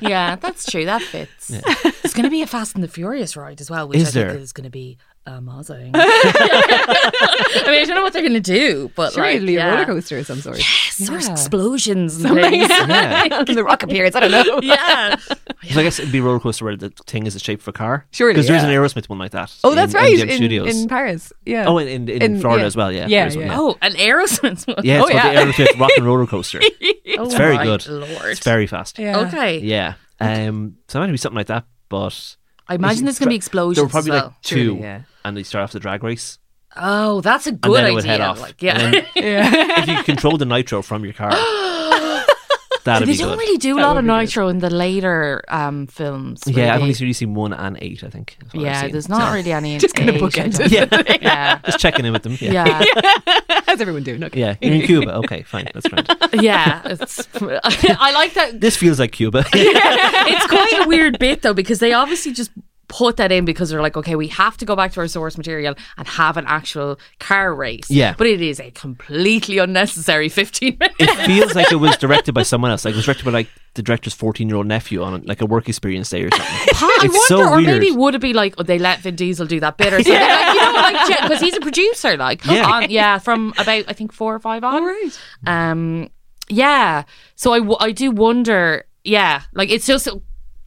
Yeah, 0.00 0.36
that's 0.36 0.70
true. 0.70 0.84
That 0.86 1.02
fits. 1.02 1.48
There's 1.48 2.14
going 2.14 2.24
to 2.24 2.30
be 2.30 2.42
a 2.42 2.46
Fast 2.46 2.74
and 2.74 2.82
the 2.82 2.88
Furious 2.88 3.36
ride 3.36 3.60
as 3.60 3.70
well, 3.70 3.86
which 3.88 3.98
Is 3.98 4.08
I 4.08 4.10
think 4.12 4.28
there? 4.28 4.36
is 4.38 4.52
going 4.52 4.64
to 4.64 4.70
be 4.70 4.96
amazing. 5.38 5.92
I 5.94 7.62
mean, 7.66 7.82
I 7.82 7.84
don't 7.86 7.96
know 7.96 8.02
what 8.02 8.12
they're 8.12 8.22
going 8.22 8.34
to 8.34 8.40
do, 8.40 8.90
but 8.94 9.16
like, 9.16 9.32
Surely 9.38 9.54
yeah. 9.54 9.68
a 9.68 9.72
roller 9.72 9.86
coaster 9.86 10.18
of 10.18 10.26
some 10.26 10.40
sort. 10.40 10.58
Yes, 10.58 11.08
or 11.10 11.16
explosions 11.18 12.22
and 12.24 12.34
things. 12.34 12.68
yeah. 12.68 13.42
the 13.44 13.64
rock 13.64 13.82
appears. 13.82 14.14
I 14.14 14.20
don't 14.20 14.30
know. 14.30 14.60
yeah. 14.62 15.16
So 15.16 15.36
I 15.80 15.82
guess 15.82 15.98
it'd 15.98 16.12
be 16.12 16.18
a 16.18 16.22
roller 16.22 16.40
coaster 16.40 16.64
where 16.64 16.76
the 16.76 16.90
thing 17.06 17.26
is 17.26 17.34
the 17.34 17.40
shape 17.40 17.60
of 17.60 17.68
a 17.68 17.72
car. 17.72 18.06
Surely, 18.10 18.34
because 18.34 18.46
there's 18.48 18.62
an. 18.62 18.70
Aerosmith 18.70 19.08
one 19.08 19.18
like 19.18 19.32
that. 19.32 19.54
Oh, 19.64 19.74
that's 19.74 19.94
in, 19.94 20.00
right. 20.00 20.18
In, 20.18 20.28
In, 20.30 20.36
Studios. 20.36 20.82
in 20.82 20.88
Paris. 20.88 21.32
Yeah. 21.44 21.66
oh, 21.66 21.78
in, 21.78 21.88
in, 21.88 22.08
in, 22.08 22.22
In- 22.22 22.40
Florida 22.40 22.62
yeah. 22.62 22.66
as 22.66 22.76
well. 22.76 22.92
Yeah. 22.92 23.06
Yeah, 23.08 23.22
there's 23.24 23.36
one, 23.36 23.46
yeah. 23.46 23.58
Oh, 23.58 23.76
an 23.82 23.92
Aerosmith 23.94 24.66
one. 24.66 24.84
Yeah, 24.84 25.00
it's 25.02 25.10
Oh, 25.10 25.12
called 25.12 25.34
yeah. 25.34 25.44
the 25.44 25.52
Aerosmith 25.52 25.80
Rock 25.80 25.90
and 25.96 26.06
Roller 26.06 26.26
Coaster. 26.26 26.60
It's 26.62 27.34
very 27.34 27.56
my 27.56 27.64
good. 27.64 27.86
Lord. 27.88 28.10
It's 28.26 28.40
very 28.44 28.66
fast. 28.66 28.98
Yeah. 28.98 29.20
Okay. 29.20 29.58
Yeah. 29.58 29.94
Um, 30.20 30.76
so 30.88 30.98
it 31.00 31.06
might 31.06 31.10
be 31.10 31.16
something 31.16 31.36
like 31.36 31.46
that, 31.48 31.64
but 31.88 32.36
I 32.68 32.74
imagine 32.76 33.04
there's 33.04 33.18
going 33.18 33.26
to 33.26 33.30
be 33.30 33.36
explosions. 33.36 33.76
there 33.76 33.84
were 33.84 33.90
probably 33.90 34.10
well. 34.12 34.26
like 34.26 34.42
two, 34.42 34.64
Surely, 34.66 34.80
yeah. 34.80 35.02
And 35.24 35.36
they 35.36 35.42
start 35.42 35.64
off 35.64 35.72
the 35.72 35.80
drag 35.80 36.02
race, 36.02 36.38
Oh, 36.76 37.20
that's 37.20 37.46
a 37.46 37.50
and 37.50 37.60
good 37.60 37.74
then 37.74 37.84
idea. 37.84 37.92
it 37.92 37.94
would 37.96 38.04
head 38.04 38.20
off. 38.20 38.40
Like, 38.40 38.62
yeah. 38.62 38.78
And 38.80 38.94
then 38.94 39.06
if 39.16 39.88
you 39.88 40.02
control 40.04 40.36
the 40.36 40.46
nitro 40.46 40.82
from 40.82 41.02
your 41.04 41.12
car, 41.14 41.30
that'd 42.84 43.06
they 43.08 43.12
be 43.12 43.18
don't 43.18 43.30
good. 43.30 43.38
really 43.38 43.58
do 43.58 43.76
a 43.78 43.80
lot 43.80 43.96
of 43.96 44.04
be 44.04 44.08
good. 44.08 44.16
nitro 44.18 44.48
in 44.48 44.58
the 44.58 44.70
later 44.70 45.42
um, 45.48 45.86
films. 45.88 46.42
yeah, 46.46 46.72
I've 46.74 46.80
only 46.80 46.94
really 47.00 47.12
seen 47.12 47.34
one 47.34 47.52
and 47.52 47.76
eight. 47.80 48.04
I 48.04 48.08
think. 48.08 48.36
is 48.40 48.54
what 48.54 48.66
I've 48.66 48.82
Yeah, 48.84 48.88
there's 48.88 49.08
not 49.08 49.28
So, 49.28 49.34
really 49.34 49.52
any. 49.52 49.78
Just 49.80 49.94
gonna 49.96 50.12
age, 50.12 50.38
I 50.38 50.44
it. 50.44 50.54
think. 50.54 51.22
yeah. 51.22 51.58
just 51.66 51.78
checking 51.80 52.04
in 52.06 52.12
with 52.12 52.22
them. 52.22 52.36
Yeah. 52.40 52.82
Yeah, 52.96 53.42
How's 53.66 53.80
everyone 53.80 54.02
doing? 54.04 54.22
Okay. 54.24 54.38
Yeah, 54.40 54.54
you're 54.60 54.74
in 54.74 54.82
Cuba. 54.82 55.14
Okay, 55.16 55.42
fine, 55.42 55.68
that's 55.74 55.88
fine. 55.88 56.04
yeah. 56.40 56.82
It's, 56.84 57.28
I 57.34 58.12
like 58.12 58.34
that. 58.34 58.60
This 58.60 58.76
feels 58.76 58.98
like 59.00 59.12
Cuba. 59.12 59.44
It's 59.52 60.46
quite 60.46 60.84
a 60.84 60.88
weird 60.88 61.18
bit 61.18 61.42
though 61.42 61.54
because 61.54 61.80
they 61.80 61.92
obviously 61.92 62.32
just 62.32 62.50
put 62.90 63.16
that 63.18 63.30
in 63.30 63.44
because 63.44 63.70
they're 63.70 63.80
like, 63.80 63.96
okay, 63.96 64.16
we 64.16 64.26
have 64.26 64.56
to 64.56 64.64
go 64.66 64.74
back 64.74 64.90
to 64.92 65.00
our 65.00 65.06
source 65.06 65.38
material 65.38 65.76
and 65.96 66.08
have 66.08 66.36
an 66.36 66.44
actual 66.48 66.98
car 67.20 67.54
race. 67.54 67.88
Yeah. 67.88 68.14
but 68.18 68.26
it 68.26 68.40
is 68.42 68.58
a 68.58 68.72
completely 68.72 69.58
unnecessary 69.58 70.28
15 70.28 70.76
minutes. 70.78 70.96
it 70.98 71.26
feels 71.26 71.54
like 71.54 71.70
it 71.70 71.76
was 71.76 71.96
directed 72.04 72.32
by 72.34 72.42
someone 72.42 72.72
else. 72.72 72.84
Like 72.84 72.94
it 72.94 72.96
was 72.96 73.04
directed 73.06 73.24
by 73.24 73.30
like 73.30 73.48
the 73.74 73.82
director's 73.82 74.12
14 74.14 74.48
year 74.48 74.56
old 74.56 74.66
nephew 74.66 75.02
on 75.04 75.22
like 75.22 75.40
a 75.40 75.46
work 75.46 75.68
experience 75.68 76.10
day 76.10 76.24
or 76.24 76.30
something. 76.32 76.46
I 76.48 76.98
it's 77.04 77.14
wonder, 77.14 77.26
so 77.28 77.40
or 77.52 77.56
weird. 77.56 77.66
maybe 77.80 77.92
would 77.92 78.16
it 78.16 78.20
be 78.20 78.32
like 78.32 78.54
oh, 78.58 78.64
they 78.64 78.78
let 78.80 78.98
Vin 78.98 79.14
Diesel 79.14 79.46
do 79.46 79.60
that 79.60 79.76
bit 79.76 79.92
or 79.92 79.96
something? 80.02 80.12
Like, 80.12 80.54
you 80.54 80.60
know, 80.60 80.72
like 80.72 81.22
because 81.22 81.40
he's 81.40 81.56
a 81.56 81.60
producer, 81.60 82.16
like 82.16 82.44
Yeah. 82.44 82.66
on, 82.68 82.90
yeah, 82.90 83.18
from 83.18 83.54
about 83.56 83.84
I 83.86 83.92
think 83.92 84.12
four 84.12 84.34
or 84.34 84.40
five 84.40 84.64
on. 84.64 84.74
All 84.74 84.84
right. 84.84 85.20
Um, 85.46 86.10
yeah. 86.48 87.04
So 87.36 87.52
I, 87.52 87.58
w- 87.60 87.76
I 87.78 87.92
do 87.92 88.10
wonder. 88.10 88.84
Yeah, 89.04 89.42
like 89.54 89.70
it's 89.70 89.86
just. 89.86 90.08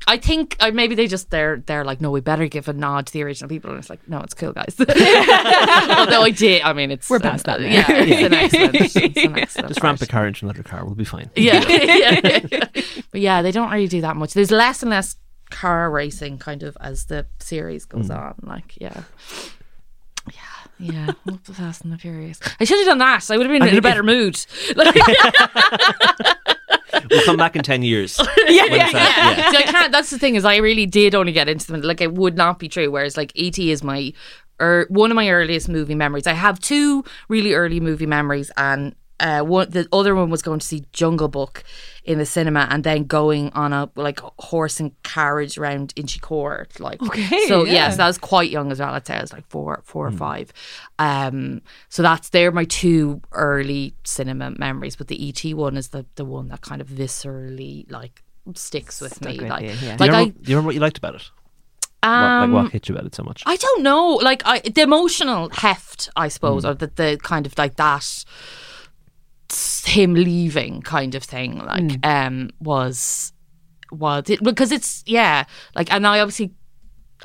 I 0.06 0.18
think 0.18 0.56
uh, 0.60 0.72
maybe 0.72 0.96
they 0.96 1.08
just 1.08 1.30
they're 1.30 1.64
they're 1.66 1.86
like 1.86 2.02
no 2.02 2.12
we 2.12 2.20
better 2.22 2.48
give 2.48 2.68
a 2.68 2.74
nod 2.74 3.08
to 3.08 3.14
the 3.14 3.24
original 3.24 3.48
people 3.50 3.70
and 3.70 3.80
it's 3.80 3.90
like 3.90 4.06
no 4.08 4.20
it's 4.20 4.34
cool 4.34 4.52
guys 4.52 4.76
although 4.80 6.22
I 6.24 6.34
did 6.36 6.62
I 6.62 6.74
mean 6.74 6.92
it's 6.92 7.10
We're 7.10 7.20
past 7.20 7.46
that 7.46 7.62
now. 7.62 7.68
yeah 7.68 7.86
it's 7.90 8.22
an 8.22 8.34
excellent 8.64 8.76
it's 8.76 8.96
an 9.24 9.38
excellent 9.40 9.68
Just 9.70 9.82
ramp 9.84 10.00
the 10.00 10.08
car 10.08 10.28
into 10.28 10.46
another 10.46 10.64
car. 10.64 10.84
We'll 10.86 10.96
be 10.96 11.06
fine. 11.06 11.30
yeah. 11.36 11.64
yeah. 11.70 12.40
but 13.12 13.22
yeah 13.22 13.42
they 13.42 13.52
don't 13.52 13.72
really 13.72 13.88
do 13.88 14.02
that 14.02 14.16
much 14.18 14.34
there's 14.34 14.52
less 14.52 14.82
and 14.84 14.90
less 14.90 15.16
car 15.50 15.90
racing 15.92 16.38
kind 16.38 16.64
of 16.64 16.76
as 16.82 17.06
the 17.06 17.26
series 17.40 17.86
goes 17.86 18.08
Hmm. 18.08 18.14
on 18.14 18.36
like 18.44 18.74
yeah 18.82 19.04
yeah 20.34 20.42
yeah 20.80 21.12
Fast 21.44 21.84
and 21.84 21.94
the 21.94 21.98
Furious 21.98 22.40
I 22.60 22.64
should 22.66 22.80
have 22.80 22.88
done 22.88 22.98
that 22.98 23.30
I 23.32 23.38
would 23.38 23.46
have 23.50 23.60
been 23.60 23.68
in 23.70 23.78
a 23.78 23.82
better 23.82 24.04
mood 24.04 24.38
like, 24.76 24.96
We'll 27.10 27.24
come 27.26 27.38
back 27.38 27.56
in 27.56 27.64
10 27.64 27.82
years. 27.84 28.20
yeah, 28.48 28.64
When 28.64 28.82
it's 28.82 28.94
that- 28.94 29.36
yeah. 29.38 29.52
See, 29.52 29.58
I 29.58 29.62
can't. 29.64 29.92
That's 29.92 30.10
the 30.10 30.20
thing 30.20 30.36
is, 30.36 30.46
I 30.46 30.58
really 30.58 30.86
did 30.86 31.16
only 31.16 31.32
get 31.32 31.50
into 31.50 31.72
them. 31.72 31.82
Like, 31.82 32.02
it 32.02 32.14
would 32.14 32.36
not 32.38 32.60
be 32.60 32.70
true. 32.70 32.90
Whereas, 32.92 33.18
like, 33.18 33.32
ET 33.36 33.58
is 33.60 33.84
my, 33.84 34.14
or 34.60 34.86
one 34.90 35.12
of 35.12 35.16
my 35.16 35.30
earliest 35.30 35.70
movie 35.70 35.96
memories. 35.96 36.28
I 36.28 36.34
have 36.34 36.60
two 36.60 37.04
really 37.30 37.54
early 37.54 37.80
movie 37.80 38.06
memories, 38.06 38.52
and 38.58 38.96
uh, 39.24 39.42
one 39.42 39.70
the 39.72 39.88
other 39.92 40.14
one 40.16 40.30
was 40.30 40.42
going 40.42 40.60
to 40.60 40.66
see 40.66 40.84
Jungle 40.92 41.30
Book 41.30 41.64
in 42.04 42.18
the 42.20 42.26
cinema, 42.26 42.68
and 42.70 42.84
then 42.84 43.06
going 43.06 43.50
on 43.54 43.72
a 43.74 43.90
like 43.96 44.20
horse 44.52 44.80
and 44.82 44.92
carriage 45.04 45.58
around 45.58 45.96
Inchicore. 45.96 46.68
Like, 46.80 47.02
Okay, 47.02 47.48
So 47.48 47.64
yeah. 47.66 47.74
yes, 47.74 48.00
I 48.00 48.08
was 48.08 48.18
quite 48.18 48.50
young 48.52 48.72
as 48.72 48.80
well. 48.80 48.94
I'd 48.94 49.08
say 49.08 49.16
I 49.18 49.22
was 49.22 49.32
like 49.32 49.48
four, 49.48 49.82
four 49.86 50.06
or 50.08 50.12
five. 50.12 50.52
Um, 51.00 51.62
so 51.90 52.04
that's 52.04 52.30
they're 52.30 52.52
my 52.52 52.66
two 52.66 53.22
early 53.32 53.94
cinema 54.04 54.52
memories. 54.60 54.96
But 54.98 55.08
the 55.08 55.30
ET 55.30 55.42
one 55.56 55.78
is 55.78 55.88
the 55.90 56.06
the 56.16 56.26
one 56.26 56.50
that 56.50 56.62
kind 56.62 56.82
of 56.82 56.88
viscerally 56.90 57.90
like 57.90 58.22
sticks 58.56 59.00
with 59.00 59.22
me. 59.22 59.40
with 59.40 59.50
like, 59.50 59.62
you, 59.64 59.70
yeah. 59.88 59.96
Do, 59.98 60.04
like 60.06 60.12
you 60.12 60.12
remember, 60.12 60.18
I, 60.18 60.26
do 60.44 60.52
you 60.52 60.56
remember 60.58 60.68
what 60.68 60.76
you 60.76 60.82
liked 60.82 60.98
about 60.98 61.16
it? 61.16 61.32
What, 62.02 62.10
um, 62.10 62.42
like 62.42 62.52
what 62.64 62.72
hit 62.74 62.90
you 62.90 62.96
about 62.96 63.06
it 63.08 63.16
so 63.16 63.24
much? 63.24 63.44
I 63.46 63.56
don't 63.56 63.82
know. 63.84 64.16
Like 64.16 64.42
I, 64.46 64.60
the 64.60 64.82
emotional 64.82 65.48
heft, 65.54 66.10
I 66.18 66.26
Hmm. 66.26 66.32
suppose, 66.32 66.66
or 66.66 66.74
the 66.74 66.88
the 66.88 67.18
kind 67.24 67.46
of 67.46 67.58
like 67.58 67.78
that 67.78 68.26
him 69.86 70.14
leaving 70.14 70.82
kind 70.82 71.16
of 71.16 71.24
thing. 71.24 71.58
Like 71.60 71.92
Hmm. 72.02 72.06
um 72.06 72.50
was 72.60 73.32
was 73.92 74.30
it 74.30 74.44
because 74.44 74.72
it's 74.72 75.04
yeah 75.06 75.44
like 75.76 75.92
and 75.94 76.06
I 76.08 76.20
obviously 76.20 76.54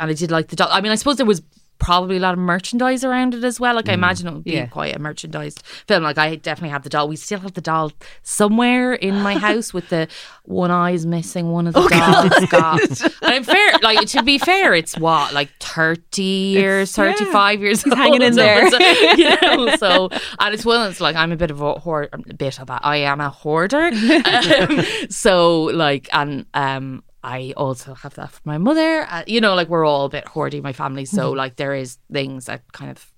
and 0.00 0.10
I 0.10 0.14
did 0.14 0.30
like 0.30 0.48
the 0.48 0.56
doll. 0.56 0.68
I 0.70 0.80
mean, 0.80 0.92
I 0.92 0.94
suppose 0.96 1.16
there 1.16 1.26
was 1.26 1.42
probably 1.78 2.16
a 2.16 2.20
lot 2.20 2.32
of 2.34 2.40
merchandise 2.40 3.04
around 3.04 3.34
it 3.34 3.44
as 3.44 3.60
well. 3.60 3.74
Like 3.76 3.88
I 3.88 3.92
imagine 3.92 4.26
it 4.26 4.34
would 4.34 4.44
be 4.44 4.52
Yeah. 4.52 4.66
quite 4.66 4.96
a 4.96 4.98
merchandised 4.98 5.62
film. 5.86 6.02
Like 6.02 6.18
I 6.18 6.34
definitely 6.36 6.70
have 6.70 6.82
the 6.82 6.88
doll. 6.90 7.08
We 7.08 7.16
still 7.16 7.38
have 7.40 7.54
the 7.54 7.60
doll 7.60 7.92
somewhere 8.22 8.94
in 8.94 9.20
my 9.22 9.38
house 9.38 9.72
with 9.72 9.88
the 9.88 10.08
one 10.44 10.70
eye 10.70 10.90
is 10.92 11.06
missing. 11.06 11.50
One 11.52 11.66
of 11.68 11.74
the 11.74 11.88
dolls 11.88 12.32
it's 12.42 12.50
got. 12.50 12.80
And 13.22 13.34
I'm 13.34 13.44
fair. 13.44 13.72
Like 13.82 14.06
to 14.08 14.22
be 14.22 14.38
fair, 14.38 14.74
it's 14.74 14.98
what 14.98 15.32
like 15.32 15.50
thirty 15.60 16.22
years, 16.22 16.96
yeah. 16.96 17.04
thirty 17.12 17.24
five 17.26 17.60
years 17.60 17.84
old. 17.86 17.96
hanging 17.96 18.22
in 18.22 18.32
So 18.34 18.40
there. 18.40 18.66
it's, 18.66 19.18
you 19.18 19.36
know, 19.66 19.76
so 19.76 20.08
and 20.40 20.54
it's 20.54 20.64
one. 20.64 20.90
It's 20.90 21.00
like 21.00 21.14
I'm 21.16 21.32
a 21.32 21.36
bit 21.36 21.50
of 21.50 21.60
a 21.60 21.74
hoard, 21.74 22.08
a 22.12 22.34
bit 22.34 22.58
of 22.60 22.70
a. 22.70 22.80
I 22.82 22.96
am 22.98 23.20
a 23.20 23.30
hoarder. 23.30 23.90
um, 23.92 24.82
so 25.10 25.62
like 25.64 26.08
and 26.12 26.44
um. 26.54 27.02
I 27.22 27.52
also 27.56 27.94
have 27.94 28.14
that 28.14 28.30
for 28.30 28.40
my 28.44 28.58
mother. 28.58 29.06
Uh, 29.10 29.24
you 29.26 29.40
know, 29.40 29.54
like 29.54 29.68
we're 29.68 29.84
all 29.84 30.06
a 30.06 30.08
bit 30.08 30.24
hoardy, 30.26 30.62
my 30.62 30.72
family. 30.72 31.04
So 31.04 31.32
like 31.32 31.56
there 31.56 31.74
is 31.74 31.98
things 32.12 32.46
that 32.46 32.72
kind 32.72 32.90
of 32.90 33.12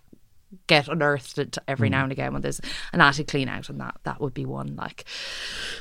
get 0.67 0.89
unearthed 0.89 1.59
every 1.69 1.89
now 1.89 2.03
and 2.03 2.11
again 2.11 2.33
when 2.33 2.43
there's 2.43 2.61
an 2.93 3.01
attic 3.01 3.29
clean 3.29 3.49
out, 3.49 3.69
and 3.69 3.81
that 3.81 3.97
that 4.05 4.21
would 4.21 4.35
be 4.35 4.45
one. 4.47 4.75
Like 4.75 5.05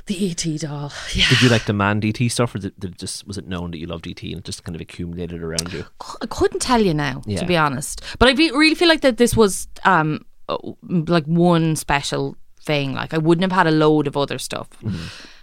the 0.05 0.29
ET 0.32 0.45
doll. 0.60 0.91
Yeah, 1.15 1.25
Did 1.29 1.41
you 1.41 1.49
like 1.49 1.65
demand 1.65 2.03
ET 2.05 2.17
stuff, 2.29 2.53
or 2.55 2.60
did, 2.60 2.79
did 2.79 2.91
it 2.91 2.97
just 2.99 3.25
was 3.25 3.38
it 3.38 3.47
known 3.47 3.71
that 3.71 3.77
you 3.79 3.88
loved 3.88 4.05
ET 4.08 4.21
and 4.21 4.36
it 4.39 4.43
just 4.43 4.63
kind 4.63 4.75
of 4.75 4.82
accumulated 4.82 5.41
around 5.41 5.71
you? 5.73 5.86
I 6.21 6.25
couldn't 6.27 6.60
tell 6.62 6.82
you 6.82 6.93
now, 6.93 7.21
Yeah. 7.25 7.39
to 7.39 7.45
be 7.45 7.58
honest. 7.58 8.03
But 8.19 8.27
I 8.29 8.34
be, 8.34 8.51
really 8.51 8.75
feel 8.75 8.89
like 8.89 9.01
that 9.01 9.17
this 9.17 9.36
was 9.36 9.67
um 9.86 10.25
uh, 10.49 10.58
like 10.89 11.25
one 11.25 11.75
special 11.75 12.36
thing. 12.62 12.93
Like 12.93 13.13
I 13.13 13.17
wouldn't 13.17 13.43
have 13.49 13.58
had 13.58 13.65
a 13.67 13.75
load 13.75 14.05
of 14.08 14.17
other 14.17 14.38
stuff. 14.38 14.67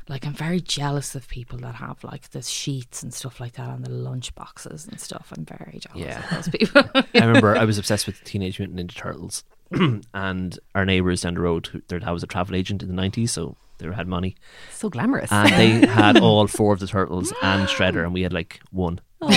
Like 0.08 0.24
I'm 0.24 0.34
very 0.34 0.60
jealous 0.60 1.16
of 1.16 1.26
people 1.28 1.58
that 1.58 1.74
have 1.76 2.04
like 2.04 2.30
the 2.30 2.40
sheets 2.42 3.02
and 3.02 3.12
stuff 3.12 3.40
like 3.40 3.54
that 3.54 3.68
on 3.68 3.82
the 3.82 3.90
lunch 3.90 4.32
boxes 4.36 4.86
and 4.86 5.00
stuff. 5.00 5.32
I'm 5.36 5.44
very 5.44 5.80
jealous 5.80 5.98
Yeah. 6.00 6.22
of 6.24 6.30
those 6.44 6.48
people. 6.48 6.84
I 6.94 7.04
remember 7.26 7.56
I 7.56 7.64
was 7.64 7.76
obsessed 7.78 8.06
with 8.06 8.22
Teenage 8.22 8.60
Mutant 8.60 8.78
Ninja 8.78 8.94
Turtles, 8.96 9.42
and 10.14 10.58
our 10.76 10.84
neighbours 10.84 11.22
down 11.22 11.34
the 11.34 11.40
road, 11.40 11.66
who- 11.66 11.82
their 11.88 11.98
dad 11.98 12.12
was 12.12 12.22
a 12.22 12.28
travel 12.28 12.54
agent 12.54 12.82
in 12.82 12.88
the 12.88 12.94
nineties, 12.94 13.32
so 13.32 13.56
they 13.78 13.86
had 13.92 14.06
money, 14.06 14.36
So 14.70 14.88
glamorous. 14.88 15.30
and 15.32 15.48
they 15.54 15.86
had 15.86 16.18
all 16.18 16.46
four 16.46 16.72
of 16.72 16.78
the 16.80 16.86
turtles 16.86 17.32
and 17.42 17.68
Shredder, 17.68 18.04
and 18.04 18.14
we 18.14 18.22
had 18.22 18.32
like 18.32 18.60
one. 18.70 19.00
like, 19.20 19.34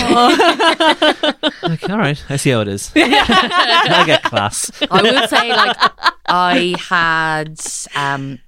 all 1.88 1.98
right, 1.98 2.22
I 2.28 2.36
see 2.36 2.50
how 2.50 2.60
it 2.60 2.68
is. 2.68 2.92
I 2.94 4.04
get 4.06 4.22
class. 4.22 4.70
I 4.90 5.02
would 5.02 5.28
say 5.30 5.48
like 5.50 5.76
I 6.26 6.74
had 6.88 7.58
um 7.96 8.38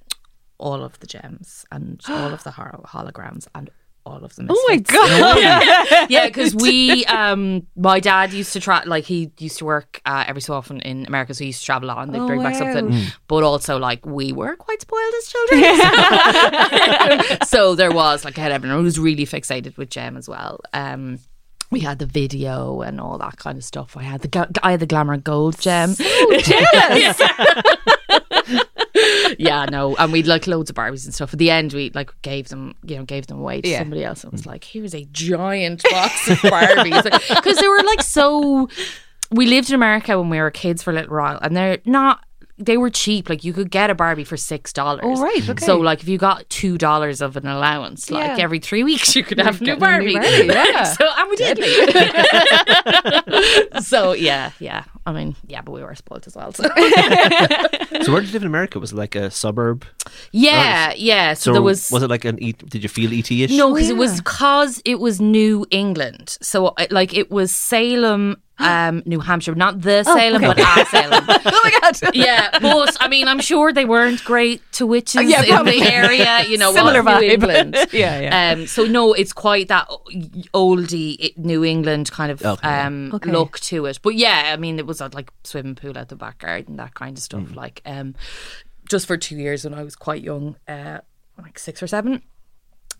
all 0.63 0.81
of 0.83 0.97
the 1.01 1.07
gems 1.07 1.65
and 1.71 2.01
all 2.09 2.33
of 2.33 2.41
the 2.43 2.51
hol- 2.51 2.85
holograms 2.87 3.47
and 3.53 3.69
all 4.05 4.21
of 4.25 4.35
the 4.35 4.45
oh 4.49 4.65
my 4.67 4.77
god. 4.77 6.09
yeah, 6.09 6.27
because 6.31 6.53
we, 6.53 7.05
um, 7.19 7.65
my 7.77 8.01
dad 8.01 8.33
used 8.33 8.51
to 8.51 8.59
try, 8.59 8.83
like 8.83 9.05
he 9.05 9.31
used 9.39 9.57
to 9.59 9.65
work 9.65 10.01
uh, 10.05 10.25
every 10.27 10.41
so 10.41 10.53
often 10.53 10.81
in 10.81 11.05
America, 11.05 11.33
so 11.33 11.39
he 11.45 11.47
used 11.47 11.61
to 11.61 11.65
travel 11.65 11.89
on. 11.89 12.11
They'd 12.11 12.19
Oh, 12.19 12.27
bring 12.27 12.43
back 12.43 12.53
wow. 12.59 12.73
something, 12.73 13.01
but 13.27 13.43
also 13.43 13.77
like 13.77 14.05
we 14.05 14.33
were 14.33 14.57
quite 14.57 14.81
spoiled 14.81 15.13
as 15.19 15.33
children. 15.33 15.61
so 17.53 17.75
there 17.75 17.91
was 17.93 18.25
like 18.25 18.37
I 18.37 18.41
had 18.41 18.51
everyone 18.51 18.79
who 18.79 18.83
was 18.83 18.99
really 18.99 19.25
fixated 19.25 19.77
with 19.77 19.89
Jem 19.89 20.17
as 20.17 20.27
well. 20.27 20.59
Um, 20.73 21.19
we 21.71 21.79
had 21.79 21.97
the 21.99 22.05
video 22.05 22.81
and 22.81 22.99
all 22.99 23.17
that 23.19 23.37
kind 23.37 23.57
of 23.57 23.63
stuff. 23.63 23.95
I 23.95 24.03
had 24.03 24.19
the 24.21 24.27
ga- 24.27 24.51
I 24.61 24.71
had 24.71 24.81
the 24.81 24.85
glamour 24.85 25.15
gold 25.15 25.57
gem. 25.61 25.95
Yeah, 29.37 29.65
no, 29.65 29.95
and 29.95 30.11
we'd 30.11 30.27
like 30.27 30.47
loads 30.47 30.69
of 30.69 30.75
Barbies 30.75 31.05
and 31.05 31.13
stuff. 31.13 31.33
At 31.33 31.39
the 31.39 31.49
end, 31.49 31.73
we 31.73 31.91
like 31.93 32.11
gave 32.21 32.49
them, 32.49 32.75
you 32.83 32.97
know, 32.97 33.03
gave 33.05 33.27
them 33.27 33.39
away 33.39 33.61
to 33.61 33.67
Yeah. 33.67 33.79
somebody 33.79 34.03
else. 34.03 34.23
And 34.23 34.31
it 34.31 34.33
was 34.33 34.43
mm. 34.43 34.47
like, 34.47 34.63
here's 34.63 34.93
a 34.93 35.05
giant 35.11 35.83
box 35.89 36.29
of 36.29 36.37
Barbies 36.39 37.03
because 37.35 37.57
they 37.57 37.67
were 37.67 37.83
like 37.83 38.01
so. 38.01 38.69
We 39.31 39.47
lived 39.47 39.69
in 39.69 39.75
America 39.75 40.19
when 40.19 40.29
we 40.29 40.39
were 40.39 40.51
kids 40.51 40.83
for 40.83 40.91
a 40.91 40.93
little 40.93 41.15
while, 41.15 41.39
and 41.41 41.55
they're 41.55 41.79
not. 41.85 42.23
They 42.59 42.77
were 42.77 42.91
cheap. 42.91 43.29
Like 43.29 43.43
you 43.43 43.51
could 43.51 43.71
get 43.71 43.89
a 43.89 43.95
Barbie 43.95 44.23
for 44.23 44.37
six 44.37 44.71
dollars. 44.71 45.01
Oh, 45.03 45.19
right, 45.21 45.49
okay. 45.49 45.65
So 45.65 45.77
like 45.79 46.01
if 46.03 46.07
you 46.07 46.17
got 46.19 46.47
two 46.49 46.77
dollars 46.77 47.19
of 47.19 47.35
an 47.35 47.47
allowance, 47.47 48.11
like 48.11 48.37
Yeah. 48.37 48.43
every 48.43 48.59
three 48.59 48.83
weeks 48.83 49.15
you 49.15 49.23
could 49.23 49.39
have 49.39 49.59
a 49.59 49.63
new 49.63 49.75
getting 49.75 49.83
a 49.83 49.99
new 49.99 50.13
Barbie. 50.13 50.45
Barbie, 50.45 50.69
yeah. 50.71 50.83
so 50.99 51.09
and 51.17 51.29
we 51.29 51.35
did. 51.35 51.57
so 53.83 54.13
yeah, 54.13 54.51
yeah. 54.59 54.83
I 55.05 55.11
mean, 55.11 55.35
yeah, 55.47 55.61
but 55.61 55.71
we 55.71 55.83
were 55.83 55.95
spoiled 55.95 56.25
as 56.27 56.35
well. 56.35 56.53
So. 56.53 56.63
So 56.63 58.11
where 58.11 58.21
did 58.21 58.29
you 58.29 58.33
live 58.33 58.43
in 58.43 58.47
America? 58.47 58.79
Was 58.79 58.91
it 58.93 58.95
like 58.97 59.15
a 59.15 59.29
suburb? 59.31 59.85
yeah, 60.31 60.93
yeah. 60.95 61.33
So, 61.33 61.49
So 61.49 61.53
there 61.53 61.61
was 61.61 61.89
was 61.91 62.03
it 62.03 62.09
like 62.09 62.23
an 62.25 62.41
E? 62.41 62.53
Did 62.53 62.83
you 62.83 62.89
feel 62.89 63.11
ET-ish? 63.13 63.51
No, 63.51 63.73
because 63.73 63.89
it 63.89 63.97
was 63.97 64.17
because 64.21 64.81
it 64.85 64.99
was 64.99 65.19
New 65.19 65.65
England. 65.71 66.37
So 66.41 66.67
uh, 66.67 66.85
like 66.91 67.13
it 67.13 67.31
was 67.31 67.51
Salem, 67.53 68.41
um, 68.59 69.01
New 69.05 69.19
Hampshire, 69.19 69.55
not 69.55 69.81
the 69.81 70.03
Salem, 70.03 70.41
but 70.41 70.59
our 70.59 70.85
Salem. 70.95 71.25
oh 71.27 71.61
my 71.63 71.71
god. 71.81 71.99
Yeah, 72.15 72.57
but 72.59 72.95
I 72.99 73.07
mean, 73.07 73.27
I'm 73.27 73.39
sure 73.39 73.73
they 73.73 73.85
weren't 73.85 74.23
great 74.23 74.61
to 74.73 74.85
witches 74.85 75.23
Yeah, 75.29 75.41
in 75.43 75.49
probably. 75.49 75.79
the 75.79 75.91
area. 75.93 76.43
You 76.47 76.57
know, 76.57 76.71
Similar 76.73 77.01
well, 77.03 77.19
New. 77.21 77.27
England. 77.29 77.75
Yeah, 77.91 78.19
yeah. 78.19 78.51
Um, 78.53 78.67
so 78.67 78.83
no, 78.85 79.13
it's 79.13 79.33
quite 79.33 79.67
that 79.69 79.87
oldie 80.53 81.35
New 81.37 81.63
England 81.63 82.11
kind 82.11 82.31
of 82.31 82.41
Okay. 82.43 82.67
um 82.67 83.11
Okay. 83.13 83.31
look 83.31 83.59
to 83.61 83.85
it. 83.85 83.99
But 84.01 84.15
yeah, 84.15 84.51
I 84.53 84.57
mean, 84.57 84.79
it 84.79 84.85
was 84.85 85.01
uh, 85.01 85.09
like 85.13 85.31
swimming 85.43 85.75
pool 85.75 85.97
at 85.97 86.09
the 86.09 86.15
back 86.15 86.39
garden, 86.39 86.77
that 86.77 86.93
kind 86.93 87.17
of 87.17 87.23
stuff. 87.23 87.41
Mm. 87.43 87.55
Like 87.55 87.81
um, 87.85 88.15
just 88.89 89.07
for 89.07 89.17
two 89.17 89.35
years 89.35 89.63
when 89.63 89.73
I 89.73 89.83
was 89.83 89.95
quite 89.95 90.21
young, 90.23 90.55
uh, 90.67 90.99
like 91.41 91.57
six 91.59 91.81
or 91.81 91.87
seven. 91.87 92.21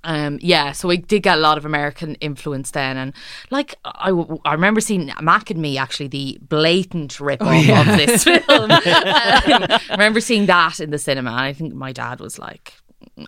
Um, 0.03 0.37
yeah, 0.41 0.73
so 0.73 0.89
I 0.89 0.97
did 0.97 1.23
get 1.23 1.37
a 1.37 1.41
lot 1.41 1.57
of 1.57 1.65
American 1.65 2.15
influence 2.15 2.71
then, 2.71 2.97
and 2.97 3.13
like 3.51 3.75
I, 3.85 4.09
I 4.43 4.53
remember 4.53 4.81
seeing 4.81 5.11
Mac 5.21 5.49
and 5.49 5.61
Me 5.61 5.77
actually 5.77 6.07
the 6.09 6.37
blatant 6.41 7.19
rip 7.19 7.39
Oh, 7.41 7.47
off 7.47 7.87
of 7.87 7.97
this 7.97 8.23
film. 8.25 8.39
Um, 8.71 9.63
I 9.69 9.79
remember 9.91 10.19
seeing 10.19 10.45
that 10.47 10.79
in 10.79 10.89
the 10.89 10.99
cinema, 10.99 11.31
and 11.31 11.39
I 11.39 11.53
think 11.53 11.73
my 11.73 11.91
dad 11.91 12.19
was 12.19 12.37
like 12.37 12.73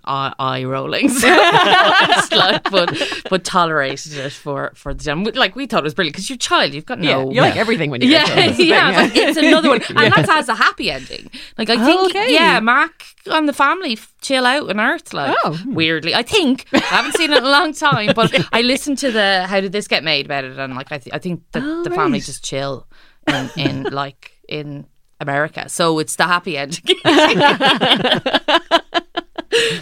eye, 0.06 0.34
eye 0.40 0.64
rolling, 0.64 1.10
so 1.10 1.28
like, 2.32 2.64
but 2.70 3.02
but 3.30 3.44
tolerated 3.44 4.14
it 4.18 4.32
for 4.34 4.72
for 4.76 4.94
the 4.94 5.04
time. 5.04 5.24
Like 5.24 5.56
we 5.56 5.66
thought 5.68 5.80
it 5.80 5.84
was 5.84 5.94
brilliant 5.94 6.14
because 6.16 6.30
you're 6.30 6.36
a 6.36 6.40
child, 6.40 6.74
you've 6.74 6.86
got 6.86 7.02
Yeah, 7.02 7.24
no 7.24 7.32
you 7.32 7.42
like 7.42 7.56
everything 7.56 7.90
when 7.92 8.02
you 8.02 8.10
yeah, 8.10 8.26
get 8.26 8.56
told. 8.56 8.60
yeah, 8.68 9.08
but 9.08 9.16
it's 9.18 9.38
another 9.38 9.70
one, 9.70 9.82
and 9.90 10.14
that 10.16 10.28
has 10.30 10.50
a 10.50 10.56
happy 10.56 10.90
ending. 10.92 11.30
Like 11.58 11.70
I 11.70 11.84
think, 11.86 12.10
Okay. 12.16 12.34
yeah, 12.34 12.60
Mark 12.60 13.04
and 13.28 13.48
the 13.50 13.54
family 13.54 13.98
chill 14.22 14.46
out 14.46 14.70
on 14.70 14.80
Earth. 14.80 15.14
Like 15.14 15.36
Oh. 15.44 15.54
Hmm. 15.56 15.74
weirdly, 15.74 16.14
I 16.16 16.24
think 16.24 16.66
I 16.74 16.80
haven't 16.80 17.14
seen 17.18 17.32
it 17.32 17.38
in 17.38 17.44
a 17.44 17.50
long 17.50 17.74
time, 17.74 18.12
but 18.16 18.34
I 18.54 18.62
listened 18.62 18.98
to 19.00 19.12
the 19.12 19.46
"How 19.48 19.60
did 19.62 19.72
this 19.72 19.88
get 19.88 20.04
made?" 20.04 20.26
about 20.26 20.44
it, 20.44 20.58
and 20.58 20.76
like 20.76 20.92
I, 20.92 20.98
th- 20.98 21.14
I 21.14 21.20
think 21.20 21.42
the, 21.52 21.62
Oh, 21.64 21.84
the 21.84 21.90
family 21.92 22.20
right. 22.20 22.24
just 22.24 22.44
chill 22.44 22.88
in, 23.28 23.50
in 23.58 23.84
like 23.84 24.32
in 24.48 24.86
America, 25.20 25.70
so 25.70 25.98
it's 26.00 26.16
the 26.18 26.26
happy 26.26 26.58
ending. 26.58 26.84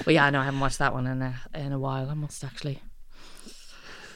But 0.05 0.13
yeah, 0.13 0.29
no, 0.29 0.39
I 0.39 0.45
haven't 0.45 0.59
watched 0.59 0.79
that 0.79 0.93
one 0.93 1.07
in 1.07 1.21
a 1.21 1.35
in 1.53 1.71
a 1.71 1.79
while. 1.79 2.09
I 2.09 2.13
must 2.13 2.43
actually. 2.43 2.81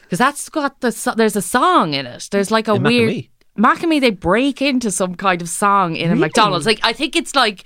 Because 0.02 0.18
that's 0.18 0.48
got 0.48 0.80
the 0.80 0.90
so- 0.90 1.14
there's 1.14 1.36
a 1.36 1.42
song 1.42 1.94
in 1.94 2.06
it. 2.06 2.28
There's 2.30 2.50
like 2.50 2.68
a 2.68 2.74
In 2.74 2.82
Mac 2.82 2.92
and 2.92 2.98
weird 2.98 3.10
Me? 3.10 3.30
Mac 3.56 3.80
and 3.82 3.90
Me. 3.90 4.00
They 4.00 4.10
break 4.10 4.62
into 4.62 4.90
some 4.90 5.14
kind 5.14 5.42
of 5.42 5.48
song 5.48 5.96
in 5.96 6.10
a 6.10 6.16
McDonald's. 6.16 6.64
Like 6.66 6.80
I 6.82 6.92
think 6.92 7.14
it's 7.14 7.34
like 7.34 7.64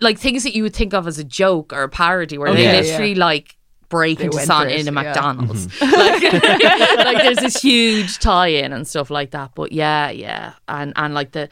like 0.00 0.18
things 0.18 0.42
that 0.42 0.54
you 0.54 0.62
would 0.64 0.74
think 0.74 0.92
of 0.92 1.06
as 1.06 1.18
a 1.18 1.24
joke 1.24 1.72
or 1.72 1.84
a 1.84 1.88
parody, 1.88 2.36
where 2.36 2.52
they 2.52 2.64
yeah, 2.64 2.72
literally 2.80 3.14
like 3.14 3.56
break 3.88 4.20
into 4.20 4.36
went 4.36 4.46
song 4.46 4.62
for 4.64 4.68
it, 4.68 4.80
in 4.80 4.88
a 4.88 5.02
yeah. 5.02 5.12
McDonald's. 5.12 5.66
Mm-hmm. 5.68 5.92
like, 6.96 7.06
like 7.06 7.22
there's 7.22 7.38
this 7.38 7.62
huge 7.62 8.18
tie-in 8.18 8.72
and 8.72 8.86
stuff 8.86 9.10
like 9.10 9.30
that. 9.30 9.52
But 9.54 9.72
yeah, 9.72 10.10
yeah, 10.10 10.54
and 10.68 10.92
and 10.96 11.14
like 11.14 11.32
the 11.32 11.48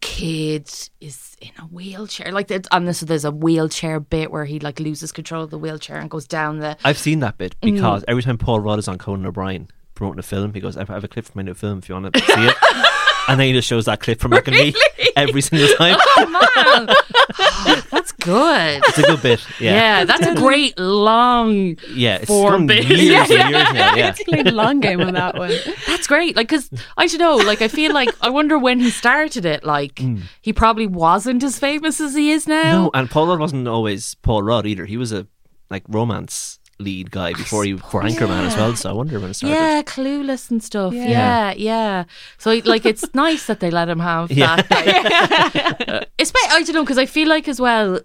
kid 0.00 0.70
is 1.00 1.29
in 1.40 1.50
a 1.58 1.62
wheelchair. 1.62 2.32
Like 2.32 2.50
and 2.50 2.86
this, 2.88 3.00
there's 3.00 3.24
a 3.24 3.30
wheelchair 3.30 4.00
bit 4.00 4.30
where 4.30 4.44
he 4.44 4.60
like 4.60 4.78
loses 4.80 5.12
control 5.12 5.44
of 5.44 5.50
the 5.50 5.58
wheelchair 5.58 5.96
and 5.98 6.10
goes 6.10 6.26
down 6.26 6.58
the. 6.58 6.76
I've 6.84 6.98
seen 6.98 7.20
that 7.20 7.38
bit 7.38 7.56
Mm. 7.62 7.74
because 7.74 8.04
every 8.06 8.22
time 8.22 8.38
Paul 8.38 8.60
Rudd 8.60 8.78
is 8.78 8.88
on 8.88 8.98
Conan 8.98 9.26
O'Brien 9.26 9.68
promoting 9.94 10.18
a 10.18 10.22
film, 10.22 10.52
he 10.54 10.60
goes, 10.60 10.76
"I 10.76 10.84
have 10.84 11.04
a 11.04 11.08
clip 11.08 11.24
from 11.26 11.32
my 11.36 11.42
new 11.42 11.54
film 11.54 11.78
if 11.78 11.88
you 11.88 11.94
want 11.94 12.12
to 12.14 12.20
see 12.20 12.32
it." 12.46 12.54
and 13.28 13.38
then 13.40 13.46
he 13.48 13.52
just 13.52 13.68
shows 13.68 13.84
that 13.86 14.00
clip 14.00 14.20
from 14.20 14.30
Mac 14.32 14.46
and 14.48 14.56
Me 14.56 14.74
every 15.16 15.40
single 15.42 15.68
time. 15.76 15.98
Oh 16.16 16.84
man, 16.86 17.84
that's 18.10 18.24
good. 18.24 18.82
It's 18.86 18.98
a 18.98 19.02
good 19.02 19.22
bit. 19.22 19.46
Yeah. 19.60 19.74
Yeah, 19.74 20.04
that's 20.04 20.26
a 20.26 20.34
great 20.34 20.78
long. 20.78 21.76
yeah. 21.90 22.16
It's 22.16 22.26
Form 22.26 22.52
gone 22.52 22.66
bit. 22.66 22.84
years 22.86 23.30
and 23.30 23.50
years 23.50 23.72
now. 23.72 23.94
Yeah, 23.94 24.12
Played 24.26 24.46
a 24.46 24.52
long 24.52 24.80
game 24.80 25.00
on 25.00 25.14
that 25.14 25.36
one. 25.36 25.52
That's 25.86 26.06
great. 26.06 26.36
Like, 26.36 26.48
cause 26.48 26.70
I 26.96 27.06
don't 27.06 27.18
know. 27.18 27.36
Like, 27.36 27.62
I 27.62 27.68
feel 27.68 27.92
like 27.92 28.10
I 28.20 28.30
wonder 28.30 28.58
when 28.58 28.80
he 28.80 28.90
started 28.90 29.44
it. 29.44 29.64
Like, 29.64 29.98
hmm. 29.98 30.20
he 30.40 30.52
probably 30.52 30.86
wasn't 30.86 31.42
as 31.42 31.58
famous 31.58 32.00
as 32.00 32.14
he 32.14 32.30
is 32.30 32.46
now. 32.46 32.84
no, 32.84 32.90
and 32.94 33.10
Paul 33.10 33.26
Rudd 33.28 33.40
wasn't 33.40 33.68
always 33.68 34.14
Paul 34.16 34.42
Rudd 34.42 34.66
either. 34.66 34.86
He 34.86 34.96
was 34.96 35.12
a 35.12 35.26
like 35.68 35.84
romance 35.88 36.59
lead 36.80 37.10
guy 37.10 37.32
before 37.34 37.64
he 37.64 37.76
for 37.76 38.02
Anchorman 38.02 38.46
as 38.46 38.56
well. 38.56 38.74
So 38.74 38.90
I 38.90 38.92
wonder 38.92 39.20
when 39.20 39.30
it 39.30 39.34
started. 39.34 39.54
Yeah, 39.54 39.82
clueless 39.82 40.50
and 40.50 40.62
stuff. 40.62 40.92
Yeah. 40.94 41.08
Yeah, 41.08 41.52
yeah. 41.52 42.04
So 42.38 42.60
like, 42.64 42.84
it's 42.86 43.14
nice 43.14 43.46
that 43.46 43.60
they 43.60 43.70
let 43.70 43.88
him 43.88 44.00
have 44.00 44.30
Yeah. 44.32 44.56
that. 44.56 46.08
Like, 46.20 46.50
uh, 46.50 46.54
I 46.54 46.62
don't 46.62 46.74
know 46.74 46.82
because 46.84 46.98
I 46.98 47.06
feel 47.06 47.28
like 47.28 47.48
as 47.48 47.60
well. 47.60 48.00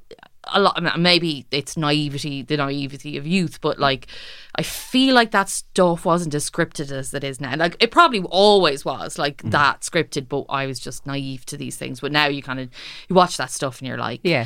A 0.53 0.59
lot, 0.59 0.99
maybe 0.99 1.47
it's 1.49 1.75
naivety, 1.75 2.43
the 2.43 2.57
naivety 2.57 3.17
of 3.17 3.25
youth, 3.25 3.59
but 3.61 3.79
like, 3.79 4.05
I 4.55 4.61
feel 4.61 5.15
like 5.15 5.31
that 5.31 5.49
stuff 5.49 6.05
wasn't 6.05 6.35
as 6.35 6.47
scripted 6.47 6.91
as 6.91 7.15
it 7.15 7.23
is 7.23 7.41
now. 7.41 7.55
Like, 7.55 7.75
it 7.79 7.89
probably 7.89 8.21
always 8.21 8.85
was 8.85 9.17
like 9.17 9.37
Mm. 9.41 9.49
that 9.51 9.81
scripted, 9.81 10.29
but 10.29 10.45
I 10.47 10.67
was 10.67 10.79
just 10.79 11.07
naive 11.07 11.47
to 11.47 11.57
these 11.57 11.77
things. 11.77 11.99
But 11.99 12.11
now 12.11 12.27
you 12.27 12.43
kind 12.43 12.59
of 12.59 12.69
you 13.09 13.15
watch 13.15 13.37
that 13.37 13.49
stuff 13.49 13.79
and 13.79 13.87
you're 13.87 13.97
like, 13.97 14.19
Yeah. 14.23 14.45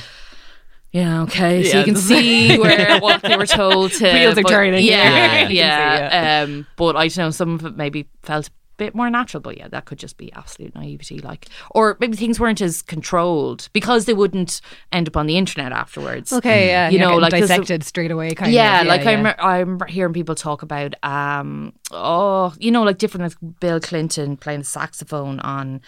Yeah, 0.92 1.22
okay. 1.24 1.64
So 1.64 1.70
Yeah, 1.70 1.80
you 1.80 1.86
can 1.86 1.96
see 1.96 2.58
where 2.60 3.00
what 3.00 3.22
they 3.22 3.38
were 3.38 3.46
told 3.46 3.92
to. 3.94 4.04
Wheels 4.14 4.38
are 4.38 4.44
turning, 4.44 4.84
Yeah, 4.84 5.04
yeah. 5.04 5.50
yeah. 5.50 5.50
See, 5.50 5.56
yeah. 5.56 6.42
Um, 6.44 6.68
but 6.78 6.96
I 6.96 7.08
don't 7.08 7.18
know. 7.18 7.30
Some 7.32 7.56
of 7.56 7.66
it 7.66 7.78
maybe 7.78 8.08
felt 8.24 8.48
a 8.48 8.52
bit 8.78 8.96
more 8.96 9.10
natural. 9.10 9.42
But 9.42 9.58
yeah, 9.58 9.68
that 9.68 9.86
could 9.86 10.00
just 10.00 10.18
be 10.18 10.32
absolute 10.34 10.74
naivety, 10.74 11.20
like, 11.20 11.46
or 11.72 11.96
maybe 12.00 12.18
things 12.18 12.40
weren't 12.40 12.60
as 12.62 12.82
controlled 12.82 13.70
because 13.74 14.06
they 14.06 14.14
wouldn't 14.14 14.62
end 14.92 15.08
up 15.08 15.16
on 15.16 15.28
the 15.28 15.38
internet 15.38 15.72
afterwards. 15.72 16.34
Okay, 16.34 16.70
yeah. 16.70 16.90
You 16.90 16.98
you're 17.00 17.08
know, 17.10 17.18
like 17.18 17.34
like, 17.34 17.42
'cause 17.42 17.50
dissected 17.50 17.84
straight 17.84 18.10
away, 18.10 18.34
kind 18.34 18.52
yeah, 18.52 18.82
of. 18.82 18.88
like 18.88 19.06
I'm, 19.06 19.28
I 19.28 19.60
remember 19.60 19.86
hearing 19.86 20.14
people 20.14 20.34
talk 20.34 20.64
about, 20.64 20.96
um, 21.04 21.74
oh, 21.92 22.54
you 22.58 22.72
know, 22.72 22.82
like 22.84 22.98
different, 22.98 23.32
like 23.32 23.60
Bill 23.60 23.80
Clinton 23.80 24.38
playing 24.38 24.62
the 24.62 24.66
saxophone 24.66 25.40
on, 25.42 25.82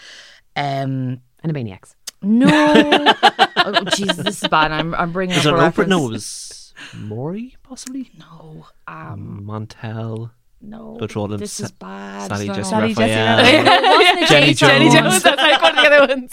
um, 0.55 1.21
Animaniacs. 1.43 1.95
No, 2.21 2.47
oh, 3.57 3.83
Jesus, 3.95 4.17
this 4.17 4.43
is 4.43 4.49
bad. 4.49 4.71
I'm, 4.71 4.93
I'm 4.95 5.11
bringing 5.11 5.35
Was 5.35 5.45
up 5.47 5.53
it 5.53 5.55
a 5.55 5.59
Oprah? 5.59 5.63
reference. 5.63 5.89
No, 5.89 6.05
it 6.07 6.11
was 6.11 6.73
Maury 6.95 7.55
possibly. 7.63 8.11
No, 8.19 8.65
um, 8.87 9.41
Montel. 9.45 10.31
no. 10.61 10.95
Petroleum 10.99 11.39
This 11.39 11.53
Sa- 11.53 11.65
is 11.65 11.71
bad. 11.71 12.27
Sally 12.29 12.47
No, 12.47 12.53
no. 12.53 12.57
Jessica 12.59 12.69
Sally 12.75 12.93
Jessica. 12.93 13.11
Raphael. 13.11 13.63
No, 13.81 13.91
wasn't 13.97 14.19
it 14.21 14.27
Jenny 14.29 14.53
Jenny 14.53 14.89
Jones. 14.89 14.93
Jones? 15.11 15.23
That's 15.23 15.41
like 15.41 15.61
one 15.61 15.77
of 15.77 15.83
the 15.83 15.91
other 15.91 16.07
ones. 16.15 16.31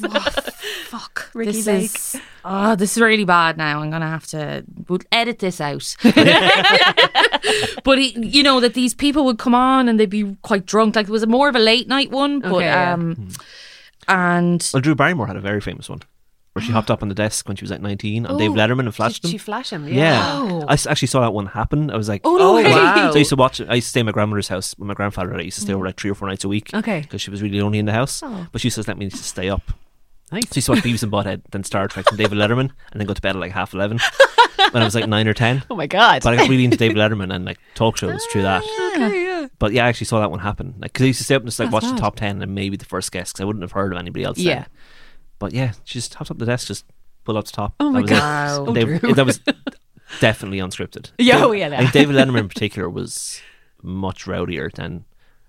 Fuck. 0.89 1.31
Ricky 1.35 1.53
this 1.53 1.67
Lake. 1.67 1.85
is 1.85 2.17
oh, 2.45 2.75
this 2.77 2.97
is 2.97 3.03
really 3.03 3.25
bad. 3.25 3.57
Now 3.59 3.81
I'm 3.83 3.91
gonna 3.91 4.09
have 4.09 4.27
to 4.29 4.65
we'll 4.89 5.01
edit 5.13 5.39
this 5.39 5.61
out. 5.61 5.95
but 7.85 7.99
he, 7.99 8.19
you 8.27 8.43
know 8.43 8.61
that 8.61 8.75
these 8.75 8.95
people 8.95 9.25
would 9.27 9.39
come 9.39 9.55
on 9.55 9.89
and 9.89 9.99
they'd 10.01 10.11
be 10.11 10.37
quite 10.43 10.67
drunk. 10.67 10.97
Like 10.97 11.09
it 11.09 11.13
was 11.13 11.23
a 11.23 11.27
more 11.27 11.49
of 11.49 11.57
a 11.57 11.61
late 11.61 11.89
night 11.89 12.11
one, 12.11 12.41
but 12.41 12.53
Okay, 12.53 12.65
yeah. 12.65 12.95
um, 12.95 13.29
and 14.09 14.69
Well, 14.73 14.81
Drew 14.81 14.95
Barrymore 14.95 15.27
had 15.27 15.37
a 15.37 15.41
very 15.41 15.61
famous 15.61 15.89
one 15.89 16.01
where 16.55 16.63
she 16.65 16.73
hopped 16.73 16.91
up 16.91 17.03
on 17.03 17.09
the 17.09 17.15
desk 17.15 17.47
when 17.47 17.57
she 17.57 17.63
was 17.63 17.71
like 17.71 17.81
19 17.83 18.27
on 18.27 18.37
Dave 18.37 18.51
Oh, 18.51 18.55
Letterman 18.55 18.81
and 18.81 18.95
flashed 18.95 19.23
Did 19.23 19.29
him. 19.29 19.33
she 19.33 19.39
flash 19.39 19.71
him? 19.71 19.87
Yeah, 19.87 20.63
I 20.67 20.73
s- 20.73 20.87
actually 20.87 21.07
saw 21.09 21.21
that 21.21 21.33
one 21.33 21.47
happen. 21.47 21.91
I 21.91 21.97
was 21.97 22.09
like, 22.09 22.23
Oh, 22.25 22.37
no 22.37 22.51
oh, 22.51 22.55
way. 22.57 22.65
wow. 22.65 23.11
So 23.11 23.15
I 23.15 23.19
used 23.19 23.31
to 23.31 23.37
watch. 23.37 23.61
I 23.61 23.75
used 23.75 23.87
to 23.87 23.91
stay 23.91 24.01
at 24.01 24.07
my 24.07 24.13
grandmother's 24.13 24.49
house 24.49 24.75
with 24.79 24.89
my 24.89 24.95
grandfather. 24.95 25.35
I 25.37 25.43
used 25.43 25.57
to 25.59 25.61
stay 25.63 25.73
over 25.75 25.85
like 25.85 25.97
three 26.01 26.11
or 26.11 26.15
four 26.15 26.27
nights 26.27 26.43
a 26.45 26.49
week. 26.49 26.71
Okay. 26.75 27.01
because 27.03 27.21
she 27.21 27.31
was 27.31 27.43
really 27.43 27.61
lonely 27.61 27.79
in 27.79 27.85
the 27.87 27.93
house. 27.93 28.23
Oh. 28.25 28.47
But 28.51 28.61
she 28.61 28.71
says, 28.71 28.87
to 28.87 28.91
let 28.91 28.99
me 28.99 29.09
to 29.11 29.17
stay 29.17 29.49
up. 29.49 29.63
Nice. 30.33 30.43
So 30.49 30.53
I 30.53 30.59
used 30.59 30.67
to 30.67 30.73
watch 30.73 30.81
Beavis 30.83 31.03
and 31.05 31.13
Butthead, 31.13 31.43
then 31.53 31.63
Star 31.65 31.87
Trek 31.89 32.07
and 32.09 32.19
David 32.19 32.37
Letterman, 32.39 32.71
and 32.93 33.01
then 33.01 33.07
go 33.07 33.15
to 33.15 33.23
bed 33.23 33.37
at 33.37 33.41
like 33.41 33.53
half 33.53 33.73
eleven 33.73 33.99
when 34.73 34.83
I 34.83 34.85
was 34.87 34.95
like 34.95 35.07
nine 35.09 35.27
or 35.29 35.35
ten. 35.35 35.63
Oh 35.71 35.77
my 35.77 35.87
god. 35.87 36.23
But 36.23 36.35
I 36.35 36.37
got 36.37 36.49
really 36.49 36.65
into 36.65 36.77
David 36.77 36.97
Letterman 37.03 37.35
and 37.35 37.45
like 37.45 37.59
talk 37.75 37.97
shows 37.97 38.25
through 38.27 38.43
that. 38.43 38.63
Ah, 38.65 38.91
okay, 38.95 39.25
yeah. 39.25 39.47
But 39.59 39.73
yeah, 39.73 39.85
I 39.85 39.89
actually 39.89 40.07
saw 40.07 40.21
that 40.21 40.31
one 40.31 40.41
happen. 40.41 40.75
Like, 40.79 40.93
because 40.93 41.05
I 41.05 41.07
used 41.09 41.19
to 41.19 41.25
stay 41.25 41.35
up 41.35 41.43
and 41.43 41.49
just 41.49 41.59
like 41.59 41.71
That's 41.71 41.85
watch 41.85 41.93
the 41.95 42.01
top 42.01 42.17
ten 42.17 42.41
and 42.43 42.55
maybe 42.55 42.77
the 42.77 42.85
first 42.85 43.13
guest 43.13 43.33
because 43.35 43.43
I 43.43 43.45
wouldn't 43.47 43.63
have 43.63 43.73
heard 43.73 43.93
of 43.93 43.99
anybody 43.99 44.25
else. 44.25 44.39
Yeah. 44.39 44.55
Then. 44.55 44.67
But 45.39 45.53
yeah, 45.53 45.73
she 45.85 45.99
just 45.99 46.15
hopped 46.15 46.31
up 46.31 46.39
the 46.39 46.47
desk, 46.47 46.67
just 46.69 46.85
pulled 47.25 47.37
up 47.37 47.45
the 47.45 47.53
top. 47.53 47.75
Oh 47.81 47.91
my 47.91 48.01
it. 48.01 48.09
Oh, 48.13 48.73
that 49.15 49.27
was 49.27 49.41
definitely 50.21 50.59
unscripted. 50.59 51.11
Yeah, 51.19 51.45
oh, 51.45 51.53
yeah, 51.53 51.69
I 51.69 51.79
think 51.79 51.93
David 51.93 52.17
Letterman 52.17 52.41
in 52.41 52.49
particular 52.49 52.89
was 52.89 53.41
much 53.83 54.25
rowdier 54.25 54.73
than 54.73 55.05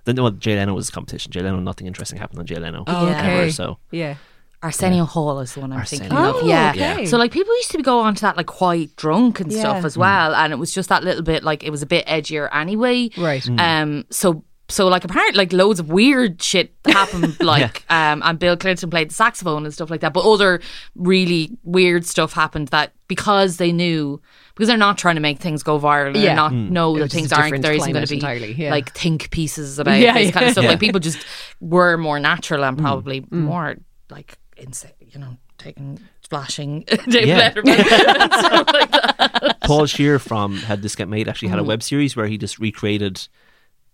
than 0.05 0.15
well, 0.17 0.31
Jay 0.31 0.55
Leno 0.55 0.73
was 0.73 0.89
competition. 0.89 1.31
Jay 1.31 1.41
Leno, 1.41 1.59
nothing 1.59 1.87
interesting 1.87 2.19
happened 2.19 2.39
on 2.39 2.45
Jay 2.45 2.55
Leno. 2.55 2.83
Oh, 2.87 3.07
Yeah. 3.07 3.19
okay. 3.19 3.33
ever, 3.41 3.51
so 3.51 3.77
Yeah. 3.91 4.15
Arsenio 4.61 5.05
Hall 5.05 5.39
is 5.39 5.53
the 5.53 5.61
one 5.61 5.71
I'm 5.71 5.85
thinking 5.85 6.11
of. 6.11 6.35
Hall. 6.35 6.47
Yeah. 6.47 6.73
Oh, 6.75 6.79
okay. 6.93 7.05
So 7.05 7.17
like 7.17 7.31
people 7.31 7.55
used 7.55 7.71
to 7.71 7.81
go 7.81 7.99
on 7.99 8.15
to 8.15 8.21
that 8.21 8.35
like 8.37 8.47
quite 8.47 8.95
drunk 8.97 9.39
and 9.39 9.51
Yeah. 9.51 9.59
stuff 9.59 9.85
as 9.85 9.97
well, 9.97 10.35
and 10.35 10.51
it 10.51 10.57
was 10.57 10.73
just 10.73 10.89
that 10.89 11.03
little 11.03 11.23
bit 11.23 11.43
like 11.43 11.63
it 11.63 11.69
was 11.69 11.81
a 11.81 11.85
bit 11.85 12.05
edgier 12.07 12.49
anyway. 12.53 13.09
Right. 13.17 13.43
Mm. 13.43 13.59
Um. 13.59 14.05
So. 14.09 14.43
So 14.71 14.87
like 14.87 15.03
apparently 15.03 15.35
like 15.39 15.51
loads 15.51 15.79
of 15.79 15.89
weird 15.89 16.43
shit 16.43 16.75
happened 16.85 17.39
like 17.43 17.83
um 17.89 18.21
and 18.23 18.37
Bill 18.37 18.55
Clinton 18.55 18.91
played 18.91 19.09
the 19.09 19.15
saxophone 19.15 19.65
and 19.65 19.73
stuff 19.73 19.89
like 19.89 20.01
that 20.01 20.13
but 20.13 20.23
other 20.23 20.61
really 20.93 21.49
weird 21.63 22.05
stuff 22.05 22.33
happened 22.33 22.67
that 22.67 22.93
because 23.07 23.57
they 23.57 23.71
knew 23.71 24.21
because 24.53 24.67
they're 24.67 24.77
not 24.77 24.99
trying 24.99 25.15
to 25.15 25.21
make 25.21 25.39
things 25.39 25.63
go 25.63 25.79
viral 25.79 26.09
and 26.09 26.17
Yeah. 26.17 26.21
they're 26.25 26.35
not 26.35 26.53
know 26.53 26.99
that 26.99 27.11
things 27.11 27.33
aren't 27.33 27.63
there 27.63 27.73
isn't 27.73 27.91
going 27.91 28.05
to 28.05 28.09
be 28.11 28.17
entirely, 28.17 28.51
yeah. 28.53 28.69
like 28.69 28.93
think 28.93 29.31
pieces 29.31 29.79
about 29.79 29.97
Yeah, 29.99 30.13
this 30.13 30.29
kind 30.31 30.45
of 30.45 30.51
stuff 30.51 30.63
Yeah. 30.65 30.69
like 30.69 30.79
people 30.79 30.99
just 30.99 31.17
were 31.59 31.97
more 31.97 32.19
natural 32.19 32.63
and 32.63 32.77
probably 32.77 33.25
more 33.31 33.75
like 34.11 34.37
insane 34.61 34.91
you 34.99 35.19
know 35.19 35.37
taking 35.57 35.99
splashing 36.21 36.81
David 37.09 37.27
Yeah. 37.27 37.49
Letterman 37.51 38.19
and 38.19 38.33
stuff 38.45 38.67
like 38.73 38.91
that 38.91 39.57
Paul 39.61 39.85
Scheer 39.85 40.19
from 40.19 40.55
Had 40.57 40.81
This 40.81 40.95
Get 40.95 41.07
Made 41.07 41.27
actually 41.27 41.47
Mm. 41.49 41.51
had 41.51 41.59
a 41.59 41.63
web 41.63 41.83
series 41.83 42.15
where 42.15 42.27
he 42.27 42.37
just 42.37 42.59
recreated 42.59 43.27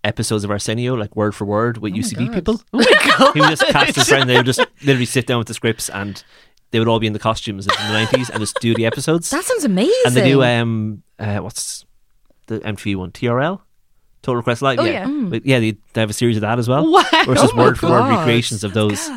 episodes 0.04 0.44
of 0.44 0.50
Arsenio, 0.50 0.94
like 0.94 1.16
word 1.16 1.34
for 1.34 1.44
word, 1.44 1.78
with 1.78 1.92
UCB 1.92 2.32
people. 2.32 2.60
Oh 2.72 2.78
my 2.78 3.14
god! 3.18 3.34
He 3.34 3.40
would 3.40 3.50
just 3.50 3.66
cast 3.68 3.96
his 3.96 4.08
friend. 4.08 4.28
They 4.30 4.36
would 4.36 4.46
just 4.46 4.60
literally 4.82 5.04
sit 5.06 5.26
down 5.26 5.38
with 5.38 5.48
the 5.48 5.54
scripts, 5.54 5.88
and 5.88 6.22
they 6.70 6.78
would 6.78 6.86
all 6.88 7.00
be 7.00 7.06
in 7.08 7.12
the 7.12 7.18
costumes 7.18 7.66
in 7.66 7.72
the 7.74 7.92
nineties 7.92 8.30
and 8.30 8.38
just 8.40 8.56
do 8.60 8.74
the 8.74 8.86
episodes. 8.86 9.28
that 9.30 9.44
sounds 9.44 9.64
amazing 9.64 9.92
and 10.06 10.14
they 10.14 10.28
do 10.28 10.42
um 10.44 11.02
uh, 11.18 11.38
what's 11.38 11.84
the 12.46 12.60
MTV 12.60 12.96
one 12.96 13.10
TRL. 13.10 13.60
Total 14.22 14.36
Request 14.36 14.62
Live, 14.62 14.78
Oh, 14.80 14.84
yeah, 14.84 15.06
yeah. 15.08 15.28
But 15.28 15.44
yeah. 15.46 15.60
They, 15.60 15.72
they 15.92 16.00
have 16.00 16.10
a 16.10 16.12
series 16.12 16.36
of 16.36 16.40
that 16.42 16.58
as 16.58 16.68
well. 16.68 16.84
Wow. 16.90 17.02
Where 17.12 17.32
it's 17.32 17.42
just 17.42 17.54
Oh 17.54 17.58
word 17.58 17.78
for 17.78 17.90
word 17.90 18.08
recreations 18.08 18.64
of 18.64 18.72
those. 18.74 19.08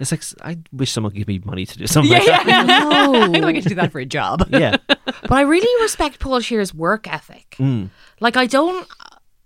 It's 0.00 0.10
like 0.10 0.22
I 0.42 0.58
wish 0.72 0.90
someone 0.92 1.12
could 1.12 1.18
give 1.18 1.28
me 1.28 1.40
money 1.44 1.66
to 1.66 1.78
do 1.78 1.86
something 1.86 2.10
Yeah, 2.12 2.18
like 2.18 2.26
that. 2.46 2.46
yeah. 2.46 2.62
no. 3.06 3.14
I 3.22 3.26
know 3.28 3.46
I 3.48 3.52
get 3.52 3.62
to 3.64 3.68
do 3.70 3.74
that 3.76 3.92
for 3.92 3.98
a 4.00 4.06
job. 4.06 4.48
Yeah, 4.50 4.76
but 4.88 5.32
I 5.32 5.42
really 5.42 5.82
respect 5.82 6.18
Paul 6.20 6.40
Scheer's 6.40 6.74
work 6.74 7.06
ethic. 7.12 7.56
Mm. 7.58 7.90
Like 8.20 8.36
I 8.36 8.46
don't 8.46 8.86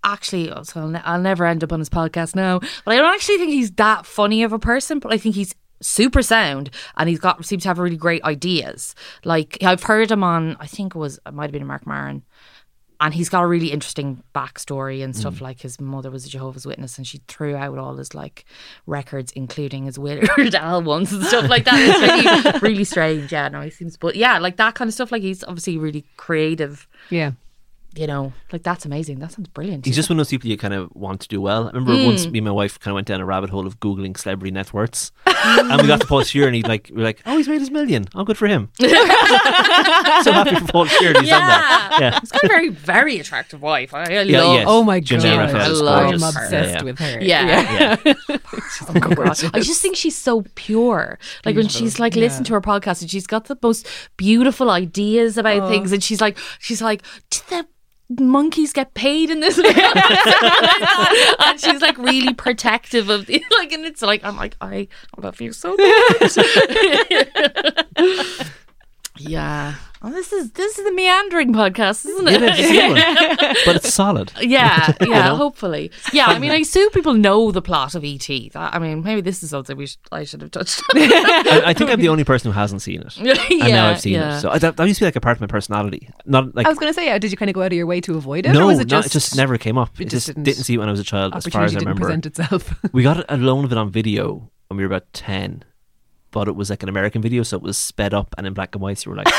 actually, 0.03 0.49
oh, 0.51 0.63
so 0.63 0.81
I'll, 0.81 0.87
ne- 0.87 1.01
I'll 1.03 1.19
never 1.21 1.45
end 1.45 1.63
up 1.63 1.73
on 1.73 1.79
his 1.79 1.89
podcast 1.89 2.35
now. 2.35 2.59
But 2.59 2.93
I 2.93 2.95
don't 2.95 3.13
actually 3.13 3.37
think 3.37 3.51
he's 3.51 3.71
that 3.71 4.05
funny 4.05 4.43
of 4.43 4.53
a 4.53 4.59
person. 4.59 4.99
But 4.99 5.11
I 5.13 5.17
think 5.17 5.35
he's 5.35 5.53
super 5.81 6.21
sound 6.21 6.69
and 6.97 7.07
he's 7.09 7.19
got 7.19 7.43
seems 7.45 7.63
to 7.63 7.69
have 7.69 7.79
really 7.79 7.95
great 7.97 8.23
ideas. 8.23 8.95
Like 9.23 9.57
I've 9.63 9.83
heard 9.83 10.11
him 10.11 10.23
on, 10.23 10.57
I 10.59 10.67
think 10.67 10.95
it 10.95 10.99
was 10.99 11.19
it 11.25 11.33
might 11.33 11.43
have 11.45 11.51
been 11.51 11.67
Marc 11.67 11.85
Maron. 11.87 12.23
And 13.01 13.13
he's 13.13 13.29
got 13.29 13.43
a 13.43 13.47
really 13.47 13.71
interesting 13.71 14.23
backstory 14.35 15.03
and 15.03 15.15
stuff. 15.15 15.35
Mm. 15.35 15.41
Like 15.41 15.61
his 15.61 15.79
mother 15.79 16.11
was 16.11 16.25
a 16.25 16.29
Jehovah's 16.29 16.65
Witness, 16.65 16.97
and 16.97 17.07
she 17.07 17.21
threw 17.27 17.55
out 17.55 17.77
all 17.77 17.95
his 17.95 18.13
like 18.13 18.43
records, 18.85 19.31
including 19.33 19.85
his 19.85 19.97
Weird 19.97 20.29
Al 20.55 20.81
ones 20.83 21.13
and 21.13 21.23
stuff 21.23 21.47
like 21.49 21.63
that. 21.65 21.75
It's 21.79 22.59
really, 22.59 22.59
really 22.71 22.83
strange. 22.83 23.31
Yeah, 23.31 23.47
no, 23.47 23.61
he 23.61 23.69
seems, 23.69 23.95
but 23.95 24.15
yeah, 24.15 24.37
like 24.39 24.57
that 24.57 24.75
kind 24.75 24.87
of 24.89 24.93
stuff. 24.93 25.11
Like 25.11 25.21
he's 25.21 25.43
obviously 25.43 25.77
really 25.77 26.05
creative 26.17 26.87
Yeah. 27.09 27.31
You 27.99 28.07
know, 28.07 28.31
like 28.53 28.63
that's 28.63 28.85
amazing. 28.85 29.19
That 29.19 29.33
sounds 29.33 29.49
brilliant. 29.49 29.85
He's 29.85 29.95
just 29.97 30.09
one 30.09 30.17
of 30.17 30.19
those 30.25 30.29
people 30.29 30.49
you 30.49 30.55
kind 30.57 30.73
of 30.73 30.89
want 30.95 31.19
to 31.19 31.27
do 31.27 31.41
well. 31.41 31.63
I 31.65 31.71
remember 31.71 31.91
mm. 31.95 32.05
once 32.05 32.25
me 32.27 32.39
and 32.39 32.45
my 32.45 32.51
wife 32.51 32.79
kind 32.79 32.91
of 32.93 32.95
went 32.95 33.07
down 33.07 33.19
a 33.19 33.25
rabbit 33.25 33.49
hole 33.49 33.67
of 33.67 33.81
googling 33.81 34.17
celebrity 34.17 34.51
net 34.51 34.71
worths, 34.71 35.11
and 35.25 35.81
we 35.81 35.87
got 35.89 35.99
to 35.99 36.07
Paul 36.07 36.23
Scheer, 36.23 36.47
and 36.47 36.55
he 36.55 36.63
like 36.63 36.89
we 36.93 37.01
are 37.01 37.03
like, 37.03 37.21
oh, 37.25 37.35
he's 37.35 37.49
made 37.49 37.59
his 37.59 37.69
million. 37.71 38.05
Oh, 38.15 38.23
good 38.23 38.37
for 38.37 38.47
him. 38.47 38.71
so 38.79 38.87
happy 40.31 40.55
for 40.55 40.71
Paul 40.71 40.85
Scheer. 40.85 41.09
He's 41.19 41.29
done 41.29 41.45
that. 41.47 41.97
Yeah. 41.99 42.19
He's 42.21 42.31
got 42.31 42.43
a 42.45 42.47
very, 42.47 42.69
very 42.69 43.19
attractive 43.19 43.61
wife. 43.61 43.93
I, 43.93 44.03
I 44.03 44.21
Yeah, 44.21 44.41
love. 44.43 44.55
yes. 44.55 44.65
Oh 44.69 44.83
my 44.83 44.99
Jim 45.01 45.19
god. 45.21 45.37
Raphael 45.37 45.71
is 45.71 45.81
love 45.81 45.97
I'm 45.99 46.09
gorgeous. 46.19 46.23
obsessed 46.35 46.51
Yeah, 46.53 46.75
yeah. 46.77 46.83
with 46.83 46.99
her. 46.99 47.19
Yeah. 47.21 47.97
Yeah. 48.05 48.37
Oh, 48.87 48.93
oh 48.95 48.99
God. 48.99 49.39
I 49.53 49.59
just 49.59 49.81
think 49.81 49.95
she's 49.95 50.15
so 50.15 50.43
pure. 50.55 51.19
Like 51.45 51.55
when 51.55 51.67
she's 51.67 51.99
like 51.99 52.15
listened 52.15 52.45
to 52.47 52.53
her 52.53 52.61
podcast 52.61 53.01
and 53.01 53.09
she's 53.09 53.27
got 53.27 53.45
the 53.45 53.57
most 53.61 53.87
beautiful 54.17 54.69
ideas 54.69 55.37
about 55.37 55.63
Oh. 55.63 55.69
things 55.69 55.91
and 55.91 56.01
she's 56.03 56.21
like 56.21 56.37
she's 56.59 56.81
like 56.81 57.01
did 57.29 57.41
the 57.49 57.67
monkeys 58.17 58.73
get 58.73 58.93
paid 58.95 59.29
in 59.29 59.39
this 59.39 59.59
and 61.39 61.59
she's 61.59 61.81
like 61.81 61.97
really 61.99 62.33
protective 62.33 63.09
of 63.09 63.27
the 63.27 63.43
like 63.51 63.71
and 63.71 63.85
it's 63.85 64.01
like 64.01 64.23
I'm 64.23 64.35
like 64.35 64.55
I 64.61 64.87
love 65.17 65.39
you 65.41 65.53
so 65.53 65.75
much. 65.77 66.37
yeah. 69.17 69.75
Oh, 70.01 70.11
this 70.11 70.31
is 70.31 70.51
this 70.51 70.79
is 70.79 70.85
the 70.85 70.93
meandering 70.93 71.53
podcast, 71.53 72.05
isn't 72.05 72.27
it? 72.27 72.41
It 72.41 72.59
is, 72.59 72.59
it's 72.59 72.71
a 72.71 72.87
one. 72.87 73.55
but 73.65 73.75
it's 73.75 73.93
solid. 73.93 74.31
Yeah, 74.39 74.93
yeah, 75.01 75.05
know? 75.29 75.35
hopefully. 75.35 75.91
Yeah, 76.13 76.27
I 76.27 76.39
mean, 76.39 76.51
I 76.51 76.57
assume 76.57 76.89
people 76.91 77.13
know 77.13 77.51
the 77.51 77.61
plot 77.61 77.95
of 77.95 78.05
ET. 78.05 78.27
That, 78.27 78.73
I 78.73 78.79
mean, 78.79 79.03
maybe 79.03 79.19
this 79.21 79.43
is 79.43 79.49
something 79.49 79.75
we 79.75 79.87
should, 79.87 79.99
I 80.11 80.23
should 80.23 80.41
have 80.41 80.51
touched 80.51 80.81
on. 80.95 81.01
I, 81.01 81.61
I 81.65 81.73
think 81.73 81.89
I'm 81.89 81.99
the 81.99 82.07
only 82.07 82.23
person 82.23 82.51
who 82.51 82.57
hasn't 82.57 82.81
seen 82.81 83.01
it. 83.01 83.17
yeah, 83.21 83.33
and 83.49 83.73
now 83.73 83.89
I've 83.89 83.99
seen 83.99 84.13
yeah. 84.13 84.37
it. 84.37 84.41
So 84.41 84.51
I, 84.51 84.57
that, 84.59 84.77
that 84.77 84.87
used 84.87 84.99
to 84.99 85.01
be 85.01 85.07
like 85.07 85.17
a 85.17 85.21
part 85.21 85.35
of 85.35 85.41
my 85.41 85.47
personality. 85.47 86.09
Not 86.25 86.55
like 86.55 86.65
I 86.65 86.69
was 86.69 86.79
going 86.79 86.91
to 86.91 86.95
say, 86.95 87.09
uh, 87.11 87.17
did 87.17 87.31
you 87.31 87.37
kind 87.37 87.49
of 87.49 87.55
go 87.55 87.61
out 87.61 87.73
of 87.73 87.77
your 87.77 87.85
way 87.85 87.99
to 88.01 88.15
avoid 88.15 88.45
it? 88.45 88.53
no, 88.53 88.63
or 88.63 88.67
was 88.67 88.79
it 88.79 88.87
just, 88.87 89.07
it 89.07 89.11
just 89.11 89.35
never 89.35 89.57
came 89.57 89.77
up. 89.77 89.99
It, 89.99 90.03
it 90.03 90.09
just 90.09 90.19
just 90.19 90.27
didn't, 90.27 90.43
didn't- 90.43 90.63
see 90.63 90.75
it 90.75 90.77
when 90.77 90.87
I 90.87 90.91
was 90.91 90.99
a 90.99 91.03
child, 91.03 91.35
as 91.35 91.45
far 91.45 91.63
as 91.63 91.75
opportunity 91.75 91.75
I 91.75 91.79
didn't 91.79 92.03
remember. 92.03 92.05
present 92.05 92.25
itself? 92.25 92.93
We 92.93 93.03
got 93.03 93.25
a 93.29 93.37
loan 93.37 93.65
of 93.65 93.71
it 93.71 93.77
on 93.77 93.91
video 93.91 94.51
when 94.67 94.77
we 94.77 94.83
were 94.83 94.87
about 94.87 95.11
ten, 95.13 95.63
but 96.31 96.47
it 96.47 96.55
was 96.55 96.69
like 96.69 96.83
an 96.83 96.89
American 96.89 97.21
video, 97.21 97.43
so 97.43 97.57
it 97.57 97.63
was 97.63 97.77
sped 97.77 98.13
up 98.13 98.33
and 98.37 98.45
in 98.47 98.53
black 98.53 98.75
and 98.75 98.81
white. 98.81 98.97
So 98.99 99.09
you 99.09 99.15
were 99.15 99.23
like, 99.23 99.33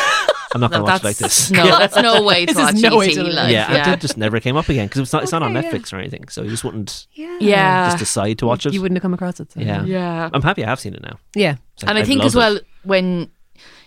I'm 0.55 0.61
not 0.61 0.71
going 0.71 0.83
to 0.85 0.91
watch 0.91 1.01
it 1.03 1.05
like 1.05 1.17
this. 1.17 1.51
No, 1.51 1.65
that's 1.79 1.97
no 1.97 2.23
way 2.23 2.47
to 2.47 2.53
This 2.53 2.57
is 2.63 2.73
watch 2.75 2.83
no 2.91 2.97
way 2.99 3.09
ET. 3.09 3.15
to 3.15 3.23
live. 3.25 3.35
like, 3.35 3.53
yeah, 3.53 3.73
yeah. 3.73 3.85
and 3.85 3.95
it 3.95 4.01
just 4.01 4.17
never 4.17 4.41
came 4.41 4.57
up 4.57 4.69
again 4.69 4.87
because 4.89 5.03
it's 5.03 5.13
not 5.13 5.23
it's 5.23 5.33
not 5.33 5.43
on 5.43 5.57
Okay, 5.57 5.67
yeah. 5.67 5.73
Netflix 5.73 5.93
or 5.93 5.97
anything. 5.99 6.29
So 6.29 6.43
you 6.43 6.51
just 6.51 6.65
wouldn't 6.65 7.07
yeah. 7.13 7.39
yeah. 7.41 7.87
just 7.89 7.99
decide 7.99 8.39
to 8.39 8.47
watch 8.47 8.67
it. 8.67 8.73
You 8.75 8.83
wouldn't 8.83 8.97
have 8.99 9.03
come 9.03 9.15
across 9.15 9.39
it. 9.41 9.53
So. 9.53 9.61
yeah, 9.61 9.85
Yeah. 9.85 10.31
I'm 10.33 10.43
happy 10.43 10.65
I 10.65 10.69
have 10.69 10.81
seen 10.81 10.95
it 10.95 11.03
now. 11.03 11.19
Yeah. 11.35 11.57
It's 11.75 11.83
like, 11.85 11.91
and 11.91 11.99
I 11.99 12.03
I've 12.03 12.07
think 12.07 12.25
as 12.25 12.35
well, 12.35 12.57
it. 12.57 12.67
when 12.83 13.31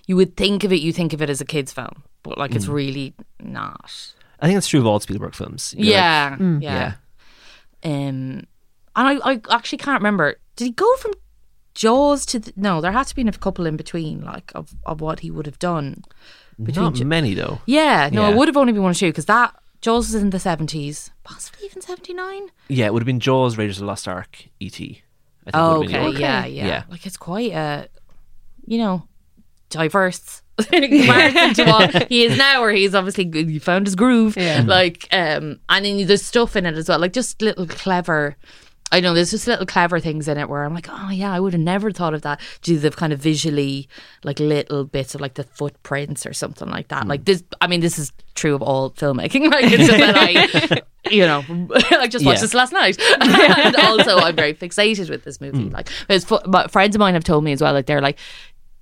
you 0.08 0.16
would 0.16 0.36
think 0.38 0.64
of 0.64 0.72
it, 0.74 0.82
you 0.82 0.92
think 0.94 1.14
of 1.14 1.22
it 1.22 1.30
as 1.30 1.42
a 1.42 1.46
kid's 1.46 1.72
film, 1.74 2.04
but 2.24 2.38
like 2.38 2.52
Mm. 2.52 2.56
it's 2.56 2.68
really 2.68 3.14
not. 3.42 4.14
I 4.40 4.48
think 4.48 4.56
that's 4.58 4.68
true 4.68 4.80
of 4.82 4.86
all 4.88 5.00
Spielberg 5.00 5.36
films. 5.36 5.74
You're 5.78 5.86
like, 5.86 5.94
Yeah, 5.94 6.38
mm. 6.38 6.62
yeah. 6.62 6.94
Um, 7.84 8.46
and 8.96 9.08
I, 9.24 9.32
I 9.34 9.42
actually 9.50 9.80
can't 9.80 10.00
remember. 10.02 10.36
Did 10.56 10.66
he 10.66 10.72
go 10.72 10.96
from 10.98 11.14
Jaws 11.76 12.26
to 12.28 12.40
the, 12.40 12.54
no? 12.56 12.82
There 12.82 12.92
had 12.92 13.08
to 13.08 13.16
be 13.16 13.22
a 13.28 13.32
couple 13.32 13.66
in 13.66 13.76
between, 13.78 14.24
like 14.24 14.52
of, 14.56 14.76
of 14.86 15.02
what 15.02 15.22
he 15.22 15.32
would 15.32 15.46
have 15.46 15.60
done. 15.60 16.04
Between 16.62 16.86
not 16.86 16.94
J- 16.96 17.04
many 17.04 17.34
though. 17.34 17.62
Yeah, 17.66 18.10
no, 18.12 18.28
it 18.28 18.30
Yeah. 18.32 18.36
would 18.38 18.48
have 18.48 18.58
only 18.58 18.74
been 18.74 18.84
one 18.84 18.92
or 18.92 18.96
two 18.96 19.10
because 19.10 19.26
that 19.26 19.56
Jaws 19.82 20.14
was 20.14 20.22
in 20.22 20.30
the 20.30 20.40
seventies, 20.40 21.10
possibly 21.24 21.66
even 21.66 21.82
seventy 21.82 22.14
nine. 22.14 22.50
Yeah, 22.68 22.86
it 22.86 22.94
would 22.94 23.02
have 23.02 23.08
been 23.08 23.20
Jaws, 23.20 23.58
Raiders 23.58 23.78
of 23.78 23.82
the 23.82 23.88
Lost 23.88 24.08
Ark, 24.08 24.46
E.T. 24.60 25.02
I 25.48 25.52
think 25.52 25.56
Oh, 25.56 25.80
would 25.80 25.90
have 25.90 25.92
been 25.92 26.00
okay, 26.02 26.08
order. 26.08 26.20
yeah, 26.20 26.46
yeah, 26.46 26.68
Yeah. 26.68 26.84
Like 26.90 27.06
it's 27.06 27.18
quite 27.18 27.52
uh 27.54 27.86
you 28.66 28.78
know, 28.78 29.08
diverse. 29.70 30.42
Compared 30.70 31.56
to 31.56 31.66
what 31.66 32.08
he 32.10 32.26
is 32.26 32.38
now, 32.38 32.62
where 32.62 32.72
he's 32.72 32.94
obviously 32.94 33.26
good. 33.26 33.50
He 33.50 33.58
found 33.58 33.88
his 33.88 33.96
groove. 33.96 34.38
Yeah. 34.38 34.64
Like, 34.66 35.08
um, 35.12 35.60
and 35.68 35.84
then 35.84 36.06
there's 36.06 36.22
stuff 36.24 36.56
in 36.56 36.68
it 36.68 36.76
as 36.76 36.88
well, 36.88 37.00
like 37.00 37.12
just 37.14 37.42
little 37.42 37.66
clever. 37.66 38.36
I 38.92 39.00
know 39.00 39.14
there's 39.14 39.32
just 39.32 39.48
little 39.48 39.66
clever 39.66 40.00
things 40.00 40.28
in 40.28 40.38
it 40.38 40.48
where 40.50 40.64
I'm 40.64 40.74
like, 40.74 40.88
oh 40.90 41.10
yeah, 41.10 41.34
I 41.34 41.40
would 41.40 41.54
have 41.54 41.62
never 41.62 41.92
thought 41.92 42.14
of 42.14 42.22
that. 42.22 42.40
Do 42.62 42.78
the 42.78 42.92
kind 42.92 43.12
of 43.12 43.20
visually 43.20 43.90
like 44.24 44.40
little 44.40 44.86
bits 44.86 45.16
of 45.16 45.22
like 45.22 45.34
the 45.34 45.44
footprints 45.44 46.26
or 46.28 46.34
something 46.34 46.70
like 46.70 46.90
that. 46.90 47.08
Like 47.08 47.22
hmm. 47.22 47.26
this, 47.26 47.44
I 47.60 47.68
mean, 47.68 47.82
this 47.82 47.98
is 47.98 48.12
true 48.36 48.54
of 48.54 48.62
all 48.62 48.92
filmmaking. 48.92 49.50
Like 49.54 49.66
it's 49.66 49.88
just 49.88 49.98
that 49.98 50.16
I, 50.16 50.82
you 51.12 51.26
know, 51.26 51.44
I 51.92 52.08
just 52.08 52.26
watched 52.26 52.38
Yeah. 52.38 52.42
this 52.42 52.54
last 52.54 52.72
night, 52.72 53.00
and 53.20 53.76
also 53.78 54.18
I'm 54.18 54.36
very 54.36 54.54
fixated 54.54 55.10
with 55.10 55.24
this 55.24 55.42
movie. 55.42 55.64
Hmm. 55.64 55.74
Like, 55.74 55.90
it's 56.10 56.26
but 56.26 56.72
friends 56.72 56.96
of 56.96 57.00
mine 57.00 57.14
have 57.16 57.24
told 57.24 57.44
me 57.44 57.52
as 57.52 57.62
well. 57.62 57.74
Like 57.74 57.88
they're 57.88 58.02
like 58.02 58.20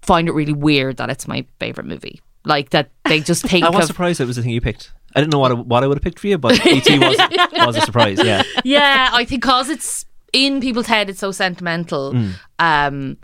find 0.02 0.28
it 0.28 0.34
really 0.34 0.54
weird 0.54 0.98
that 0.98 1.10
it's 1.10 1.28
my 1.28 1.46
favorite 1.60 1.86
movie. 1.86 2.22
Like 2.44 2.72
that 2.72 2.90
they 3.06 3.20
just 3.20 3.44
think 3.44 3.64
I 3.64 3.70
was 3.70 3.82
of 3.82 3.88
surprised 3.88 4.20
it 4.20 4.26
was 4.26 4.36
the 4.36 4.42
thing 4.42 4.52
you 4.52 4.62
picked. 4.62 4.92
I 5.16 5.20
didn't 5.20 5.32
know 5.32 5.40
what 5.40 5.52
I, 5.52 5.56
what 5.56 5.84
I 5.84 5.88
would 5.88 5.98
have 5.98 6.04
picked 6.04 6.20
for 6.20 6.28
you, 6.28 6.38
but 6.38 6.66
E.T. 6.66 7.00
was 7.00 7.18
was 7.66 7.78
a 7.78 7.82
surprise. 7.82 8.20
Yeah, 8.24 8.44
yeah, 8.64 9.10
I 9.12 9.26
think 9.26 9.42
because 9.42 9.70
it's 9.70 10.06
in 10.34 10.62
people's 10.62 10.88
head, 10.88 11.10
it's 11.10 11.20
so 11.20 11.32
sentimental. 11.32 12.16
Um, 12.60 13.18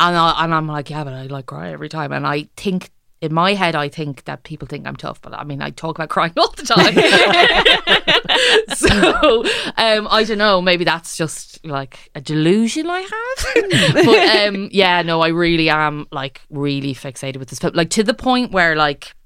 and 0.00 0.16
I, 0.16 0.44
and 0.44 0.54
I'm 0.54 0.66
like, 0.66 0.90
yeah, 0.90 1.04
but 1.04 1.12
I 1.12 1.24
like 1.26 1.46
cry 1.46 1.70
every 1.70 1.88
time, 1.88 2.12
and 2.12 2.26
I 2.26 2.48
think. 2.56 2.90
In 3.20 3.34
my 3.34 3.54
head, 3.54 3.74
I 3.74 3.88
think 3.88 4.26
that 4.26 4.44
people 4.44 4.68
think 4.68 4.86
I'm 4.86 4.94
tough, 4.94 5.20
but 5.20 5.34
I 5.34 5.42
mean, 5.42 5.60
I 5.60 5.70
talk 5.70 5.98
about 5.98 6.08
crying 6.08 6.32
all 6.38 6.52
the 6.52 6.62
time. 6.62 6.94
so, 8.76 9.44
um, 9.76 10.06
I 10.08 10.22
don't 10.22 10.38
know. 10.38 10.62
Maybe 10.62 10.84
that's 10.84 11.16
just 11.16 11.64
like 11.66 12.12
a 12.14 12.20
delusion 12.20 12.86
I 12.88 13.00
have. 13.00 14.04
but 14.06 14.36
um, 14.36 14.68
yeah, 14.70 15.02
no, 15.02 15.20
I 15.20 15.28
really 15.30 15.68
am 15.68 16.06
like 16.12 16.42
really 16.48 16.94
fixated 16.94 17.38
with 17.38 17.48
this 17.48 17.58
film, 17.58 17.72
like 17.74 17.90
to 17.90 18.04
the 18.04 18.14
point 18.14 18.52
where 18.52 18.76
like 18.76 19.16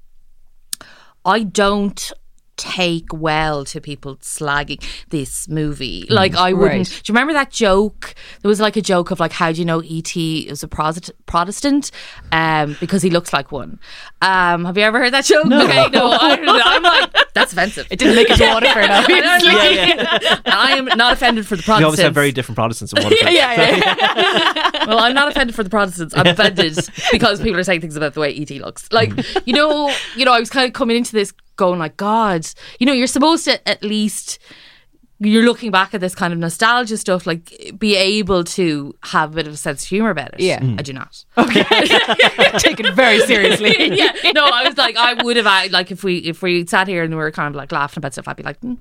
I 1.25 1.43
don't 1.43 2.11
take 2.57 3.11
well 3.11 3.65
to 3.65 3.81
people 3.81 4.17
slagging 4.17 4.83
this 5.09 5.47
movie. 5.47 6.05
Like 6.09 6.35
I 6.35 6.53
wouldn't. 6.53 6.89
Right. 6.89 7.01
Do 7.03 7.11
you 7.11 7.15
remember 7.15 7.33
that 7.33 7.51
joke? 7.51 8.15
There 8.41 8.49
was 8.49 8.59
like 8.59 8.77
a 8.77 8.81
joke 8.81 9.11
of 9.11 9.19
like, 9.19 9.31
how 9.31 9.51
do 9.51 9.59
you 9.59 9.65
know 9.65 9.81
ET 9.81 10.15
is 10.15 10.63
a 10.63 10.67
Protestant? 10.67 11.91
Um, 12.31 12.77
because 12.79 13.01
he 13.01 13.09
looks 13.09 13.33
like 13.33 13.51
one. 13.51 13.79
Um, 14.21 14.65
have 14.65 14.77
you 14.77 14.83
ever 14.83 14.99
heard 14.99 15.13
that 15.13 15.25
joke? 15.25 15.47
No. 15.47 15.63
Okay, 15.63 15.89
no. 15.89 16.11
I, 16.11 16.37
I'm 16.41 16.83
like, 16.83 17.13
that's 17.33 17.53
offensive. 17.53 17.87
It 17.89 17.99
didn't 17.99 18.15
make 18.15 18.29
it 18.29 18.37
to 18.37 18.45
Waterford, 18.45 18.89
obviously. 18.89 19.21
I 20.45 20.75
am 20.77 20.85
not 20.85 21.13
offended 21.13 21.47
for 21.47 21.55
the 21.55 21.63
Protestants. 21.63 21.85
obviously 21.85 22.03
have 22.05 22.13
very 22.13 22.31
different 22.31 22.57
Protestants 22.57 22.93
in 22.93 23.03
one. 23.03 23.13
yeah, 23.21 23.29
yeah, 23.29 23.75
yeah. 23.75 24.85
well, 24.85 24.99
I'm 24.99 25.13
not 25.13 25.29
offended 25.29 25.55
for 25.55 25.63
the 25.63 25.69
Protestants. 25.69 26.13
I'm 26.15 26.27
offended 26.27 26.77
because 27.11 27.41
people 27.41 27.59
are 27.59 27.63
saying 27.63 27.81
things 27.81 27.95
about 27.95 28.13
the 28.13 28.19
way 28.19 28.35
ET 28.35 28.51
looks. 28.51 28.91
Like, 28.91 29.11
you 29.47 29.53
know, 29.53 29.93
you 30.15 30.25
know, 30.25 30.33
I 30.33 30.39
was 30.39 30.49
kind 30.49 30.67
of 30.67 30.73
coming 30.73 30.97
into 30.97 31.13
this 31.13 31.33
going 31.55 31.79
like, 31.79 31.97
God, 31.97 32.45
you 32.79 32.85
know, 32.85 32.93
you're 32.93 33.07
supposed 33.07 33.45
to 33.45 33.67
at 33.67 33.83
least 33.83 34.39
you're 35.19 35.43
looking 35.45 35.71
back 35.71 35.93
at 35.93 36.01
this 36.01 36.13
kind 36.15 36.33
of 36.33 36.39
nostalgia 36.39 36.97
stuff, 36.97 37.25
like 37.25 37.73
be 37.77 37.95
able 37.95 38.43
to 38.43 38.93
have 39.03 39.31
a 39.31 39.35
bit 39.35 39.47
of 39.47 39.53
a 39.53 39.57
sense 39.57 39.83
of 39.83 39.87
humor 39.89 40.09
about 40.09 40.33
it. 40.33 40.41
Yeah. 40.41 40.59
Mm. 40.59 40.77
I 40.79 40.81
do 40.81 40.91
not. 40.91 41.23
Okay, 41.37 41.63
take 42.57 42.79
it 42.81 42.93
very 42.93 43.19
seriously. 43.21 43.95
yeah, 43.95 44.11
no, 44.33 44.43
I 44.45 44.67
was 44.67 44.77
like, 44.77 44.97
I 44.97 45.13
would 45.23 45.37
have 45.37 45.71
like 45.71 45.91
if 45.91 46.03
we 46.03 46.17
if 46.17 46.41
we 46.41 46.65
sat 46.65 46.87
here 46.89 47.03
and 47.03 47.11
we 47.13 47.17
were 47.17 47.31
kind 47.31 47.47
of 47.47 47.55
like 47.55 47.71
laughing 47.71 47.99
about 48.01 48.13
stuff, 48.13 48.27
I'd 48.27 48.35
be 48.35 48.43
like. 48.43 48.59
Mm. 48.61 48.77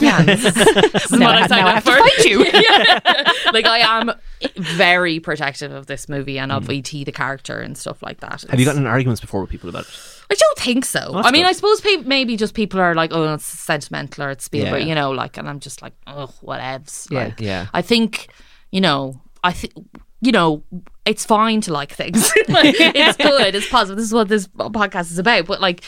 Yeah, 0.00 0.22
this 0.22 0.44
is, 0.44 0.56
Now 1.12 1.26
what 1.26 1.36
I- 1.36 1.42
I 1.42 1.46
signed 1.46 1.66
now 1.66 1.66
I 1.68 1.74
up 1.76 1.84
have 1.84 1.84
to 1.84 2.02
fight 2.02 2.24
you. 2.24 2.44
Yeah. 2.52 3.32
Like 3.52 3.66
I 3.66 3.78
am 4.00 4.10
very 4.56 5.20
protective 5.20 5.70
of 5.70 5.86
this 5.86 6.08
movie 6.08 6.36
and 6.38 6.50
Mm. 6.50 6.56
of 6.56 6.68
ET 6.70 7.04
the 7.04 7.12
character 7.12 7.60
and 7.60 7.78
stuff 7.78 8.02
like 8.02 8.18
that. 8.20 8.44
Have 8.50 8.58
you 8.58 8.64
gotten 8.66 8.82
in 8.82 8.88
arguments 8.88 9.20
before 9.20 9.42
with 9.42 9.50
people 9.50 9.68
about 9.68 9.84
it? 9.84 10.13
I 10.34 10.36
don't 10.38 10.58
think 10.58 10.84
so. 10.84 11.12
that's 11.14 11.26
I 11.26 11.30
mean, 11.30 11.42
good. 11.42 11.48
I 11.50 11.52
suppose 11.52 11.80
pe- 11.80 11.96
maybe 11.98 12.36
just 12.36 12.54
people 12.54 12.80
are 12.80 12.94
like, 12.94 13.12
oh, 13.12 13.34
it's 13.34 13.44
sentimental 13.44 14.24
or 14.24 14.30
it's 14.30 14.44
Spielberg, 14.44 14.82
Yeah. 14.82 14.88
you 14.88 14.94
know, 14.94 15.10
like, 15.12 15.36
and 15.36 15.48
I'm 15.48 15.60
just 15.60 15.80
like, 15.82 15.92
oh, 16.06 16.32
whatevs. 16.42 17.10
Yeah. 17.10 17.18
Like, 17.24 17.40
Yeah. 17.40 17.66
I 17.72 17.82
think, 17.82 18.28
you 18.72 18.80
know, 18.80 19.20
I 19.42 19.52
think, 19.52 19.72
you 20.20 20.32
know, 20.32 20.62
it's 21.04 21.24
fine 21.24 21.60
to 21.62 21.72
like 21.72 21.92
things. 21.92 22.32
like, 22.48 22.74
it's 22.78 23.16
good. 23.22 23.54
It's 23.54 23.68
positive. 23.68 23.96
This 23.98 24.06
is 24.06 24.14
what 24.14 24.28
this 24.28 24.46
podcast 24.48 25.10
is 25.12 25.18
about. 25.18 25.46
But 25.46 25.60
like, 25.60 25.82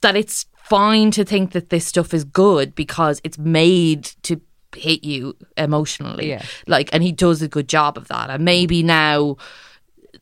that 0.00 0.16
it's 0.16 0.46
fine 0.56 1.10
to 1.10 1.24
think 1.24 1.52
that 1.52 1.70
this 1.70 1.84
stuff 1.86 2.14
is 2.14 2.24
good 2.24 2.74
because 2.74 3.20
it's 3.24 3.38
made 3.38 4.04
to 4.22 4.40
hit 4.76 5.04
you 5.04 5.36
emotionally. 5.56 6.28
Yeah. 6.30 6.42
Like, 6.66 6.88
and 6.92 7.02
he 7.02 7.12
does 7.12 7.42
a 7.42 7.48
good 7.48 7.68
job 7.68 7.96
of 7.98 8.08
that. 8.08 8.30
And 8.30 8.44
maybe 8.44 8.82
now 8.82 9.36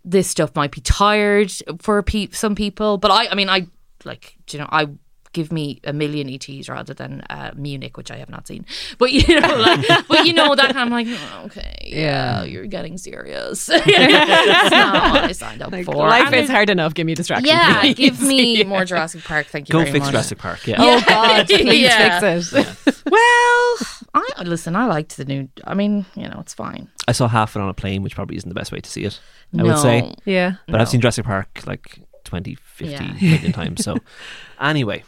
this 0.04 0.28
stuff 0.28 0.54
might 0.56 0.70
be 0.72 0.80
tired 0.80 1.52
for 1.80 2.02
pe- 2.02 2.30
some 2.30 2.54
people, 2.54 2.98
but 2.98 3.10
I, 3.10 3.28
I 3.28 3.34
mean, 3.34 3.48
I 3.48 3.66
like, 4.04 4.36
do 4.46 4.56
you 4.56 4.62
know, 4.62 4.68
I 4.72 4.88
give 5.32 5.50
me 5.50 5.80
a 5.84 5.94
million 5.94 6.28
ETs 6.28 6.68
rather 6.68 6.92
than 6.92 7.22
uh, 7.30 7.52
Munich, 7.56 7.96
which 7.96 8.10
I 8.10 8.18
have 8.18 8.28
not 8.28 8.46
seen. 8.46 8.66
But 8.98 9.12
you 9.12 9.40
know, 9.40 9.48
like, 9.56 9.86
but 10.06 10.26
you 10.26 10.34
know 10.34 10.54
that 10.54 10.74
kind 10.74 10.88
of 10.88 10.92
like, 10.92 11.06
oh, 11.08 11.44
okay, 11.46 11.76
yeah, 11.86 12.42
you're 12.42 12.66
getting 12.66 12.98
serious. 12.98 13.68
it's 13.72 14.70
not 14.70 15.12
what 15.12 15.24
I 15.24 15.32
signed 15.32 15.62
up 15.62 15.72
Like, 15.72 15.86
for. 15.86 15.94
life 15.94 16.26
And 16.26 16.34
is 16.34 16.50
hard 16.50 16.68
enough. 16.68 16.92
Give 16.92 17.06
me 17.06 17.14
distractions. 17.14 17.48
Yeah, 17.48 17.80
please. 17.80 17.94
give 17.96 18.20
me 18.20 18.62
more 18.64 18.84
Jurassic 18.84 19.24
Park. 19.24 19.46
Thank 19.46 19.68
you 19.68 19.72
Go 19.72 19.78
very 19.78 19.92
fix 19.92 20.02
much. 20.04 20.12
Jurassic 20.12 20.38
Park. 20.38 20.66
Yeah. 20.66 20.76
Oh 20.80 21.02
God, 21.08 21.46
please 21.46 21.80
Yeah. 21.82 22.20
fix 22.20 22.52
it. 22.52 23.02
Well, 23.10 23.76
I 24.14 24.42
listen. 24.44 24.76
I 24.76 24.84
liked 24.86 25.16
the 25.16 25.24
new. 25.24 25.48
I 25.64 25.74
mean, 25.74 26.04
you 26.14 26.28
know, 26.28 26.36
it's 26.40 26.52
fine. 26.54 26.90
I 27.08 27.12
saw 27.12 27.28
half 27.28 27.56
it 27.56 27.60
on 27.62 27.68
a 27.68 27.74
plane, 27.74 28.02
which 28.02 28.14
probably 28.14 28.36
isn't 28.36 28.48
the 28.48 28.54
best 28.54 28.70
way 28.70 28.78
to 28.80 28.90
see 28.90 29.04
it. 29.04 29.20
I 29.54 29.56
no. 29.58 29.64
would 29.64 29.78
say, 29.78 30.14
Yeah. 30.24 30.54
but 30.68 30.80
I've 30.80 30.88
seen 30.88 31.00
Jurassic 31.00 31.24
Park 31.24 31.62
like 31.66 31.98
20, 32.24 32.54
50 32.54 32.92
Yeah. 32.94 33.12
million 33.30 33.52
times. 33.52 33.82
So, 33.84 33.96
anyway, 34.60 35.02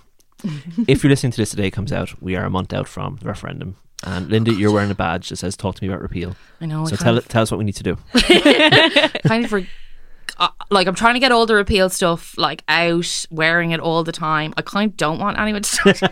if 0.89 1.03
you're 1.05 1.11
listening 1.11 1.33
to 1.33 1.37
this 1.37 1.51
today, 1.51 1.67
it 1.67 1.73
comes 1.73 1.93
out. 1.93 2.21
We 2.23 2.35
are 2.37 2.45
a 2.47 2.51
month 2.51 2.73
out 2.73 2.89
from 2.89 3.17
the 3.17 3.27
referendum, 3.27 3.77
and 4.05 4.29
Linda, 4.31 4.51
oh, 4.53 4.55
you're 4.55 4.73
wearing 4.73 4.91
a 4.91 4.95
badge 4.95 5.29
that 5.29 5.37
says 5.37 5.57
"Talk 5.57 5.75
to 5.77 5.85
me 5.85 5.89
about 5.89 6.01
repeal." 6.01 6.35
I 6.61 6.67
know. 6.67 6.85
So 6.87 6.97
kind 6.97 7.01
tell 7.05 7.19
of- 7.19 7.29
tell 7.29 7.43
us 7.43 7.51
what 7.51 7.59
we 7.59 7.65
need 7.65 7.77
to 7.77 7.83
do. 7.83 7.97
kind 8.15 9.45
of 9.45 9.51
for 9.51 9.67
uh, 10.39 10.49
like 10.71 10.87
I'm 10.87 10.95
trying 10.95 11.15
to 11.15 11.21
get 11.21 11.33
all 11.33 11.47
the 11.47 11.55
repeal 11.55 11.89
stuff 11.89 12.37
like 12.37 12.65
out, 12.69 13.27
wearing 13.31 13.71
it 13.71 13.81
all 13.81 14.03
the 14.05 14.13
time. 14.13 14.53
I 14.57 14.63
kind 14.63 14.91
of 14.91 14.97
don't 14.97 15.19
want 15.19 15.39
anyone 15.39 15.63
to 15.63 15.85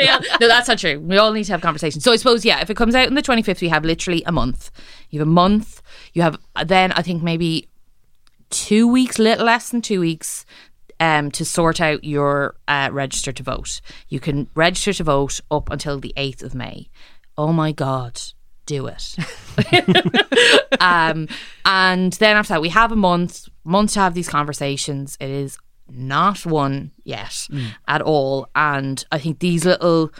no, 0.00 0.18
no, 0.40 0.48
that's 0.48 0.68
not 0.68 0.78
true. 0.78 1.00
We 1.00 1.18
all 1.18 1.32
need 1.32 1.44
to 1.44 1.52
have 1.52 1.60
conversations. 1.60 2.04
So 2.04 2.12
I 2.12 2.16
suppose 2.16 2.44
yeah, 2.44 2.60
if 2.60 2.70
it 2.70 2.76
comes 2.76 2.94
out 2.94 3.08
on 3.08 3.14
the 3.14 3.22
25th, 3.22 3.60
we 3.60 3.68
have 3.68 3.84
literally 3.84 4.22
a 4.26 4.32
month. 4.32 4.70
You 5.10 5.18
have 5.20 5.28
a 5.28 5.30
month. 5.30 5.82
You 6.12 6.22
have 6.22 6.38
then 6.64 6.92
I 6.92 7.02
think 7.02 7.22
maybe 7.22 7.68
two 8.50 8.86
weeks, 8.86 9.18
little 9.18 9.46
less 9.46 9.70
than 9.70 9.82
two 9.82 10.00
weeks. 10.00 10.44
Um, 10.98 11.30
to 11.32 11.44
sort 11.44 11.78
out 11.78 12.04
your 12.04 12.54
uh, 12.68 12.88
register 12.90 13.30
to 13.30 13.42
vote, 13.42 13.82
you 14.08 14.18
can 14.18 14.48
register 14.54 14.94
to 14.94 15.04
vote 15.04 15.42
up 15.50 15.68
until 15.68 16.00
the 16.00 16.14
eighth 16.16 16.42
of 16.42 16.54
May. 16.54 16.88
Oh 17.36 17.52
my 17.52 17.70
god, 17.70 18.18
do 18.66 18.86
it! 18.86 19.16
um, 20.80 21.28
and 21.64 22.12
then 22.14 22.36
after 22.36 22.54
that, 22.54 22.60
we 22.60 22.68
have 22.68 22.92
a 22.92 22.96
month, 22.96 23.48
month 23.64 23.94
to 23.94 24.00
have 24.00 24.14
these 24.14 24.28
conversations. 24.28 25.16
It 25.20 25.30
is 25.30 25.58
not 25.88 26.44
one 26.44 26.90
yet 27.04 27.48
at 27.88 28.02
all, 28.02 28.48
and 28.54 29.04
I 29.10 29.18
think 29.18 29.38
these 29.38 29.64
little 29.64 30.12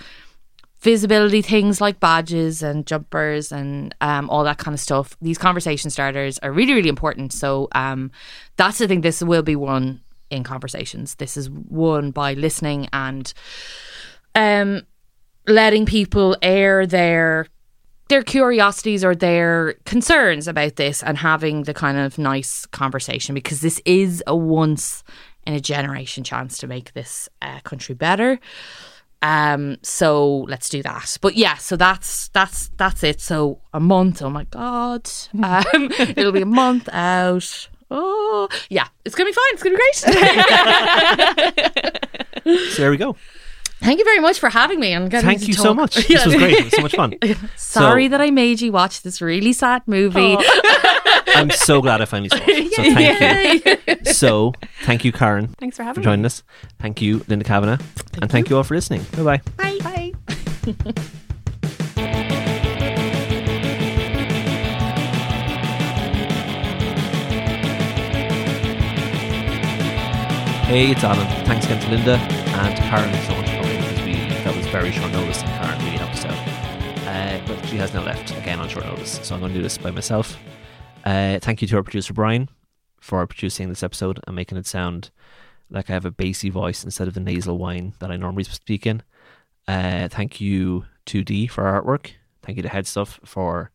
visibility 0.81 1.43
things 1.43 1.81
like 1.81 1.99
badges 1.99 2.63
and 2.63 2.87
jumpers 2.87 3.51
and 3.51 3.93
um, 4.01 4.31
all 4.31 4.45
that 4.45 4.59
kind 4.59 4.73
of 4.73 4.79
stuff. 4.79 5.17
These 5.21 5.37
conversation 5.37 5.91
starters 5.91 6.39
are 6.41 6.53
really, 6.53 6.75
really 6.75 6.89
important. 6.89 7.33
So 7.33 7.69
um, 7.73 8.13
that's 8.57 8.79
the 8.79 8.87
thing. 8.87 9.01
This 9.01 9.21
will 9.21 9.43
be 9.43 9.57
one 9.57 10.01
in 10.31 10.45
conversations. 10.45 11.17
This 11.17 11.37
is 11.37 11.51
one 11.51 12.13
by 12.13 12.35
listening 12.35 12.89
and 12.93 13.33
um, 14.37 14.83
letting 15.49 15.87
people 15.87 16.37
air 16.41 16.87
their 16.87 17.47
their 18.09 18.23
curiosities 18.23 19.05
or 19.05 19.15
their 19.15 19.75
concerns 19.85 20.47
about 20.49 20.77
this 20.77 21.03
and 21.03 21.19
having 21.19 21.65
the 21.65 21.75
kind 21.75 21.99
of 21.99 22.19
nice 22.19 22.67
conversation 22.67 23.35
because 23.35 23.61
this 23.61 23.81
is 23.85 24.23
a 24.27 24.37
once 24.37 25.03
in 25.47 25.55
a 25.55 25.61
generation 25.61 26.25
chance 26.25 26.59
to 26.59 26.67
make 26.67 26.93
this 26.93 27.29
uh, 27.43 27.61
country 27.61 27.95
better. 27.95 28.39
Um, 29.23 29.77
so 29.83 30.45
let's 30.49 30.69
do 30.69 30.83
that. 30.83 31.17
But 31.21 31.37
yeah, 31.37 31.57
so 31.57 31.77
that's 31.77 32.29
that's 32.29 32.69
that's 32.77 33.03
it. 33.03 33.21
So 33.21 33.61
a 33.73 33.81
month. 33.81 34.23
Oh 34.23 34.31
my 34.31 34.45
god, 34.45 35.11
um, 35.43 35.91
it'll 35.99 36.33
be 36.33 36.43
a 36.43 36.47
month 36.47 36.89
out. 36.93 37.69
Oh 37.91 38.49
yeah, 38.69 38.87
it's 39.05 39.15
gonna 39.15 39.31
be 39.31 39.33
fine. 39.33 39.45
It's 39.53 39.63
gonna 39.63 39.77
be 39.77 39.83
great. 41.83 42.03
So 42.47 42.83
there 42.83 42.93
we 42.93 42.97
go. 42.97 43.17
Thank 43.87 44.01
you 44.01 44.05
very 44.05 44.19
much 44.19 44.41
for 44.41 44.49
having 44.51 44.81
me 44.81 44.93
and 44.95 45.09
getting 45.09 45.25
Thank 45.29 45.43
to 45.43 45.47
you 45.47 45.53
so 45.53 45.73
much. 45.73 45.95
This 46.09 46.27
was 46.27 46.35
great. 46.35 46.55
It 46.59 46.65
was 46.65 46.75
so 46.75 46.83
much 46.83 46.97
fun. 46.97 47.15
Sorry 47.57 48.07
So- 48.07 48.11
that 48.11 48.21
I 48.21 48.33
made 48.33 48.61
you 48.61 48.73
watch 48.73 49.03
this 49.03 49.23
really 49.23 49.53
sad 49.53 49.83
movie. 49.87 50.37
Oh. 50.41 51.23
I'm 51.37 51.51
so 51.53 51.81
glad 51.81 52.01
I 52.03 52.05
finally 52.07 52.29
saw 52.31 52.39
it. 52.41 52.73
So 52.73 52.83
thank 52.83 54.05
you. 54.05 54.13
So 54.13 54.53
thank 54.83 55.05
you, 55.05 55.13
Karen, 55.13 55.49
Thanks 55.59 55.77
for 55.77 55.83
for 55.83 55.85
having 55.85 56.03
joining 56.03 56.25
us. 56.27 56.43
Thank 56.81 57.01
you, 57.01 57.25
Linda 57.29 57.45
Kavanagh, 57.45 57.79
and 58.21 58.29
thank 58.31 58.51
you 58.51 58.57
all 58.57 58.65
for 58.65 58.75
listening. 58.75 59.05
Bye 59.17 59.41
bye. 59.59 59.71
me. 59.71 59.81
Bye. 59.81 60.13
Hey, 70.67 70.91
it's 70.91 71.05
Alan. 71.05 71.27
Thanks 71.47 71.65
again 71.67 71.81
to 71.83 71.91
Linda 71.91 72.17
and 72.17 72.77
to 72.77 72.83
Karen 72.83 73.13
so 73.25 73.37
much 73.37 73.46
that 74.47 74.57
was 74.57 74.67
very 74.69 74.93
short 74.93 75.11
notice 75.11 75.43
and 75.43 75.51
Karen 75.51 75.85
really 75.85 75.97
helped 75.97 76.15
us 76.15 76.25
out. 76.25 76.49
Uh, 77.09 77.41
but 77.49 77.67
she 77.67 77.77
has 77.77 77.93
now 77.93 78.05
left 78.05 78.31
again 78.39 78.61
on 78.61 78.69
short 78.69 78.85
notice, 78.85 79.19
so 79.25 79.35
I'm 79.35 79.41
going 79.41 79.53
to 79.53 79.59
do 79.59 79.63
this 79.63 79.77
by 79.77 79.91
myself. 79.91 80.37
Uh, 81.05 81.41
thank 81.41 81.63
you 81.63 81.67
to 81.67 81.77
our 81.77 81.83
producer 81.83 82.13
Brian 82.13 82.49
for 83.01 83.27
producing 83.27 83.69
this 83.69 83.83
episode 83.83 84.21
and 84.25 84.37
making 84.37 84.57
it 84.57 84.65
sound 84.65 85.11
like 85.69 85.91
I 85.91 85.95
have 85.95 86.05
a 86.05 86.13
bassy 86.13 86.49
voice 86.49 86.85
instead 86.85 87.09
of 87.09 87.15
the 87.15 87.21
nasal 87.21 87.59
whine 87.59 87.95
that 87.99 88.13
I 88.13 88.17
normally 88.17 88.45
speak 88.45 88.87
in. 88.87 89.03
Uh, 89.67 90.07
thank 90.07 90.41
you 90.41 90.85
to 91.07 91.25
D 91.25 91.49
for 91.49 91.67
our 91.67 91.83
artwork. 91.83 92.13
Thank 92.45 92.57
you 92.57 92.63
to 92.63 92.69
Headstuff 92.69 93.19
for 93.27 93.73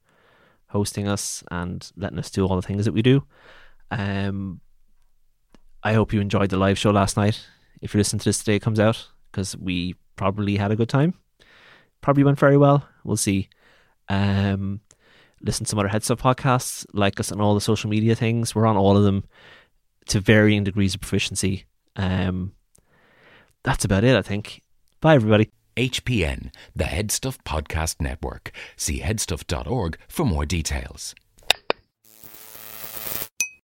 hosting 0.67 1.05
us 1.05 1.43
and 1.51 1.91
letting 1.97 2.17
us 2.17 2.31
do 2.31 2.47
all 2.47 2.55
the 2.55 2.61
things 2.61 2.85
that 2.85 2.93
we 2.93 3.01
do. 3.01 3.25
Um, 3.91 4.61
I 5.83 5.91
hope 5.91 6.13
you 6.13 6.21
enjoyed 6.21 6.49
the 6.49 6.55
live 6.55 6.77
show 6.77 6.91
last 6.91 7.17
night. 7.17 7.45
If 7.81 7.93
you 7.93 7.97
listen 7.97 8.19
to 8.19 8.25
this 8.25 8.39
today, 8.39 8.55
it 8.55 8.61
comes 8.61 8.79
out 8.79 9.09
because 9.33 9.57
we 9.57 9.95
probably 10.21 10.55
had 10.55 10.71
a 10.71 10.75
good 10.75 10.87
time. 10.87 11.15
Probably 12.01 12.23
went 12.23 12.37
very 12.37 12.55
well. 12.55 12.87
We'll 13.03 13.17
see. 13.17 13.49
Um, 14.07 14.81
listen 15.41 15.65
to 15.65 15.69
some 15.71 15.79
other 15.79 15.87
Head 15.87 16.03
Stuff 16.03 16.21
podcasts. 16.21 16.85
Like 16.93 17.19
us 17.19 17.31
on 17.31 17.41
all 17.41 17.55
the 17.55 17.59
social 17.59 17.89
media 17.89 18.13
things. 18.13 18.53
We're 18.53 18.67
on 18.67 18.77
all 18.77 18.95
of 18.95 19.03
them 19.03 19.23
to 20.09 20.19
varying 20.19 20.63
degrees 20.63 20.93
of 20.93 21.01
proficiency. 21.01 21.65
Um, 21.95 22.53
that's 23.63 23.83
about 23.83 24.03
it, 24.03 24.15
I 24.15 24.21
think. 24.21 24.61
Bye, 24.99 25.15
everybody. 25.15 25.49
HPN, 25.75 26.53
the 26.75 26.83
Headstuff 26.83 27.39
Podcast 27.43 27.99
Network. 27.99 28.51
See 28.75 28.99
headstuff.org 28.99 29.97
for 30.07 30.23
more 30.23 30.45
details. 30.45 31.15